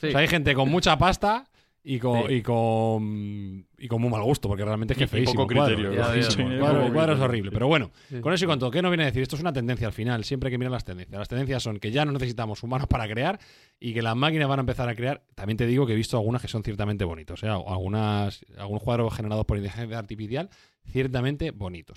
Sí. 0.00 0.08
O 0.08 0.10
sea, 0.10 0.20
hay 0.20 0.28
gente 0.28 0.54
con 0.54 0.68
mucha 0.70 0.96
pasta 0.98 1.44
y 1.84 1.98
con, 2.00 2.26
Sí. 2.26 2.34
y 2.34 2.42
con, 2.42 3.66
y 3.78 3.88
con 3.88 4.00
muy 4.02 4.10
mal 4.10 4.22
gusto, 4.22 4.46
porque 4.48 4.64
realmente 4.64 4.92
es 4.92 4.98
que 4.98 5.04
Y- 5.04 5.08
feísimo. 5.08 5.42
poco 5.46 5.52
el 5.52 5.56
cuadro. 5.58 5.94
Ya 5.94 6.14
Es. 6.14 6.26
Sí, 6.26 6.42
El 6.42 6.58
cuadro, 6.58 6.92
cuadro 6.92 7.24
horrible. 7.24 7.50
Pero 7.50 7.66
bueno, 7.68 7.90
Sí. 8.10 8.20
con 8.20 8.32
eso 8.34 8.44
y 8.44 8.48
con 8.48 8.58
todo, 8.58 8.70
¿qué 8.70 8.82
nos 8.82 8.90
viene 8.90 9.04
a 9.04 9.06
decir? 9.06 9.22
Esto 9.22 9.36
es 9.36 9.42
una 9.42 9.52
tendencia 9.52 9.86
al 9.86 9.92
final, 9.92 10.24
siempre 10.24 10.48
hay 10.48 10.52
que 10.52 10.58
mirar 10.58 10.72
las 10.72 10.84
tendencias. 10.84 11.18
Las 11.18 11.28
tendencias 11.28 11.62
son 11.62 11.78
que 11.78 11.90
ya 11.90 12.04
no 12.04 12.12
necesitamos 12.12 12.62
humanos 12.62 12.88
para 12.88 13.08
crear 13.08 13.38
y 13.80 13.94
que 13.94 14.02
las 14.02 14.16
máquinas 14.16 14.48
van 14.48 14.58
a 14.58 14.62
empezar 14.62 14.88
a 14.88 14.94
crear. 14.94 15.22
También 15.34 15.56
te 15.56 15.66
digo 15.66 15.86
que 15.86 15.92
he 15.94 15.96
visto 15.96 16.16
algunas 16.18 16.42
que 16.42 16.48
son 16.48 16.62
ciertamente 16.62 17.04
bonitos, 17.04 17.42
¿eh? 17.42 17.48
algunas, 17.48 18.44
algunos 18.58 18.82
cuadros 18.82 19.14
generados 19.14 19.46
por 19.46 19.56
inteligencia 19.56 19.98
artificial 19.98 20.50
ciertamente 20.84 21.52
bonitos. 21.52 21.96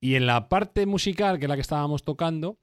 Y 0.00 0.14
en 0.14 0.26
la 0.26 0.48
parte 0.48 0.86
musical, 0.86 1.38
que 1.38 1.44
es 1.44 1.48
la 1.48 1.56
que 1.56 1.60
estábamos 1.62 2.04
tocando, 2.04 2.58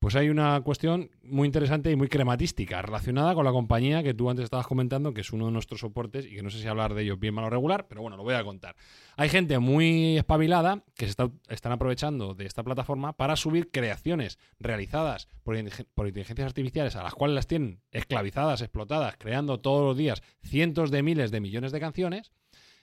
pues 0.00 0.16
hay 0.16 0.30
una 0.30 0.60
cuestión 0.62 1.10
muy 1.22 1.44
interesante 1.46 1.90
y 1.90 1.94
muy 1.96 2.08
crematística 2.08 2.80
relacionada 2.80 3.34
con 3.34 3.44
la 3.44 3.52
compañía 3.52 4.02
que 4.02 4.14
tú 4.14 4.30
antes 4.30 4.44
estabas 4.44 4.66
comentando, 4.66 5.12
que 5.12 5.20
es 5.20 5.30
uno 5.30 5.46
de 5.46 5.52
nuestros 5.52 5.80
soportes 5.80 6.24
y 6.26 6.34
que 6.34 6.42
no 6.42 6.48
sé 6.48 6.58
si 6.58 6.66
hablar 6.66 6.94
de 6.94 7.02
ellos 7.02 7.20
bien, 7.20 7.34
mal 7.34 7.44
o 7.44 7.50
regular, 7.50 7.86
pero 7.86 8.00
bueno, 8.00 8.16
lo 8.16 8.22
voy 8.22 8.32
a 8.34 8.42
contar. 8.42 8.74
Hay 9.18 9.28
gente 9.28 9.58
muy 9.58 10.16
espabilada 10.16 10.82
que 10.96 11.04
se 11.04 11.10
está- 11.10 11.30
están 11.50 11.72
aprovechando 11.72 12.34
de 12.34 12.46
esta 12.46 12.62
plataforma 12.64 13.12
para 13.12 13.36
subir 13.36 13.70
creaciones 13.70 14.38
realizadas 14.58 15.28
por, 15.44 15.54
inte- 15.56 15.84
por 15.94 16.06
inteligencias 16.06 16.46
artificiales 16.46 16.96
a 16.96 17.02
las 17.02 17.14
cuales 17.14 17.34
las 17.34 17.46
tienen 17.46 17.82
esclavizadas, 17.92 18.62
explotadas, 18.62 19.16
creando 19.18 19.60
todos 19.60 19.86
los 19.86 19.96
días 19.98 20.22
cientos 20.42 20.90
de 20.90 21.02
miles 21.02 21.30
de 21.30 21.40
millones 21.40 21.72
de 21.72 21.80
canciones. 21.80 22.32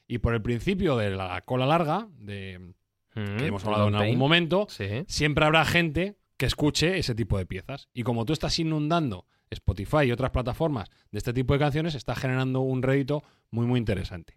Y 0.08 0.20
por 0.20 0.36
el 0.36 0.42
principio 0.44 0.96
de 0.96 1.10
la 1.10 1.42
cola 1.42 1.66
larga, 1.66 2.08
de, 2.20 2.74
Mm, 3.16 3.38
que 3.38 3.48
hemos 3.48 3.66
hablado 3.66 3.88
en 3.88 3.96
algún 3.96 4.18
momento, 4.20 4.68
Sí. 4.70 4.86
siempre 5.08 5.44
habrá 5.44 5.66
gente 5.66 6.16
que 6.38 6.45
escuche 6.45 6.97
ese 6.97 7.15
tipo 7.15 7.38
de 7.38 7.45
piezas. 7.45 7.89
Y 7.93 8.04
como 8.04 8.26
tú 8.26 8.34
estás 8.34 8.58
inundando 8.60 9.26
Spotify 9.50 10.04
y 10.06 10.12
otras 10.12 10.32
plataformas 10.32 10.89
de 11.12 11.17
este 11.17 11.34
tipo 11.34 11.54
de 11.54 11.60
canciones, 11.60 11.95
está 11.95 12.15
generando 12.15 12.62
un 12.62 12.84
rédito 12.84 13.23
muy, 13.52 13.65
muy 13.65 13.80
interesante. 13.80 14.36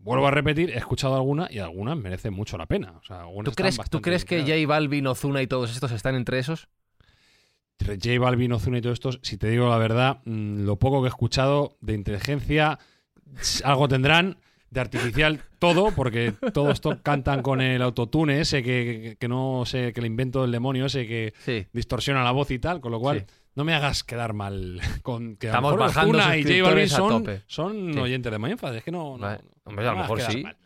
Vuelvo 0.00 0.28
a 0.28 0.30
repetir, 0.30 0.70
he 0.70 0.76
escuchado 0.76 1.16
algunas 1.16 1.50
y 1.50 1.58
algunas 1.58 1.96
merecen 1.96 2.32
mucho 2.32 2.56
la 2.56 2.66
pena. 2.66 2.92
O 3.02 3.04
sea, 3.04 3.22
algunas 3.22 3.52
¿Tú 3.52 3.56
crees, 3.56 3.78
¿Tú 3.90 4.00
crees 4.00 4.24
que. 4.24 4.42
J 4.42 4.54
Balvin, 4.66 5.06
Ozuna 5.08 5.42
y 5.42 5.46
todos 5.46 5.72
estos 5.72 5.90
están 5.90 6.14
entre 6.14 6.38
esos? 6.38 6.68
J 7.84 8.18
Balvin, 8.18 8.52
Ozuna 8.52 8.78
y 8.78 8.80
todo 8.80 8.92
esto, 8.92 9.10
si 9.22 9.38
te 9.38 9.48
digo 9.48 9.68
la 9.68 9.78
verdad, 9.78 10.20
mm, 10.24 10.64
lo 10.64 10.76
poco 10.76 11.00
que 11.00 11.06
he 11.06 11.08
escuchado 11.08 11.76
de 11.80 11.94
inteligencia, 11.94 12.78
algo 13.64 13.88
tendrán. 13.88 14.38
De 14.70 14.80
artificial 14.80 15.40
todo, 15.58 15.92
porque 15.92 16.34
todos 16.52 16.80
cantan 17.02 17.40
con 17.42 17.60
el 17.62 17.80
autotune 17.80 18.40
ese 18.40 18.62
que, 18.62 19.16
que 19.18 19.28
no 19.28 19.64
sé, 19.64 19.92
que 19.94 20.00
el 20.00 20.06
invento 20.06 20.42
del 20.42 20.52
demonio 20.52 20.86
ese 20.86 21.06
que, 21.06 21.32
Sí. 21.44 21.66
distorsiona 21.72 22.22
la 22.22 22.32
voz 22.32 22.50
y 22.50 22.58
tal, 22.58 22.80
con 22.82 22.92
lo 22.92 23.00
cual 23.00 23.20
Sí. 23.20 23.34
no 23.54 23.64
me 23.64 23.74
hagas 23.74 24.04
quedar 24.04 24.34
mal 24.34 24.78
con 25.02 25.36
que 25.36 25.46
a 25.48 25.50
Estamos 25.50 25.70
lo 25.72 25.78
mejor 25.78 25.88
bajando 25.94 26.18
Ozuna 26.18 26.36
y 26.36 26.42
J 26.42 26.62
Balvin 26.62 26.84
a 26.84 26.88
son, 26.88 27.24
son 27.46 27.92
Sí. 27.94 27.98
oyentes 27.98 28.30
de 28.30 28.38
Mindfast, 28.38 28.74
es 28.76 28.84
que 28.84 28.92
no, 28.92 29.16
no- 29.16 29.38
Hombre, 29.64 29.86
a 29.86 29.90
lo 29.90 29.96
me 29.96 30.02
mejor 30.02 30.20
sí. 30.20 30.42
mal. 30.42 30.56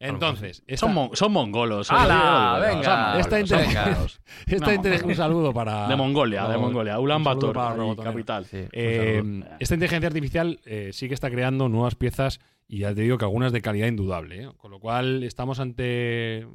Entonces, 0.00 0.62
esta, 0.66 0.86
Son, 0.86 0.94
mon- 0.94 1.10
son 1.14 1.30
mongolos. 1.30 1.90
¡Hala! 1.90 2.58
oye, 2.58 2.74
Venga. 2.74 3.20
Esta 3.20 3.38
inter- 3.38 3.66
mongolos. 3.66 4.20
esta 4.46 5.06
un 5.06 5.14
saludo 5.14 5.52
para 5.52 5.86
De 5.88 5.94
Mongolia, 5.96 6.48
de 6.48 6.56
Mongolia. 6.56 6.98
Ulan 6.98 7.22
Bator, 7.22 7.54
capital. 8.02 8.46
Sí, 8.46 8.64
Eh, 8.72 9.22
esta 9.58 9.74
inteligencia 9.74 10.06
artificial 10.08 10.58
eh, 10.64 10.90
sí 10.94 11.06
que 11.06 11.14
está 11.14 11.30
creando 11.30 11.68
nuevas 11.68 11.94
piezas 11.96 12.40
y 12.66 12.78
ya 12.78 12.94
te 12.94 13.02
digo 13.02 13.18
que 13.18 13.24
algunas 13.26 13.52
de 13.52 13.60
calidad 13.60 13.88
indudable. 13.88 14.44
¿eh? 14.44 14.48
Con 14.56 14.70
lo 14.70 14.80
cual 14.80 15.22
estamos 15.22 15.60
ante, 15.60 16.46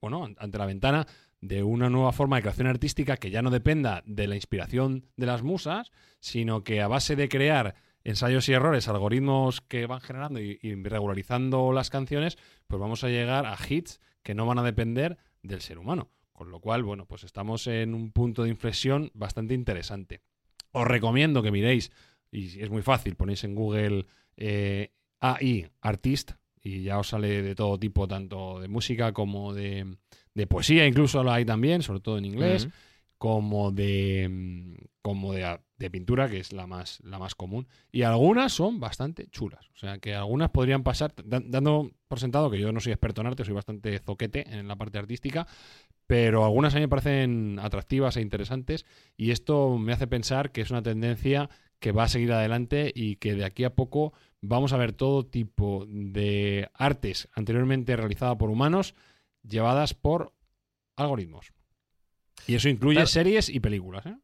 bueno, 0.00 0.28
ante 0.36 0.58
la 0.58 0.66
ventana 0.66 1.06
de 1.40 1.62
una 1.62 1.88
nueva 1.88 2.12
forma 2.12 2.36
de 2.36 2.42
creación 2.42 2.66
artística 2.66 3.16
que 3.16 3.30
ya 3.30 3.42
no 3.42 3.50
dependa 3.50 4.02
de 4.06 4.26
la 4.26 4.34
inspiración 4.34 5.06
de 5.16 5.26
las 5.26 5.42
musas, 5.42 5.92
sino 6.20 6.64
que 6.64 6.80
a 6.80 6.88
base 6.88 7.14
de 7.16 7.28
crear 7.28 7.74
ensayos 8.04 8.48
y 8.48 8.52
errores, 8.52 8.88
algoritmos 8.88 9.60
que 9.60 9.86
van 9.86 10.00
generando 10.00 10.40
y, 10.40 10.58
y 10.62 10.74
regularizando 10.74 11.72
las 11.72 11.90
canciones, 11.90 12.38
pues 12.66 12.80
vamos 12.80 13.04
a 13.04 13.08
llegar 13.08 13.46
a 13.46 13.56
hits 13.68 14.00
que 14.22 14.34
no 14.34 14.46
van 14.46 14.58
a 14.58 14.62
depender 14.62 15.18
del 15.42 15.60
ser 15.60 15.78
humano. 15.78 16.10
Con 16.32 16.50
lo 16.50 16.60
cual, 16.60 16.82
bueno, 16.82 17.06
pues 17.06 17.24
estamos 17.24 17.66
en 17.66 17.94
un 17.94 18.10
punto 18.10 18.42
de 18.42 18.48
inflexión 18.48 19.10
bastante 19.14 19.54
interesante. 19.54 20.22
Os 20.72 20.86
recomiendo 20.86 21.42
que 21.42 21.50
miréis, 21.50 21.92
y 22.30 22.60
es 22.60 22.70
muy 22.70 22.82
fácil, 22.82 23.14
ponéis 23.14 23.44
en 23.44 23.54
Google 23.54 24.06
eh, 24.36 24.92
AI 25.20 25.68
Artist 25.80 26.32
y 26.60 26.82
ya 26.82 26.98
os 26.98 27.08
sale 27.08 27.42
de 27.42 27.54
todo 27.54 27.78
tipo, 27.78 28.08
tanto 28.08 28.60
de 28.60 28.68
música 28.68 29.12
como 29.12 29.52
de, 29.52 29.96
de 30.34 30.46
poesía, 30.46 30.86
incluso 30.86 31.22
lo 31.22 31.32
hay 31.32 31.44
también, 31.44 31.82
sobre 31.82 32.00
todo 32.00 32.18
en 32.18 32.24
inglés, 32.24 32.68
como 33.18 33.70
de 33.70 34.88
como 35.02 35.32
de, 35.32 35.58
de 35.82 35.90
pintura, 35.90 36.28
que 36.28 36.38
es 36.38 36.52
la 36.52 36.66
más, 36.66 37.00
la 37.04 37.18
más 37.18 37.34
común. 37.34 37.66
Y 37.90 38.02
algunas 38.02 38.52
son 38.52 38.80
bastante 38.80 39.26
chulas. 39.28 39.68
O 39.74 39.78
sea, 39.78 39.98
que 39.98 40.14
algunas 40.14 40.50
podrían 40.50 40.82
pasar, 40.82 41.12
da- 41.24 41.42
dando 41.44 41.90
por 42.08 42.18
sentado 42.20 42.50
que 42.50 42.58
yo 42.58 42.72
no 42.72 42.80
soy 42.80 42.92
experto 42.92 43.20
en 43.20 43.26
arte, 43.28 43.44
soy 43.44 43.54
bastante 43.54 43.98
zoquete 43.98 44.48
en 44.58 44.68
la 44.68 44.76
parte 44.76 44.98
artística, 44.98 45.46
pero 46.06 46.44
algunas 46.44 46.74
a 46.74 46.76
mí 46.76 46.82
me 46.82 46.88
parecen 46.88 47.58
atractivas 47.62 48.16
e 48.16 48.20
interesantes 48.20 48.84
y 49.16 49.30
esto 49.30 49.78
me 49.78 49.92
hace 49.92 50.06
pensar 50.06 50.52
que 50.52 50.60
es 50.60 50.70
una 50.70 50.82
tendencia 50.82 51.48
que 51.78 51.92
va 51.92 52.04
a 52.04 52.08
seguir 52.08 52.32
adelante 52.32 52.92
y 52.94 53.16
que 53.16 53.34
de 53.34 53.44
aquí 53.44 53.64
a 53.64 53.74
poco 53.74 54.12
vamos 54.40 54.72
a 54.72 54.76
ver 54.76 54.92
todo 54.92 55.24
tipo 55.26 55.84
de 55.88 56.68
artes 56.74 57.28
anteriormente 57.34 57.96
realizadas 57.96 58.36
por 58.36 58.50
humanos 58.50 58.94
llevadas 59.42 59.94
por 59.94 60.32
algoritmos. 60.96 61.52
Y 62.46 62.54
eso 62.56 62.68
incluye 62.68 62.96
Claro. 62.96 63.06
series 63.08 63.48
y 63.48 63.60
películas. 63.60 64.04
¿eh? 64.06 64.14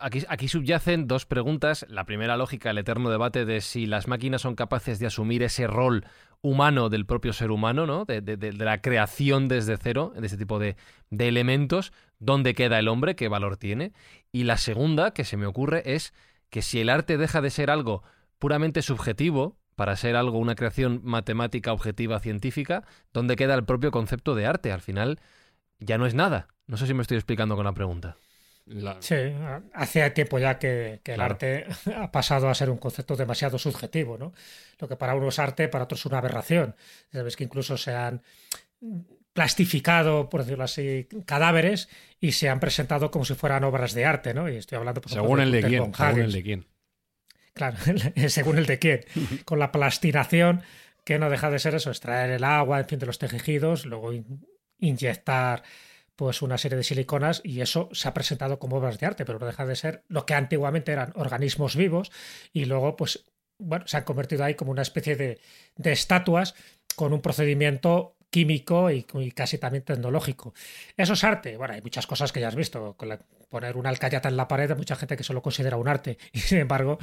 Aquí, 0.00 0.24
aquí 0.28 0.48
subyacen 0.48 1.06
dos 1.06 1.26
preguntas. 1.26 1.84
La 1.88 2.04
primera 2.04 2.36
lógica, 2.36 2.70
el 2.70 2.78
eterno 2.78 3.10
debate 3.10 3.44
de 3.44 3.60
si 3.60 3.86
las 3.86 4.08
máquinas 4.08 4.42
son 4.42 4.54
capaces 4.54 4.98
de 4.98 5.06
asumir 5.06 5.42
ese 5.42 5.66
rol 5.66 6.04
humano 6.40 6.90
del 6.90 7.06
propio 7.06 7.32
ser 7.32 7.50
humano, 7.50 7.86
¿no? 7.86 8.04
De, 8.04 8.52
la 8.52 8.80
creación 8.80 9.48
desde 9.48 9.76
cero, 9.76 10.12
de 10.16 10.26
ese 10.26 10.36
tipo 10.36 10.58
de, 10.58 10.76
de 11.10 11.28
elementos. 11.28 11.92
¿Dónde 12.18 12.54
queda 12.54 12.78
el 12.78 12.88
hombre? 12.88 13.16
¿Qué 13.16 13.28
valor 13.28 13.56
tiene? 13.56 13.92
Y 14.32 14.44
la 14.44 14.56
segunda 14.56 15.12
que 15.12 15.24
se 15.24 15.36
me 15.36 15.46
ocurre 15.46 15.94
es 15.94 16.12
que 16.50 16.62
si 16.62 16.80
el 16.80 16.88
arte 16.88 17.16
deja 17.16 17.40
de 17.40 17.50
ser 17.50 17.70
algo 17.70 18.02
puramente 18.38 18.82
subjetivo, 18.82 19.56
para 19.74 19.96
ser 19.96 20.16
algo, 20.16 20.38
una 20.38 20.54
creación 20.54 21.00
matemática, 21.02 21.72
objetiva, 21.72 22.20
científica, 22.20 22.84
¿dónde 23.12 23.36
queda 23.36 23.54
el 23.54 23.64
propio 23.64 23.90
concepto 23.90 24.34
de 24.34 24.46
arte? 24.46 24.72
Al 24.72 24.80
final 24.80 25.18
ya 25.78 25.98
no 25.98 26.06
es 26.06 26.14
nada. 26.14 26.48
No 26.66 26.76
sé 26.76 26.86
si 26.86 26.94
me 26.94 27.02
estoy 27.02 27.16
explicando 27.16 27.56
con 27.56 27.64
la 27.64 27.72
pregunta. 27.72 28.16
La- 28.66 28.96
Sí, 29.02 29.14
hace 29.74 30.08
tiempo 30.10 30.38
ya 30.38 30.58
que, 30.58 31.00
que 31.02 31.14
el 31.14 31.20
arte 31.20 31.66
ha 31.96 32.10
pasado 32.10 32.48
a 32.48 32.54
ser 32.54 32.70
un 32.70 32.78
concepto 32.78 33.14
demasiado 33.16 33.58
subjetivo, 33.58 34.16
¿no? 34.18 34.32
Lo 34.78 34.88
que 34.88 34.96
para 34.96 35.14
uno 35.14 35.28
es 35.28 35.38
arte, 35.38 35.68
para 35.68 35.84
otros 35.84 36.00
es 36.00 36.06
una 36.06 36.18
aberración. 36.18 36.74
Sabes 37.12 37.36
que 37.36 37.44
incluso 37.44 37.76
se 37.76 37.94
han 37.94 38.22
plastificado, 39.32 40.28
por 40.28 40.42
decirlo 40.44 40.64
así, 40.64 41.08
cadáveres 41.26 41.88
y 42.20 42.32
se 42.32 42.48
han 42.48 42.60
presentado 42.60 43.10
como 43.10 43.24
si 43.24 43.34
fueran 43.34 43.64
obras 43.64 43.92
de 43.94 44.04
arte, 44.04 44.32
¿no? 44.34 44.48
Y 44.48 44.56
estoy 44.56 44.78
hablando 44.78 45.00
por 45.00 45.10
ejemplo, 45.10 45.24
según 45.26 45.40
el 45.40 45.50
de 45.52 45.60
quién. 45.68 45.82
Según 45.94 46.24
el 46.24 46.32
de 46.32 46.42
quién. 46.42 46.66
Claro, 47.54 47.76
según 48.28 48.58
el 48.58 48.66
de 48.66 48.78
quién. 48.78 49.00
Con 49.44 49.58
la 49.58 49.70
plastinación, 49.72 50.62
que 51.04 51.18
no 51.18 51.30
deja 51.30 51.50
de 51.50 51.58
ser 51.58 51.74
eso, 51.74 51.90
extraer 51.90 52.30
el 52.30 52.44
agua, 52.44 52.80
en 52.80 52.86
fin, 52.88 52.98
de 52.98 53.06
los 53.06 53.18
tejidos, 53.18 53.86
luego 53.86 54.12
in- 54.12 54.44
inyectar 54.78 55.62
pues 56.16 56.42
una 56.42 56.58
serie 56.58 56.76
de 56.78 56.84
siliconas 56.84 57.40
y 57.44 57.60
eso 57.60 57.88
se 57.92 58.08
ha 58.08 58.14
presentado 58.14 58.58
como 58.58 58.76
obras 58.76 58.98
de 58.98 59.06
arte, 59.06 59.24
pero 59.24 59.38
no 59.38 59.46
deja 59.46 59.66
de 59.66 59.76
ser 59.76 60.04
lo 60.08 60.26
que 60.26 60.34
antiguamente 60.34 60.92
eran 60.92 61.12
organismos 61.16 61.76
vivos 61.76 62.10
y 62.52 62.64
luego 62.66 62.96
pues 62.96 63.24
bueno, 63.58 63.86
se 63.86 63.96
han 63.96 64.04
convertido 64.04 64.44
ahí 64.44 64.54
como 64.54 64.70
una 64.72 64.82
especie 64.82 65.16
de, 65.16 65.40
de 65.76 65.92
estatuas 65.92 66.54
con 66.96 67.12
un 67.12 67.20
procedimiento 67.22 68.16
químico 68.30 68.90
y, 68.90 69.04
casi 69.32 69.58
también 69.58 69.84
tecnológico. 69.84 70.54
¿Eso 70.96 71.12
es 71.12 71.22
arte? 71.22 71.56
Bueno, 71.56 71.74
hay 71.74 71.82
muchas 71.82 72.06
cosas 72.06 72.32
que 72.32 72.40
ya 72.40 72.48
has 72.48 72.56
visto. 72.56 72.94
Con 72.96 73.08
la- 73.08 73.20
poner 73.48 73.76
una 73.76 73.90
alcayata 73.90 74.28
en 74.28 74.36
la 74.36 74.48
pared, 74.48 74.76
mucha 74.76 74.96
gente 74.96 75.16
que 75.16 75.22
solo 75.22 75.40
considera 75.40 75.76
un 75.76 75.86
arte. 75.86 76.18
Y 76.32 76.40
sin 76.40 76.58
embargo, 76.58 76.98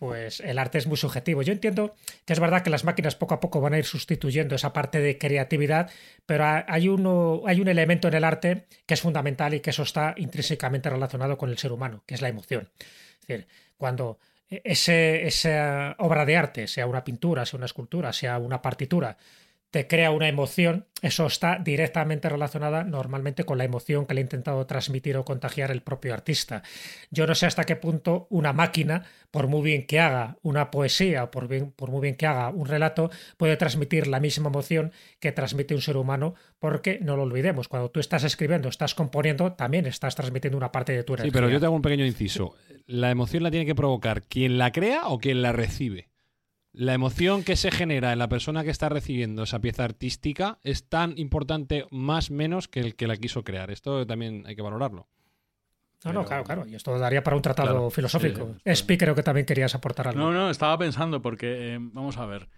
pues 0.00 0.40
el 0.40 0.58
arte 0.58 0.78
es 0.78 0.86
muy 0.86 0.96
subjetivo. 0.96 1.42
Yo 1.42 1.52
entiendo 1.52 1.94
que 2.24 2.32
es 2.32 2.40
verdad 2.40 2.62
que 2.62 2.70
las 2.70 2.84
máquinas 2.84 3.16
poco 3.16 3.34
a 3.34 3.40
poco 3.40 3.60
van 3.60 3.74
a 3.74 3.78
ir 3.78 3.84
sustituyendo 3.84 4.54
esa 4.54 4.72
parte 4.72 4.98
de 4.98 5.18
creatividad, 5.18 5.90
pero 6.24 6.44
ha- 6.46 6.64
hay, 6.66 6.88
uno, 6.88 7.42
hay 7.46 7.60
un 7.60 7.68
elemento 7.68 8.08
en 8.08 8.14
el 8.14 8.24
arte 8.24 8.64
que 8.86 8.94
es 8.94 9.02
fundamental 9.02 9.52
y 9.52 9.60
que 9.60 9.68
eso 9.70 9.82
está 9.82 10.14
intrínsecamente 10.16 10.88
relacionado 10.88 11.36
con 11.36 11.50
el 11.50 11.58
ser 11.58 11.70
humano, 11.70 12.02
que 12.06 12.14
es 12.14 12.22
la 12.22 12.28
emoción. 12.30 12.70
Es 13.20 13.26
decir, 13.28 13.46
cuando 13.76 14.18
ese, 14.48 15.26
esa 15.26 15.94
obra 15.98 16.24
de 16.24 16.36
arte, 16.38 16.66
sea 16.66 16.86
una 16.86 17.04
pintura, 17.04 17.44
sea 17.44 17.58
una 17.58 17.66
escultura, 17.66 18.10
sea 18.14 18.38
una 18.38 18.62
partitura, 18.62 19.18
te 19.70 19.86
crea 19.86 20.10
una 20.10 20.28
emoción, 20.28 20.86
eso 21.00 21.26
está 21.26 21.58
directamente 21.58 22.28
relacionada 22.28 22.82
normalmente 22.82 23.44
con 23.44 23.56
la 23.56 23.64
emoción 23.64 24.04
que 24.04 24.14
le 24.14 24.20
ha 24.20 24.22
intentado 24.22 24.66
transmitir 24.66 25.16
o 25.16 25.24
contagiar 25.24 25.70
el 25.70 25.82
propio 25.82 26.12
artista. 26.12 26.62
Yo 27.10 27.26
no 27.26 27.34
sé 27.34 27.46
hasta 27.46 27.64
qué 27.64 27.76
punto 27.76 28.26
una 28.30 28.52
máquina, 28.52 29.04
por 29.30 29.46
muy 29.46 29.62
bien 29.62 29.86
que 29.86 30.00
haga 30.00 30.38
una 30.42 30.70
poesía 30.70 31.24
o 31.24 31.30
por, 31.30 31.46
bien, 31.46 31.70
por 31.70 31.90
muy 31.90 32.00
bien 32.00 32.16
que 32.16 32.26
haga 32.26 32.50
un 32.50 32.66
relato, 32.66 33.10
puede 33.36 33.56
transmitir 33.56 34.08
la 34.08 34.18
misma 34.18 34.48
emoción 34.48 34.92
que 35.20 35.30
transmite 35.30 35.74
un 35.74 35.82
ser 35.82 35.96
humano, 35.96 36.34
porque 36.58 36.98
no 37.00 37.16
lo 37.16 37.22
olvidemos, 37.22 37.68
cuando 37.68 37.90
tú 37.90 38.00
estás 38.00 38.24
escribiendo, 38.24 38.68
estás 38.68 38.94
componiendo, 38.94 39.52
también 39.52 39.86
estás 39.86 40.16
transmitiendo 40.16 40.58
una 40.58 40.72
parte 40.72 40.92
de 40.92 41.04
tu 41.04 41.14
energía. 41.14 41.30
Sí, 41.30 41.34
pero 41.34 41.48
yo 41.48 41.60
te 41.60 41.66
hago 41.66 41.76
un 41.76 41.82
pequeño 41.82 42.04
inciso. 42.04 42.54
¿La 42.86 43.10
emoción 43.10 43.44
la 43.44 43.52
tiene 43.52 43.66
que 43.66 43.74
provocar 43.76 44.22
quien 44.22 44.58
la 44.58 44.72
crea 44.72 45.06
o 45.06 45.18
quien 45.18 45.42
la 45.42 45.52
recibe? 45.52 46.09
La 46.72 46.94
emoción 46.94 47.42
que 47.42 47.56
se 47.56 47.70
genera 47.72 48.12
en 48.12 48.18
la 48.20 48.28
persona 48.28 48.62
que 48.62 48.70
está 48.70 48.88
recibiendo 48.88 49.42
esa 49.42 49.58
pieza 49.60 49.84
artística 49.84 50.58
es 50.62 50.88
tan 50.88 51.18
importante 51.18 51.86
más 51.90 52.30
menos 52.30 52.68
que 52.68 52.80
el 52.80 52.94
que 52.94 53.08
la 53.08 53.16
quiso 53.16 53.42
crear. 53.42 53.70
Esto 53.72 54.06
también 54.06 54.44
hay 54.46 54.54
que 54.54 54.62
valorarlo. 54.62 55.08
No, 56.04 56.12
no, 56.12 56.24
claro, 56.24 56.44
claro. 56.44 56.66
Y 56.66 56.74
esto 56.76 56.96
daría 56.98 57.22
para 57.24 57.36
un 57.36 57.42
tratado 57.42 57.68
Claro. 57.70 57.90
filosófico. 57.90 58.46
Sí, 58.46 58.52
sí, 58.54 58.60
Espi, 58.64 58.96
creo 58.96 59.14
que 59.14 59.22
también 59.22 59.44
querías 59.46 59.74
aportar 59.74 60.08
algo. 60.08 60.20
No, 60.20 60.32
no, 60.32 60.48
estaba 60.48 60.78
pensando 60.78 61.20
porque, 61.20 61.74
eh, 61.74 61.78
vamos 61.80 62.16
a 62.16 62.24
ver. 62.24 62.48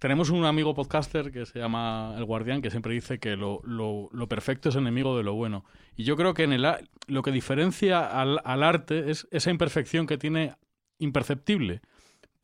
Tenemos 0.00 0.30
un 0.30 0.44
amigo 0.44 0.74
podcaster 0.74 1.30
que 1.30 1.44
se 1.46 1.58
llama 1.58 2.14
El 2.16 2.24
Guardián 2.24 2.60
que 2.62 2.70
siempre 2.70 2.92
dice 2.94 3.18
que 3.18 3.36
lo, 3.36 3.60
lo- 3.64 4.08
lo 4.12 4.28
perfecto 4.28 4.68
es 4.70 4.76
enemigo 4.76 5.16
de 5.16 5.22
lo 5.24 5.34
bueno. 5.34 5.64
Y 5.96 6.04
yo 6.04 6.16
creo 6.16 6.34
que 6.34 6.44
en 6.44 6.52
el, 6.52 6.66
lo 7.06 7.22
que 7.22 7.30
diferencia 7.32 8.04
al, 8.20 8.40
al 8.44 8.62
arte 8.62 9.10
es 9.10 9.28
esa 9.30 9.50
imperfección 9.50 10.06
que 10.06 10.18
tiene 10.18 10.54
imperceptible. 10.98 11.82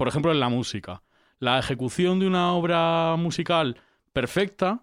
Por 0.02 0.08
ejemplo, 0.08 0.32
en 0.32 0.40
la 0.40 0.48
música. 0.48 1.04
La 1.38 1.60
ejecución 1.60 2.18
de 2.18 2.26
una 2.26 2.54
obra 2.54 3.14
musical 3.16 3.76
perfecta 4.12 4.82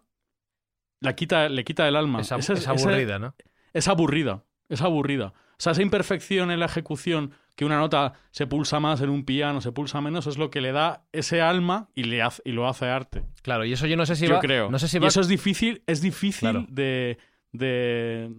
la 1.02 1.14
quita, 1.14 1.50
le 1.50 1.66
quita 1.66 1.86
el 1.90 1.98
alma. 1.98 2.22
Es, 2.22 2.32
aburrida, 2.32 3.20
¿no? 3.20 3.36
es 3.74 3.90
aburrida, 3.90 4.46
es 4.70 4.82
aburrida. 4.82 5.34
O 5.36 5.58
sea, 5.58 5.74
esa 5.74 5.82
imperfección 5.82 6.52
en 6.52 6.62
la 6.62 6.68
ejecución, 6.68 7.34
que 7.58 7.66
una 7.66 7.78
nota 7.78 8.14
se 8.32 8.48
pulsa 8.48 8.80
más 8.80 9.02
en 9.02 9.10
un 9.10 9.26
piano, 9.26 9.60
se 9.60 9.74
pulsa 9.74 10.00
menos, 10.00 10.26
es 10.26 10.38
lo 10.38 10.50
que 10.50 10.62
le 10.62 10.72
da 10.72 11.04
ese 11.12 11.42
alma 11.42 11.90
y, 11.96 12.04
le 12.04 12.22
hace, 12.22 12.42
y 12.46 12.54
lo 12.54 12.70
hace 12.70 12.86
arte. 12.86 13.26
Claro, 13.42 13.66
y 13.66 13.74
eso 13.74 13.88
yo 13.88 13.98
no 13.98 14.06
sé 14.06 14.16
si 14.16 14.26
Yo 14.26 14.36
va. 14.36 14.40
creo. 14.40 14.72
No 14.72 14.80
sé 14.80 14.88
si 14.88 15.00
y 15.00 15.06
eso 15.06 15.20
es 15.20 15.28
difícil, 15.28 15.84
es 15.86 16.00
difícil 16.00 16.50
Claro. 16.50 16.66
de, 16.70 17.18
de, 17.52 18.32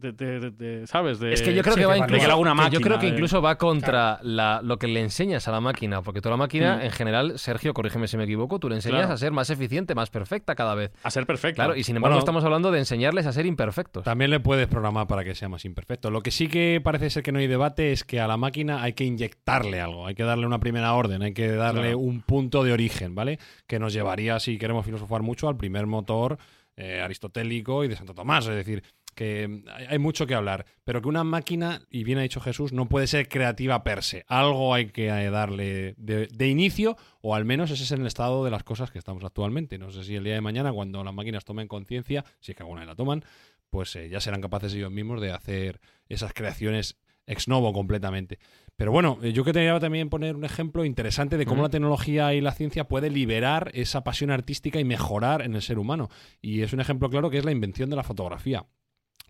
de, 0.00 0.12
de- 0.12 0.40
de- 0.40 0.50
de- 0.50 0.86
¿sabes? 0.86 1.18
De, 1.18 1.32
Es 1.32 1.42
que 1.42 1.54
yo 1.54 1.62
creo 1.62 1.74
Sí, 1.74 1.80
que 1.80 1.86
va 1.86 1.96
incluso, 1.96 2.14
que 2.14 2.26
que 2.26 2.30
yo 2.32 2.54
máquina, 2.54 2.80
creo 2.80 2.98
que 2.98 3.06
eh. 3.06 3.10
incluso 3.10 3.42
va 3.42 3.58
contra 3.58 4.18
la- 4.22 4.60
lo 4.62 4.78
que 4.78 4.86
le 4.88 5.00
enseñas 5.00 5.46
a 5.48 5.52
la 5.52 5.60
máquina, 5.60 6.02
porque 6.02 6.20
tú 6.20 6.28
a 6.28 6.32
la 6.32 6.36
máquina, 6.36 6.84
en 6.84 6.90
general, 6.90 7.38
Sergio, 7.38 7.74
corrígeme 7.74 8.08
si 8.08 8.16
me 8.16 8.24
equivoco, 8.24 8.58
tú 8.58 8.68
le 8.68 8.76
enseñas 8.76 9.00
Claro. 9.00 9.14
a 9.14 9.16
ser 9.18 9.32
más 9.32 9.50
eficiente, 9.50 9.94
más 9.94 10.10
perfecta 10.10 10.54
cada 10.54 10.74
vez. 10.74 10.90
a 11.02 11.10
ser 11.10 11.26
perfecta. 11.26 11.64
Claro, 11.64 11.76
y 11.76 11.84
sin 11.84 11.96
embargo 11.96 12.14
Bueno, 12.14 12.20
estamos 12.20 12.44
hablando 12.44 12.70
de 12.70 12.78
enseñarles 12.78 13.26
a 13.26 13.32
ser 13.32 13.46
imperfectos. 13.46 14.04
También 14.04 14.30
le 14.30 14.40
puedes 14.40 14.66
programar 14.66 15.06
para 15.06 15.24
que 15.24 15.34
sea 15.34 15.48
más 15.48 15.64
imperfecto. 15.64 16.10
Lo 16.10 16.20
que 16.22 16.30
sí 16.30 16.48
que 16.48 16.80
parece 16.82 17.10
ser 17.10 17.22
que 17.22 17.32
no 17.32 17.38
hay 17.38 17.46
debate 17.46 17.92
es 17.92 18.04
que 18.04 18.20
a 18.20 18.26
la 18.26 18.36
máquina 18.36 18.82
hay 18.82 18.92
que 18.92 19.04
inyectarle 19.04 19.80
algo, 19.80 20.06
hay 20.06 20.14
que 20.14 20.22
darle 20.24 20.46
una 20.46 20.58
primera 20.60 20.92
orden, 20.94 21.22
hay 21.22 21.34
que 21.34 21.48
darle 21.52 21.82
Claro. 21.82 21.98
un 21.98 22.22
punto 22.22 22.62
de 22.64 22.72
origen, 22.72 23.14
¿vale? 23.14 23.38
Que 23.66 23.78
nos 23.78 23.92
llevaría, 23.92 24.38
si 24.40 24.58
queremos 24.58 24.84
filosofar 24.84 25.22
mucho, 25.22 25.48
al 25.48 25.56
primer 25.56 25.86
motor 25.86 26.38
eh, 26.80 27.00
aristotélico 27.00 27.82
y 27.82 27.88
de 27.88 27.96
Santo 27.96 28.14
Tomás. 28.14 28.46
Es 28.46 28.54
decir, 28.54 28.84
que 29.18 29.64
hay, 29.88 29.98
mucho 29.98 30.28
que 30.28 30.36
hablar, 30.36 30.64
pero 30.84 31.02
que 31.02 31.08
una 31.08 31.24
máquina, 31.24 31.82
y 31.90 32.04
bien 32.04 32.18
ha 32.18 32.22
dicho 32.22 32.40
Jesús, 32.40 32.72
no 32.72 32.88
puede 32.88 33.08
ser 33.08 33.28
creativa 33.28 33.82
per 33.82 34.04
se. 34.04 34.24
Algo 34.28 34.72
hay 34.72 34.86
que 34.90 35.08
eh, 35.08 35.28
darle 35.28 35.96
de, 35.98 36.28
de 36.28 36.48
inicio, 36.48 36.96
o 37.20 37.34
al 37.34 37.44
menos 37.44 37.72
ese 37.72 37.82
es 37.82 37.90
el 37.90 38.06
estado 38.06 38.44
de 38.44 38.52
las 38.52 38.62
cosas 38.62 38.92
que 38.92 38.98
estamos 38.98 39.24
actualmente. 39.24 39.76
No 39.76 39.90
sé 39.90 40.04
si 40.04 40.14
el 40.14 40.22
día 40.22 40.34
de 40.34 40.40
mañana, 40.40 40.72
cuando 40.72 41.02
las 41.02 41.12
máquinas 41.12 41.44
tomen 41.44 41.66
conciencia, 41.66 42.24
si 42.38 42.52
es 42.52 42.56
que 42.56 42.62
alguna 42.62 42.82
vez 42.82 42.86
la 42.86 42.94
toman, 42.94 43.24
pues 43.70 43.96
eh, 43.96 44.08
ya 44.08 44.20
serán 44.20 44.40
capaces 44.40 44.72
ellos 44.72 44.92
mismos 44.92 45.20
de 45.20 45.32
hacer 45.32 45.80
esas 46.08 46.32
creaciones 46.32 46.96
ex 47.26 47.48
novo 47.48 47.72
completamente. 47.72 48.38
Pero 48.76 48.92
bueno, 48.92 49.18
eh, 49.22 49.32
yo 49.32 49.44
quería 49.44 49.78
también 49.80 50.08
poner 50.08 50.36
un 50.36 50.44
ejemplo 50.44 50.84
interesante 50.84 51.36
de 51.36 51.46
cómo 51.46 51.62
la 51.62 51.68
tecnología 51.68 52.32
y 52.34 52.40
la 52.40 52.52
ciencia 52.52 52.86
puede 52.86 53.10
liberar 53.10 53.72
esa 53.74 54.04
pasión 54.04 54.30
artística 54.30 54.78
y 54.78 54.84
mejorar 54.84 55.42
en 55.42 55.54
el 55.54 55.62
ser 55.62 55.80
humano. 55.80 56.08
Y 56.40 56.62
es 56.62 56.72
un 56.72 56.80
ejemplo 56.80 57.10
claro 57.10 57.28
que 57.28 57.38
es 57.38 57.44
la 57.44 57.50
invención 57.50 57.90
de 57.90 57.96
la 57.96 58.04
fotografía. 58.04 58.66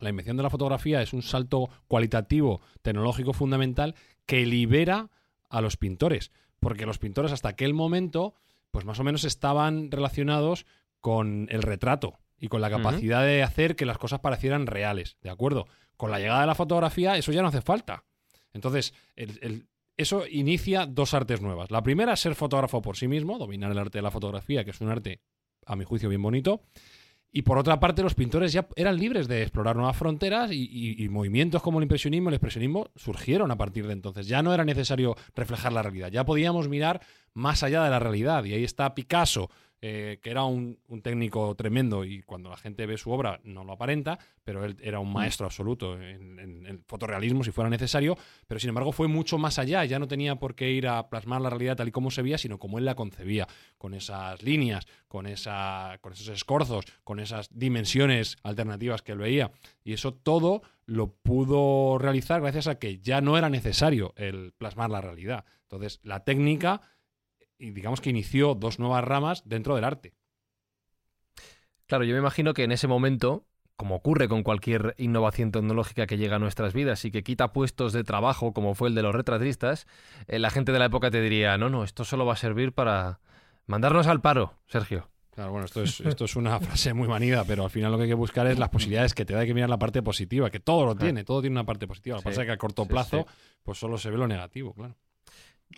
La 0.00 0.10
invención 0.10 0.36
de 0.36 0.42
la 0.42 0.50
fotografía 0.50 1.02
es 1.02 1.12
un 1.12 1.22
salto 1.22 1.68
cualitativo, 1.88 2.60
tecnológico 2.82 3.32
fundamental 3.32 3.94
que 4.26 4.46
libera 4.46 5.10
a 5.48 5.60
los 5.60 5.76
pintores, 5.76 6.30
porque 6.60 6.86
los 6.86 6.98
pintores 6.98 7.32
hasta 7.32 7.48
aquel 7.48 7.74
momento, 7.74 8.34
pues 8.70 8.84
más 8.84 8.98
o 9.00 9.04
menos 9.04 9.24
estaban 9.24 9.90
relacionados 9.90 10.66
con 11.00 11.46
el 11.50 11.62
retrato 11.62 12.18
y 12.38 12.48
con 12.48 12.60
la 12.60 12.68
capacidad 12.70 13.22
de 13.24 13.42
hacer 13.42 13.76
que 13.76 13.86
las 13.86 13.98
cosas 13.98 14.20
parecieran 14.20 14.66
reales, 14.66 15.16
¿de 15.22 15.30
acuerdo? 15.30 15.66
Con 15.96 16.10
la 16.10 16.18
llegada 16.20 16.42
de 16.42 16.46
la 16.46 16.54
fotografía 16.54 17.16
eso 17.16 17.32
ya 17.32 17.42
no 17.42 17.48
hace 17.48 17.62
falta. 17.62 18.04
Entonces, 18.52 18.94
el- 19.16 19.38
el- 19.42 19.66
eso 19.96 20.24
inicia 20.30 20.86
dos 20.86 21.12
artes 21.14 21.40
nuevas. 21.40 21.70
La 21.72 21.82
primera 21.82 22.12
es 22.12 22.20
ser 22.20 22.34
fotógrafo 22.36 22.80
por 22.82 22.96
sí 22.96 23.08
mismo, 23.08 23.36
dominar 23.38 23.72
el 23.72 23.78
arte 23.78 23.98
de 23.98 24.02
la 24.02 24.12
fotografía, 24.12 24.64
que 24.64 24.70
es 24.70 24.80
un 24.80 24.90
arte, 24.90 25.20
a 25.66 25.74
mi 25.74 25.84
juicio, 25.84 26.08
bien 26.08 26.22
bonito. 26.22 26.62
Y 27.30 27.42
por 27.42 27.58
otra 27.58 27.78
parte, 27.78 28.02
los 28.02 28.14
pintores 28.14 28.52
ya 28.52 28.68
eran 28.74 28.96
libres 28.96 29.28
de 29.28 29.42
explorar 29.42 29.76
nuevas 29.76 29.96
fronteras 29.96 30.50
y, 30.50 31.06
movimientos 31.10 31.62
como 31.62 31.78
el 31.78 31.82
impresionismo 31.82 32.30
el 32.30 32.34
expresionismo 32.34 32.90
surgieron 32.96 33.50
a 33.50 33.56
partir 33.56 33.86
de 33.86 33.92
entonces. 33.92 34.26
Ya 34.26 34.42
no 34.42 34.54
era 34.54 34.64
necesario 34.64 35.14
reflejar 35.34 35.72
la 35.72 35.82
realidad, 35.82 36.10
ya 36.10 36.24
podíamos 36.24 36.68
mirar 36.68 37.02
más 37.34 37.62
allá 37.62 37.84
de 37.84 37.90
la 37.90 37.98
realidad. 37.98 38.44
Y 38.44 38.54
ahí 38.54 38.64
está 38.64 38.94
Picasso, 38.94 39.50
eh, 39.80 40.18
que 40.22 40.30
era 40.30 40.44
un, 40.44 40.78
un 40.88 41.02
técnico 41.02 41.54
tremendo 41.54 42.04
y 42.04 42.22
cuando 42.22 42.50
la 42.50 42.56
gente 42.56 42.86
ve 42.86 42.98
su 42.98 43.10
obra 43.10 43.40
no 43.44 43.64
lo 43.64 43.72
aparenta, 43.72 44.18
pero 44.42 44.64
él 44.64 44.76
era 44.82 44.98
un 44.98 45.12
maestro 45.12 45.46
absoluto 45.46 46.00
en, 46.00 46.38
en 46.38 46.66
el 46.66 46.80
fotorrealismo 46.86 47.44
si 47.44 47.52
fuera 47.52 47.70
necesario, 47.70 48.16
pero 48.46 48.58
sin 48.58 48.70
embargo 48.70 48.92
fue 48.92 49.08
mucho 49.08 49.38
más 49.38 49.58
allá, 49.58 49.84
ya 49.84 49.98
no 49.98 50.08
tenía 50.08 50.36
por 50.36 50.54
qué 50.54 50.70
ir 50.70 50.88
a 50.88 51.08
plasmar 51.08 51.40
la 51.40 51.50
realidad 51.50 51.76
tal 51.76 51.88
y 51.88 51.92
como 51.92 52.10
se 52.10 52.22
veía, 52.22 52.38
sino 52.38 52.58
como 52.58 52.78
él 52.78 52.84
la 52.84 52.94
concebía, 52.94 53.46
con 53.76 53.94
esas 53.94 54.42
líneas, 54.42 54.86
con, 55.06 55.26
esa, 55.26 55.98
con 56.00 56.12
esos 56.12 56.28
escorzos, 56.28 56.84
con 57.04 57.20
esas 57.20 57.48
dimensiones 57.56 58.36
alternativas 58.42 59.02
que 59.02 59.12
él 59.12 59.18
veía. 59.18 59.52
Y 59.84 59.92
eso 59.92 60.12
todo 60.12 60.62
lo 60.86 61.12
pudo 61.12 61.98
realizar 61.98 62.40
gracias 62.40 62.66
a 62.66 62.78
que 62.78 62.98
ya 62.98 63.20
no 63.20 63.36
era 63.36 63.48
necesario 63.50 64.14
el 64.16 64.52
plasmar 64.56 64.90
la 64.90 65.00
realidad. 65.00 65.44
Entonces, 65.62 66.00
la 66.02 66.24
técnica, 66.24 66.80
y 67.58 67.70
digamos 67.70 68.00
que 68.00 68.10
inició 68.10 68.54
dos 68.54 68.78
nuevas 68.78 69.04
ramas 69.04 69.42
dentro 69.46 69.74
del 69.74 69.84
arte. 69.84 70.14
Claro, 71.86 72.04
yo 72.04 72.12
me 72.14 72.20
imagino 72.20 72.54
que 72.54 72.64
en 72.64 72.72
ese 72.72 72.86
momento, 72.86 73.46
como 73.76 73.94
ocurre 73.96 74.28
con 74.28 74.42
cualquier 74.42 74.94
innovación 74.98 75.52
tecnológica 75.52 76.06
que 76.06 76.18
llega 76.18 76.36
a 76.36 76.38
nuestras 76.38 76.74
vidas 76.74 77.04
y 77.04 77.10
que 77.10 77.22
quita 77.22 77.52
puestos 77.52 77.92
de 77.92 78.04
trabajo, 78.04 78.52
como 78.52 78.74
fue 78.74 78.88
el 78.88 78.94
de 78.94 79.02
los 79.02 79.14
retratistas, 79.14 79.86
eh, 80.26 80.38
la 80.38 80.50
gente 80.50 80.72
de 80.72 80.78
la 80.78 80.86
época 80.86 81.10
te 81.10 81.20
diría, 81.20 81.56
no, 81.56 81.70
no, 81.70 81.84
esto 81.84 82.04
solo 82.04 82.26
va 82.26 82.34
a 82.34 82.36
servir 82.36 82.72
para 82.72 83.20
mandarnos 83.66 84.06
al 84.06 84.20
paro, 84.20 84.54
Sergio. 84.66 85.08
Claro, 85.34 85.52
bueno, 85.52 85.64
esto 85.66 85.82
es, 85.82 86.00
esto 86.00 86.26
es 86.26 86.36
una 86.36 86.60
frase 86.60 86.92
muy 86.92 87.08
manida, 87.08 87.44
pero 87.44 87.64
al 87.64 87.70
final 87.70 87.92
lo 87.92 87.96
que 87.96 88.02
hay 88.04 88.08
que 88.10 88.14
buscar 88.14 88.46
es 88.48 88.58
las 88.58 88.68
posibilidades 88.68 89.14
que 89.14 89.24
te 89.24 89.32
da, 89.32 89.40
hay 89.40 89.46
que 89.46 89.54
mirar 89.54 89.70
la 89.70 89.78
parte 89.78 90.02
positiva, 90.02 90.50
que 90.50 90.60
todo 90.60 90.84
lo 90.84 90.94
tiene, 90.94 91.24
todo 91.24 91.40
tiene 91.40 91.54
una 91.54 91.64
parte 91.64 91.86
positiva. 91.86 92.16
Lo 92.16 92.22
que 92.22 92.28
Sí, 92.28 92.30
pasa 92.30 92.42
es 92.42 92.46
que 92.46 92.52
a 92.52 92.58
corto 92.58 92.82
sí, 92.82 92.88
plazo, 92.90 93.24
sí. 93.28 93.34
pues 93.62 93.78
solo 93.78 93.96
se 93.96 94.10
ve 94.10 94.18
lo 94.18 94.26
negativo, 94.28 94.74
claro. 94.74 94.96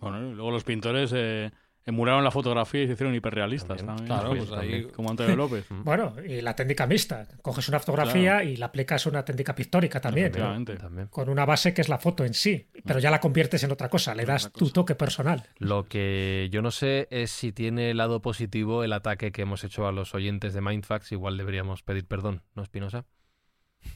Bueno, 0.00 0.30
y 0.30 0.34
luego 0.34 0.50
los 0.50 0.64
pintores 0.64 1.12
eh, 1.14 1.50
emularon 1.86 2.22
la 2.22 2.30
fotografía 2.30 2.82
y 2.82 2.86
se 2.86 2.92
hicieron 2.92 3.14
hiperrealistas 3.14 3.78
También, 3.78 3.86
también. 3.86 4.06
claro, 4.06 4.28
Pues, 4.30 4.44
pues 4.48 4.60
ahí- 4.60 4.84
Como 4.94 5.10
Antonio 5.10 5.34
López. 5.36 5.66
Bueno, 5.84 6.14
y 6.26 6.40
la 6.40 6.54
técnica 6.54 6.86
mixta. 6.86 7.26
Coges 7.42 7.68
una 7.68 7.80
fotografía 7.80 8.36
Claro. 8.36 8.48
y 8.48 8.56
la 8.56 8.66
aplicas 8.66 9.06
a 9.06 9.10
una 9.10 9.24
técnica 9.24 9.54
pictórica 9.54 10.00
también. 10.00 10.30
También. 10.32 11.06
Con 11.08 11.28
una 11.28 11.44
base 11.46 11.72
que 11.74 11.80
es 11.80 11.88
la 11.88 11.98
foto 11.98 12.24
en 12.24 12.34
sí. 12.34 12.68
Pero 12.84 12.98
ya 13.00 13.10
la 13.10 13.18
conviertes 13.20 13.62
en 13.64 13.72
otra 13.72 13.88
cosa, 13.88 14.14
le 14.14 14.24
das 14.24 14.52
tu 14.52 14.70
toque 14.70 14.94
personal. 14.94 15.42
Lo 15.58 15.84
que 15.88 16.48
yo 16.52 16.62
no 16.62 16.70
sé 16.70 17.08
es 17.10 17.30
si 17.30 17.52
tiene 17.52 17.92
lado 17.94 18.20
positivo 18.22 18.84
el 18.84 18.92
ataque 18.92 19.32
que 19.32 19.42
hemos 19.42 19.64
hecho 19.64 19.86
a 19.86 19.92
los 19.92 20.14
oyentes 20.14 20.54
de 20.54 20.60
Mindfax. 20.60 21.12
Igual 21.12 21.36
deberíamos 21.36 21.82
pedir 21.82 22.06
perdón, 22.06 22.42
¿no, 22.54 22.62
Espinosa? 22.62 23.04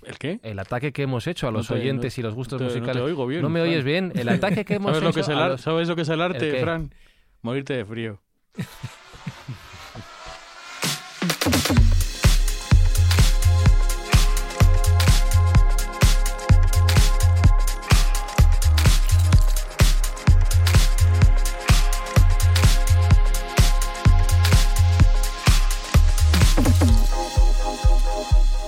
¿El 0.06 0.16
qué? 0.18 0.40
El 0.42 0.58
ataque 0.58 0.94
que 0.94 1.02
hemos 1.02 1.26
hecho 1.26 1.46
a 1.46 1.50
No 1.50 1.58
los 1.58 1.68
te- 1.68 1.74
oyentes 1.74 2.16
no- 2.16 2.20
y 2.20 2.24
los 2.24 2.34
gustos 2.34 2.58
no 2.60 2.66
te- 2.68 2.72
no 2.72 2.74
te 2.74 2.80
musicales. 2.80 3.02
oigo 3.02 3.26
bien, 3.26 3.42
¿No 3.42 3.50
me 3.50 3.60
Fran. 3.60 3.70
oyes 3.70 3.84
bien? 3.84 4.12
El 4.14 4.30
ataque 4.30 4.64
que 4.64 4.74
hemos 4.76 4.96
¿Sabes 4.96 4.98
hecho 5.02 5.08
lo, 5.08 5.12
que 5.14 5.20
es 5.20 5.28
el 5.28 5.38
a 5.38 5.44
ar- 5.44 5.50
los- 5.52 5.60
¿Sabes 5.60 5.88
lo 5.88 5.96
que 5.96 6.02
es 6.02 6.08
el 6.08 6.20
arte, 6.22 6.50
qué? 6.52 6.60
Fran? 6.62 6.90
Morirte 7.44 7.74
de 7.74 7.84
frío. 7.84 8.18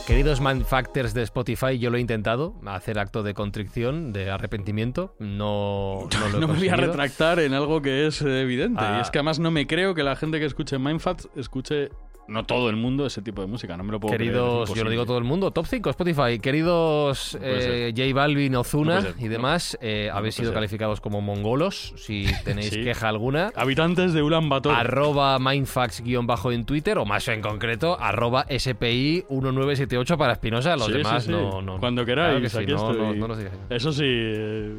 Queridos 0.06 0.40
Mindfactors 0.40 1.14
de 1.14 1.22
Spotify, 1.22 1.80
yo 1.80 1.90
lo 1.90 1.96
he 1.96 2.00
intentado, 2.00 2.54
hacer 2.64 3.00
acto 3.00 3.24
de 3.24 3.34
contrición, 3.34 4.12
de 4.12 4.30
arrepentimiento. 4.30 5.16
No, 5.18 6.08
no 6.20 6.28
lo 6.28 6.38
he 6.38 6.40
No 6.40 6.46
me 6.46 6.54
voy 6.54 6.68
a 6.68 6.76
retractar 6.76 7.40
en 7.40 7.54
algo 7.54 7.82
que 7.82 8.06
es 8.06 8.22
evidente. 8.22 8.80
Ah. 8.80 8.98
Y 8.98 9.00
es 9.02 9.10
que 9.10 9.18
además 9.18 9.40
no 9.40 9.50
me 9.50 9.66
creo 9.66 9.96
que 9.96 10.04
la 10.04 10.14
gente 10.14 10.38
que 10.38 10.44
escuche 10.44 10.78
Mindfats 10.78 11.28
escuche, 11.34 11.90
no 12.28 12.44
todo 12.44 12.70
el 12.70 12.76
mundo, 12.76 13.06
ese 13.06 13.22
tipo 13.22 13.40
de 13.40 13.46
música. 13.46 13.76
No 13.76 13.84
me 13.84 13.92
lo 13.92 14.00
puedo 14.00 14.14
creer, 14.14 14.32
Queridos, 14.32 14.74
yo 14.74 14.84
lo 14.84 14.90
digo 14.90 15.06
todo 15.06 15.18
el 15.18 15.24
mundo, 15.24 15.50
top 15.50 15.66
5 15.66 15.90
Spotify. 15.90 16.38
Queridos 16.40 17.36
No 17.40 17.46
eh, 17.46 17.92
J 17.96 18.14
Balvin, 18.14 18.54
Ozuna 18.56 19.00
No 19.00 19.08
y 19.18 19.24
no. 19.24 19.30
demás, 19.30 19.78
eh, 19.80 20.10
habéis 20.12 20.34
sido 20.34 20.48
ser. 20.48 20.54
calificados 20.54 21.00
como 21.00 21.20
mongolos. 21.20 21.92
Si 21.96 22.26
tenéis 22.44 22.70
Sí. 22.70 22.82
queja 22.82 23.08
alguna, 23.08 23.52
Habitantes 23.54 24.12
de 24.12 24.22
Ulan 24.22 24.48
Bator. 24.48 24.74
arroba 24.74 25.38
mindfax-bajo 25.38 26.52
en 26.52 26.64
Twitter 26.64 26.98
o 26.98 27.04
más 27.04 27.26
en 27.28 27.40
concreto, 27.42 27.96
arroba 28.00 28.44
SPI1978 28.48 30.16
para 30.16 30.32
Espinosa. 30.34 30.76
Los 30.76 30.86
Sí, 30.86 30.92
demás 30.92 31.22
sí, 31.24 31.26
sí. 31.26 31.32
no, 31.32 31.62
no. 31.62 31.78
Cuando 31.78 32.04
Claro 32.04 32.22
queráis, 32.38 32.42
que 32.42 32.48
sí, 32.50 32.58
aquí 32.64 32.72
no, 32.72 32.90
estoy. 32.90 32.96
no, 33.06 33.14
no 33.14 33.28
nos 33.28 33.38
digáis. 33.38 33.56
Eso 33.70 33.92
sí, 33.92 34.04
eh, 34.06 34.74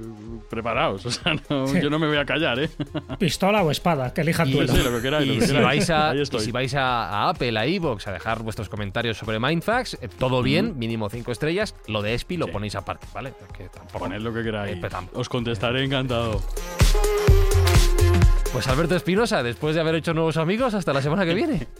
preparaos. 0.50 1.06
O 1.08 1.12
sea, 1.12 1.36
no- 1.50 1.68
Sí. 1.68 1.80
yo 1.82 1.89
no 1.89 2.00
me 2.00 2.08
voy 2.08 2.18
a 2.18 2.26
callar, 2.26 2.60
¿eh? 2.60 2.70
Pistola 3.18 3.64
o 3.64 3.72
espada, 3.72 4.14
que 4.14 4.22
elijan 4.22 4.52
tú. 4.52 4.58
Sí, 4.68 4.78
lo 4.84 4.91
que 4.98 5.02
queráis. 5.02 5.28
lo 5.28 5.34
que 5.39 5.48
si 5.48 5.54
vais, 5.54 5.89
a, 5.89 6.10
Ahí 6.12 6.22
y 6.22 6.26
si 6.39 6.52
vais 6.52 6.74
a, 6.76 7.30
a 7.30 7.34
Apple, 7.38 7.60
a 7.60 7.66
Evox, 7.68 8.08
a 8.08 8.12
dejar 8.14 8.42
vuestros 8.42 8.68
comentarios 8.68 9.16
sobre 9.18 9.40
Mindfax, 9.40 10.00
eh, 10.02 10.08
todo 10.08 10.42
bien, 10.42 10.80
mínimo 10.80 11.08
5 11.08 11.32
estrellas. 11.32 11.76
Lo 11.88 12.02
de 12.02 12.16
Espi 12.16 12.36
lo 12.36 12.48
Sí. 12.48 12.52
ponéis 12.52 12.74
aparte, 12.76 13.06
¿vale? 13.14 13.32
Que 13.56 13.70
tampoco- 13.70 14.00
Poned 14.00 14.22
lo 14.22 14.34
que 14.34 14.42
queráis. 14.44 14.76
Eh. 14.84 14.90
Os 15.14 15.30
contestaré 15.30 15.84
encantado. 15.84 16.42
Pues 18.52 18.68
Alberto 18.68 18.96
Espinosa, 18.96 19.44
después 19.44 19.76
de 19.76 19.82
haber 19.82 19.94
hecho 19.96 20.16
nuevos 20.16 20.38
amigos, 20.38 20.74
hasta 20.74 20.94
la 20.94 21.02
semana 21.04 21.26
que 21.26 21.36
viene. 21.36 21.68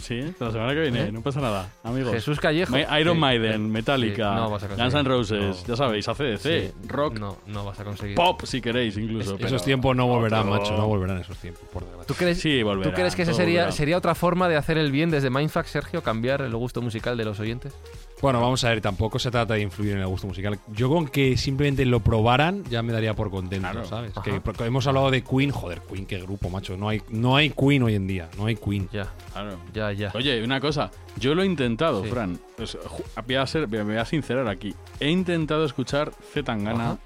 Sí, 0.00 0.20
la 0.40 0.50
semana 0.50 0.72
que 0.74 0.80
viene, 0.80 1.02
¿Eh? 1.04 1.12
no 1.12 1.22
pasa 1.22 1.40
nada, 1.40 1.70
amigos. 1.84 2.12
Jesús 2.12 2.40
Callejo. 2.40 2.72
Ma- 2.72 2.98
Iron 3.00 3.14
Sí, 3.16 3.20
Maiden, 3.20 3.52
sí, 3.66 3.70
Metallica, 3.70 4.34
no 4.34 4.50
vas 4.50 4.62
a 4.64 4.68
conseguir. 4.68 4.84
Guns 4.92 4.94
N' 4.94 5.08
Roses, 5.08 5.62
No. 5.62 5.66
ya 5.68 5.76
sabéis, 5.76 6.08
ACDC, 6.08 6.38
Sí, 6.42 6.72
rock, 6.88 7.18
No, 7.18 7.38
no 7.46 7.64
vas 7.64 7.78
a 7.80 7.84
conseguir. 7.84 8.14
pop 8.16 8.42
si 8.44 8.60
queréis 8.60 8.96
incluso. 8.96 9.36
esos 9.36 9.50
pero- 9.50 9.60
tiempos 9.60 9.94
no 9.96 10.06
volverán, 10.06 10.48
Otro- 10.48 10.60
macho, 10.60 10.76
no 10.76 10.86
volverán 10.86 11.18
esos 11.18 11.36
tiempos, 11.38 11.62
por 11.72 11.82
desgracia. 11.84 12.06
¿Tú 12.06 12.14
crees, 12.14 12.40
Sí, 12.40 12.62
volverán. 12.62 12.90
¿Tú 12.92 12.96
crees 12.96 13.14
que 13.14 13.22
esa 13.22 13.34
sería, 13.34 13.70
sería 13.72 13.96
otra 13.98 14.14
forma 14.14 14.48
de 14.48 14.56
hacer 14.56 14.78
el 14.78 14.90
bien 14.90 15.10
desde 15.10 15.30
Mindfax, 15.30 15.70
Sergio? 15.70 16.02
¿Cambiar 16.02 16.42
el 16.42 16.54
gusto 16.56 16.80
musical 16.82 17.16
de 17.16 17.24
los 17.24 17.38
oyentes? 17.40 17.72
Bueno, 18.20 18.40
vamos 18.40 18.64
a 18.64 18.70
ver, 18.70 18.80
tampoco 18.80 19.18
se 19.20 19.30
trata 19.30 19.54
de 19.54 19.60
influir 19.60 19.92
en 19.92 19.98
el 20.00 20.06
gusto 20.08 20.26
musical. 20.26 20.58
Yo 20.74 20.88
con 20.88 21.06
que 21.06 21.36
simplemente 21.36 21.84
lo 21.84 22.00
probaran 22.00 22.64
ya 22.64 22.82
me 22.82 22.92
daría 22.92 23.14
por 23.14 23.30
contento, 23.30 23.68
Claro. 23.70 23.86
¿sabes? 23.86 24.10
Ajá. 24.16 24.22
Que 24.22 24.40
porque 24.40 24.64
hemos 24.64 24.86
hablado 24.88 25.10
de 25.12 25.22
Queen, 25.22 25.50
joder, 25.52 25.80
Queen, 25.82 26.04
qué 26.04 26.18
grupo, 26.18 26.50
macho. 26.50 26.76
No 26.76 26.88
hay, 26.88 27.00
no 27.10 27.36
hay 27.36 27.50
Queen 27.50 27.82
hoy 27.84 27.94
en 27.94 28.08
día, 28.08 28.28
no 28.36 28.46
hay 28.46 28.56
Queen. 28.56 28.88
Ya, 28.92 29.12
Claro. 29.32 29.56
ya, 29.72 29.92
ya. 29.92 30.10
Oye, 30.14 30.42
una 30.42 30.60
cosa, 30.60 30.90
yo 31.16 31.34
lo 31.36 31.42
he 31.42 31.46
intentado, 31.46 32.02
Sí. 32.02 32.10
Fran. 32.10 32.40
Pues, 32.56 32.76
voy, 33.24 33.36
a 33.36 33.46
ser, 33.46 33.68
me 33.68 33.82
voy 33.84 33.96
a 33.96 34.04
sincerar 34.04 34.48
aquí. 34.48 34.74
He 34.98 35.10
intentado 35.10 35.64
escuchar 35.64 36.10
Z 36.32 36.42
Tangana, 36.44 36.84
Ajá. 36.84 36.98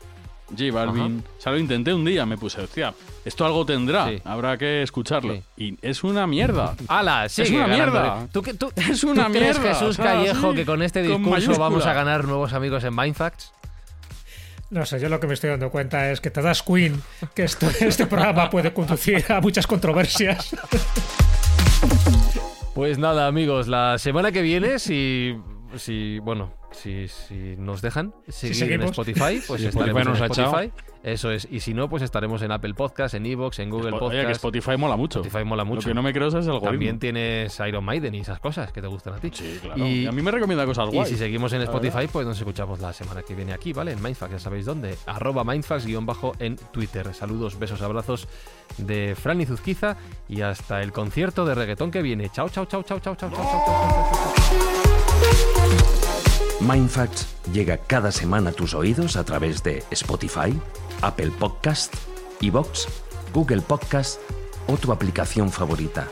J 0.57 0.71
Balvin. 0.73 1.25
O 1.39 1.41
sea, 1.41 1.53
lo 1.53 1.59
intenté 1.59 1.93
un 1.93 2.05
día, 2.05 2.25
me 2.27 2.37
puse, 2.39 2.61
hostia, 2.61 2.95
esto 3.25 3.45
algo 3.45 3.65
tendrá, 3.67 4.09
Sí. 4.09 4.21
habrá 4.25 4.57
que 4.59 4.83
escucharlo. 4.83 5.35
Sí. 5.35 5.43
Y 5.57 5.79
es 5.83 6.05
una 6.05 6.27
mierda. 6.27 6.75
¡Hala! 6.89 7.29
Sigue 7.29 7.57
una 7.57 7.67
mierda. 7.69 8.29
¿Tú, 8.33 8.43
qué- 8.43 8.55
tú- 8.55 8.71
Es 8.77 9.03
una 9.05 9.27
¿tú 9.27 9.33
crees, 9.33 9.59
mierda, 9.59 9.75
Jesús 9.75 9.99
o 9.99 10.03
sea, 10.03 10.05
Callejo, 10.15 10.51
sí, 10.51 10.57
que 10.57 10.65
con 10.67 10.83
este 10.83 11.07
con 11.09 11.23
discurso 11.25 11.59
vamos 11.59 11.87
a 11.87 11.93
ganar 11.93 12.25
nuevos 12.25 12.53
amigos 12.53 12.85
en 12.85 12.95
Mindfacts? 12.95 13.53
No 14.71 14.87
sé, 14.87 14.99
yo 15.01 15.11
lo 15.11 15.21
que 15.21 15.27
me 15.27 15.35
estoy 15.35 15.51
dando 15.51 15.71
cuenta 15.71 16.11
es 16.11 16.21
que 16.23 16.31
te 16.31 16.41
das 16.41 16.63
Queen, 16.63 17.03
que 17.35 17.45
esto, 17.45 17.67
este 17.81 18.07
programa 18.07 18.49
puede 18.49 18.73
conducir 18.73 19.25
a 19.31 19.41
muchas 19.41 19.67
controversias. 19.67 20.57
Pues 22.75 22.97
nada, 22.99 23.27
amigos, 23.27 23.69
la 23.69 23.99
semana 23.99 24.33
que 24.33 24.41
viene, 24.41 24.79
si, 24.79 25.37
si 25.77 26.19
bueno, 26.21 26.55
si, 26.73 27.09
si 27.09 27.55
nos 27.59 27.83
dejan 27.83 28.15
seguir 28.29 28.53
en 28.53 28.59
seguimos. 28.59 28.91
Spotify, 28.91 29.41
pues 29.47 29.61
Si 29.61 29.67
estaremos 29.69 30.01
Spotify 30.03 30.09
nos 30.09 30.19
en 30.19 30.23
ha. 30.25 30.27
Spotify. 30.47 30.73
Eso 31.05 31.33
es. 31.33 31.49
Y 31.51 31.59
si 31.59 31.75
no, 31.75 31.89
pues 31.89 32.03
estaremos 32.05 32.43
en 32.43 32.53
Apple 32.53 32.75
Podcast, 32.75 33.15
en 33.15 33.27
Evox, 33.27 33.59
en 33.59 33.71
Google 33.71 33.91
Spo- 33.91 33.99
Podcast. 33.99 34.19
Oye, 34.19 34.27
que 34.27 34.33
Spotify 34.33 34.77
mola 34.77 34.97
mucho. 34.97 35.19
Spotify 35.21 35.45
mola 35.45 35.65
mucho. 35.65 35.81
Lo 35.89 35.91
que 35.91 35.95
no 35.95 36.03
me 36.03 36.13
creo 36.13 36.29
es 36.29 36.35
el 36.35 36.41
algoritmo. 36.43 36.71
También 36.71 36.99
tienes 37.01 37.59
Iron 37.67 37.85
Maiden 37.85 38.15
y 38.15 38.21
esas 38.21 38.39
cosas 38.39 38.71
que 38.73 38.81
te 38.81 38.87
gustan 38.87 39.15
a 39.15 39.17
ti. 39.19 39.31
Sí, 39.33 39.59
claro. 39.61 39.85
Y- 39.85 40.03
Y, 40.03 40.07
a 40.07 40.13
mí 40.13 40.23
me 40.23 40.31
recomienda 40.31 40.65
cosas 40.65 40.89
Y 40.93 40.95
guays. 40.95 41.09
si 41.11 41.17
seguimos 41.17 41.53
en 41.55 41.63
Spotify, 41.63 42.07
pues 42.11 42.25
nos 42.25 42.39
escuchamos 42.39 42.79
la 42.81 42.93
semana 42.93 43.23
que 43.23 43.35
viene 43.35 43.53
aquí, 43.53 43.73
¿vale? 43.73 43.93
En 43.93 44.01
Mindfax, 44.03 44.31
ya 44.33 44.39
sabéis 44.39 44.65
dónde. 44.65 44.97
Arroba 45.07 45.43
Mindfax-bajo 45.43 46.35
en 46.39 46.55
Twitter. 46.73 47.13
Saludos, 47.15 47.59
besos, 47.59 47.83
abrazos 47.83 48.29
de 48.79 49.17
Fran 49.21 49.41
y 49.41 49.47
Zuzquiza 49.47 49.97
y 50.29 50.43
hasta 50.43 50.83
el 50.83 50.93
concierto 50.93 51.45
de 51.45 51.57
reggaetón 51.57 51.91
que 51.91 52.01
viene. 52.03 52.31
Chao, 52.31 52.49
chao, 52.49 52.65
chao, 52.67 52.83
chao, 52.85 53.01
chao, 53.01 53.17
chao, 53.17 53.29
chao, 53.29 53.43
chao, 53.43 53.49
chao, 53.51 53.65
chao, 53.67 54.13
chao, 54.13 54.35
chao. 54.37 56.02
Mindfacts 56.63 57.27
llega 57.53 57.77
cada 57.77 58.13
semana 58.13 58.51
a 58.51 58.53
tus 58.53 58.73
oídos 58.73 59.17
a 59.17 59.25
través 59.25 59.65
de 59.65 59.83
Spotify, 59.91 60.57
Apple 61.01 61.33
Podcast, 61.37 61.93
Evox, 62.41 62.87
Google 63.35 63.63
Podcast 63.63 64.21
o 64.69 64.77
tu 64.77 64.93
aplicación 64.93 65.51
favorita. 65.51 66.07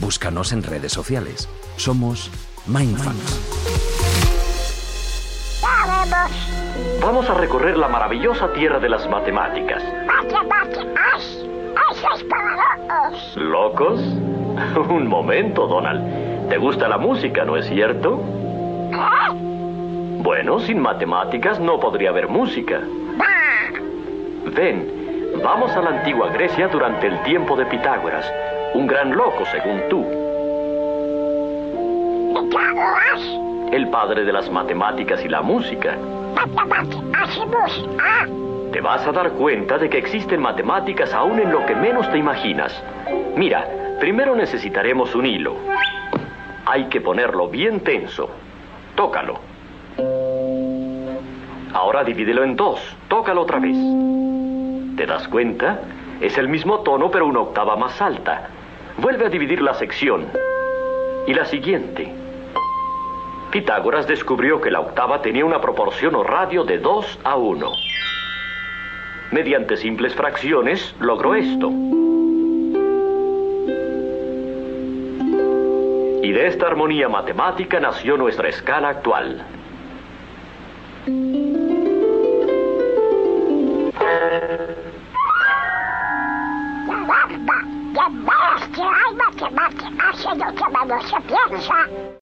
Búscanos 0.00 0.52
en 0.52 0.64
redes 0.64 0.92
sociales. 0.92 1.48
Somos 1.76 2.28
Mindfacts. 2.66 3.40
Vamos 7.00 7.28
a 7.30 7.34
recorrer 7.34 7.76
la 7.76 7.86
maravillosa 7.86 8.52
tierra 8.52 8.80
de 8.80 8.88
las 8.88 9.08
matemáticas. 9.08 9.80
¿Locos? 13.36 14.00
Un 14.88 15.06
momento, 15.06 15.68
Donald. 15.68 16.48
¿Te 16.48 16.58
gusta 16.58 16.88
la 16.88 16.98
música, 16.98 17.44
no 17.44 17.56
es 17.56 17.66
cierto? 17.68 18.20
Bueno, 20.24 20.58
sin 20.58 20.80
matemáticas 20.80 21.60
no 21.60 21.78
podría 21.78 22.08
haber 22.08 22.28
música. 22.28 22.80
Ven, 24.56 25.34
vamos 25.44 25.70
a 25.72 25.82
la 25.82 25.90
antigua 25.90 26.30
Grecia 26.30 26.66
durante 26.68 27.08
el 27.08 27.22
tiempo 27.24 27.54
de 27.54 27.66
Pitágoras, 27.66 28.32
un 28.72 28.86
gran 28.86 29.14
loco 29.14 29.44
según 29.44 29.82
tú. 29.90 30.02
El 33.70 33.90
padre 33.90 34.24
de 34.24 34.32
las 34.32 34.50
matemáticas 34.50 35.22
y 35.22 35.28
la 35.28 35.42
música. 35.42 35.98
Te 38.72 38.80
vas 38.80 39.06
a 39.06 39.12
dar 39.12 39.30
cuenta 39.32 39.76
de 39.76 39.90
que 39.90 39.98
existen 39.98 40.40
matemáticas 40.40 41.12
aún 41.12 41.38
en 41.38 41.52
lo 41.52 41.66
que 41.66 41.74
menos 41.74 42.10
te 42.10 42.16
imaginas. 42.16 42.82
Mira, 43.36 43.68
primero 44.00 44.34
necesitaremos 44.34 45.14
un 45.14 45.26
hilo. 45.26 45.54
Hay 46.64 46.86
que 46.86 47.02
ponerlo 47.02 47.48
bien 47.48 47.80
tenso. 47.80 48.30
Tócalo. 48.94 49.53
Ahora 51.74 52.04
divídelo 52.04 52.44
en 52.44 52.54
dos. 52.54 52.80
Tócalo 53.08 53.42
otra 53.42 53.58
vez. 53.58 53.76
¿Te 54.96 55.06
das 55.06 55.26
cuenta? 55.26 55.80
Es 56.20 56.38
el 56.38 56.48
mismo 56.48 56.80
tono 56.80 57.10
pero 57.10 57.26
una 57.26 57.40
octava 57.40 57.76
más 57.76 58.00
alta. 58.00 58.48
Vuelve 58.96 59.26
a 59.26 59.28
dividir 59.28 59.60
la 59.60 59.74
sección. 59.74 60.28
Y 61.26 61.34
la 61.34 61.44
siguiente. 61.44 62.14
Pitágoras 63.50 64.06
descubrió 64.06 64.60
que 64.60 64.70
la 64.70 64.80
octava 64.80 65.20
tenía 65.20 65.44
una 65.44 65.60
proporción 65.60 66.14
o 66.14 66.22
radio 66.22 66.62
de 66.64 66.78
2 66.78 67.18
a 67.24 67.36
1. 67.36 67.72
Mediante 69.32 69.76
simples 69.76 70.14
fracciones 70.14 70.94
logró 71.00 71.34
esto. 71.34 71.70
Y 76.22 76.32
de 76.32 76.46
esta 76.46 76.68
armonía 76.68 77.08
matemática 77.08 77.80
nació 77.80 78.16
nuestra 78.16 78.48
escala 78.48 78.90
actual. 78.90 79.44
Ya 90.36 90.46
basta, 90.46 90.66
hay 90.66 90.72
matemáticas 90.72 90.88
en 90.88 90.88
lo 90.88 90.88
que 90.88 90.88
menos 90.88 91.10
se 91.10 91.20
piensa. 91.20 92.23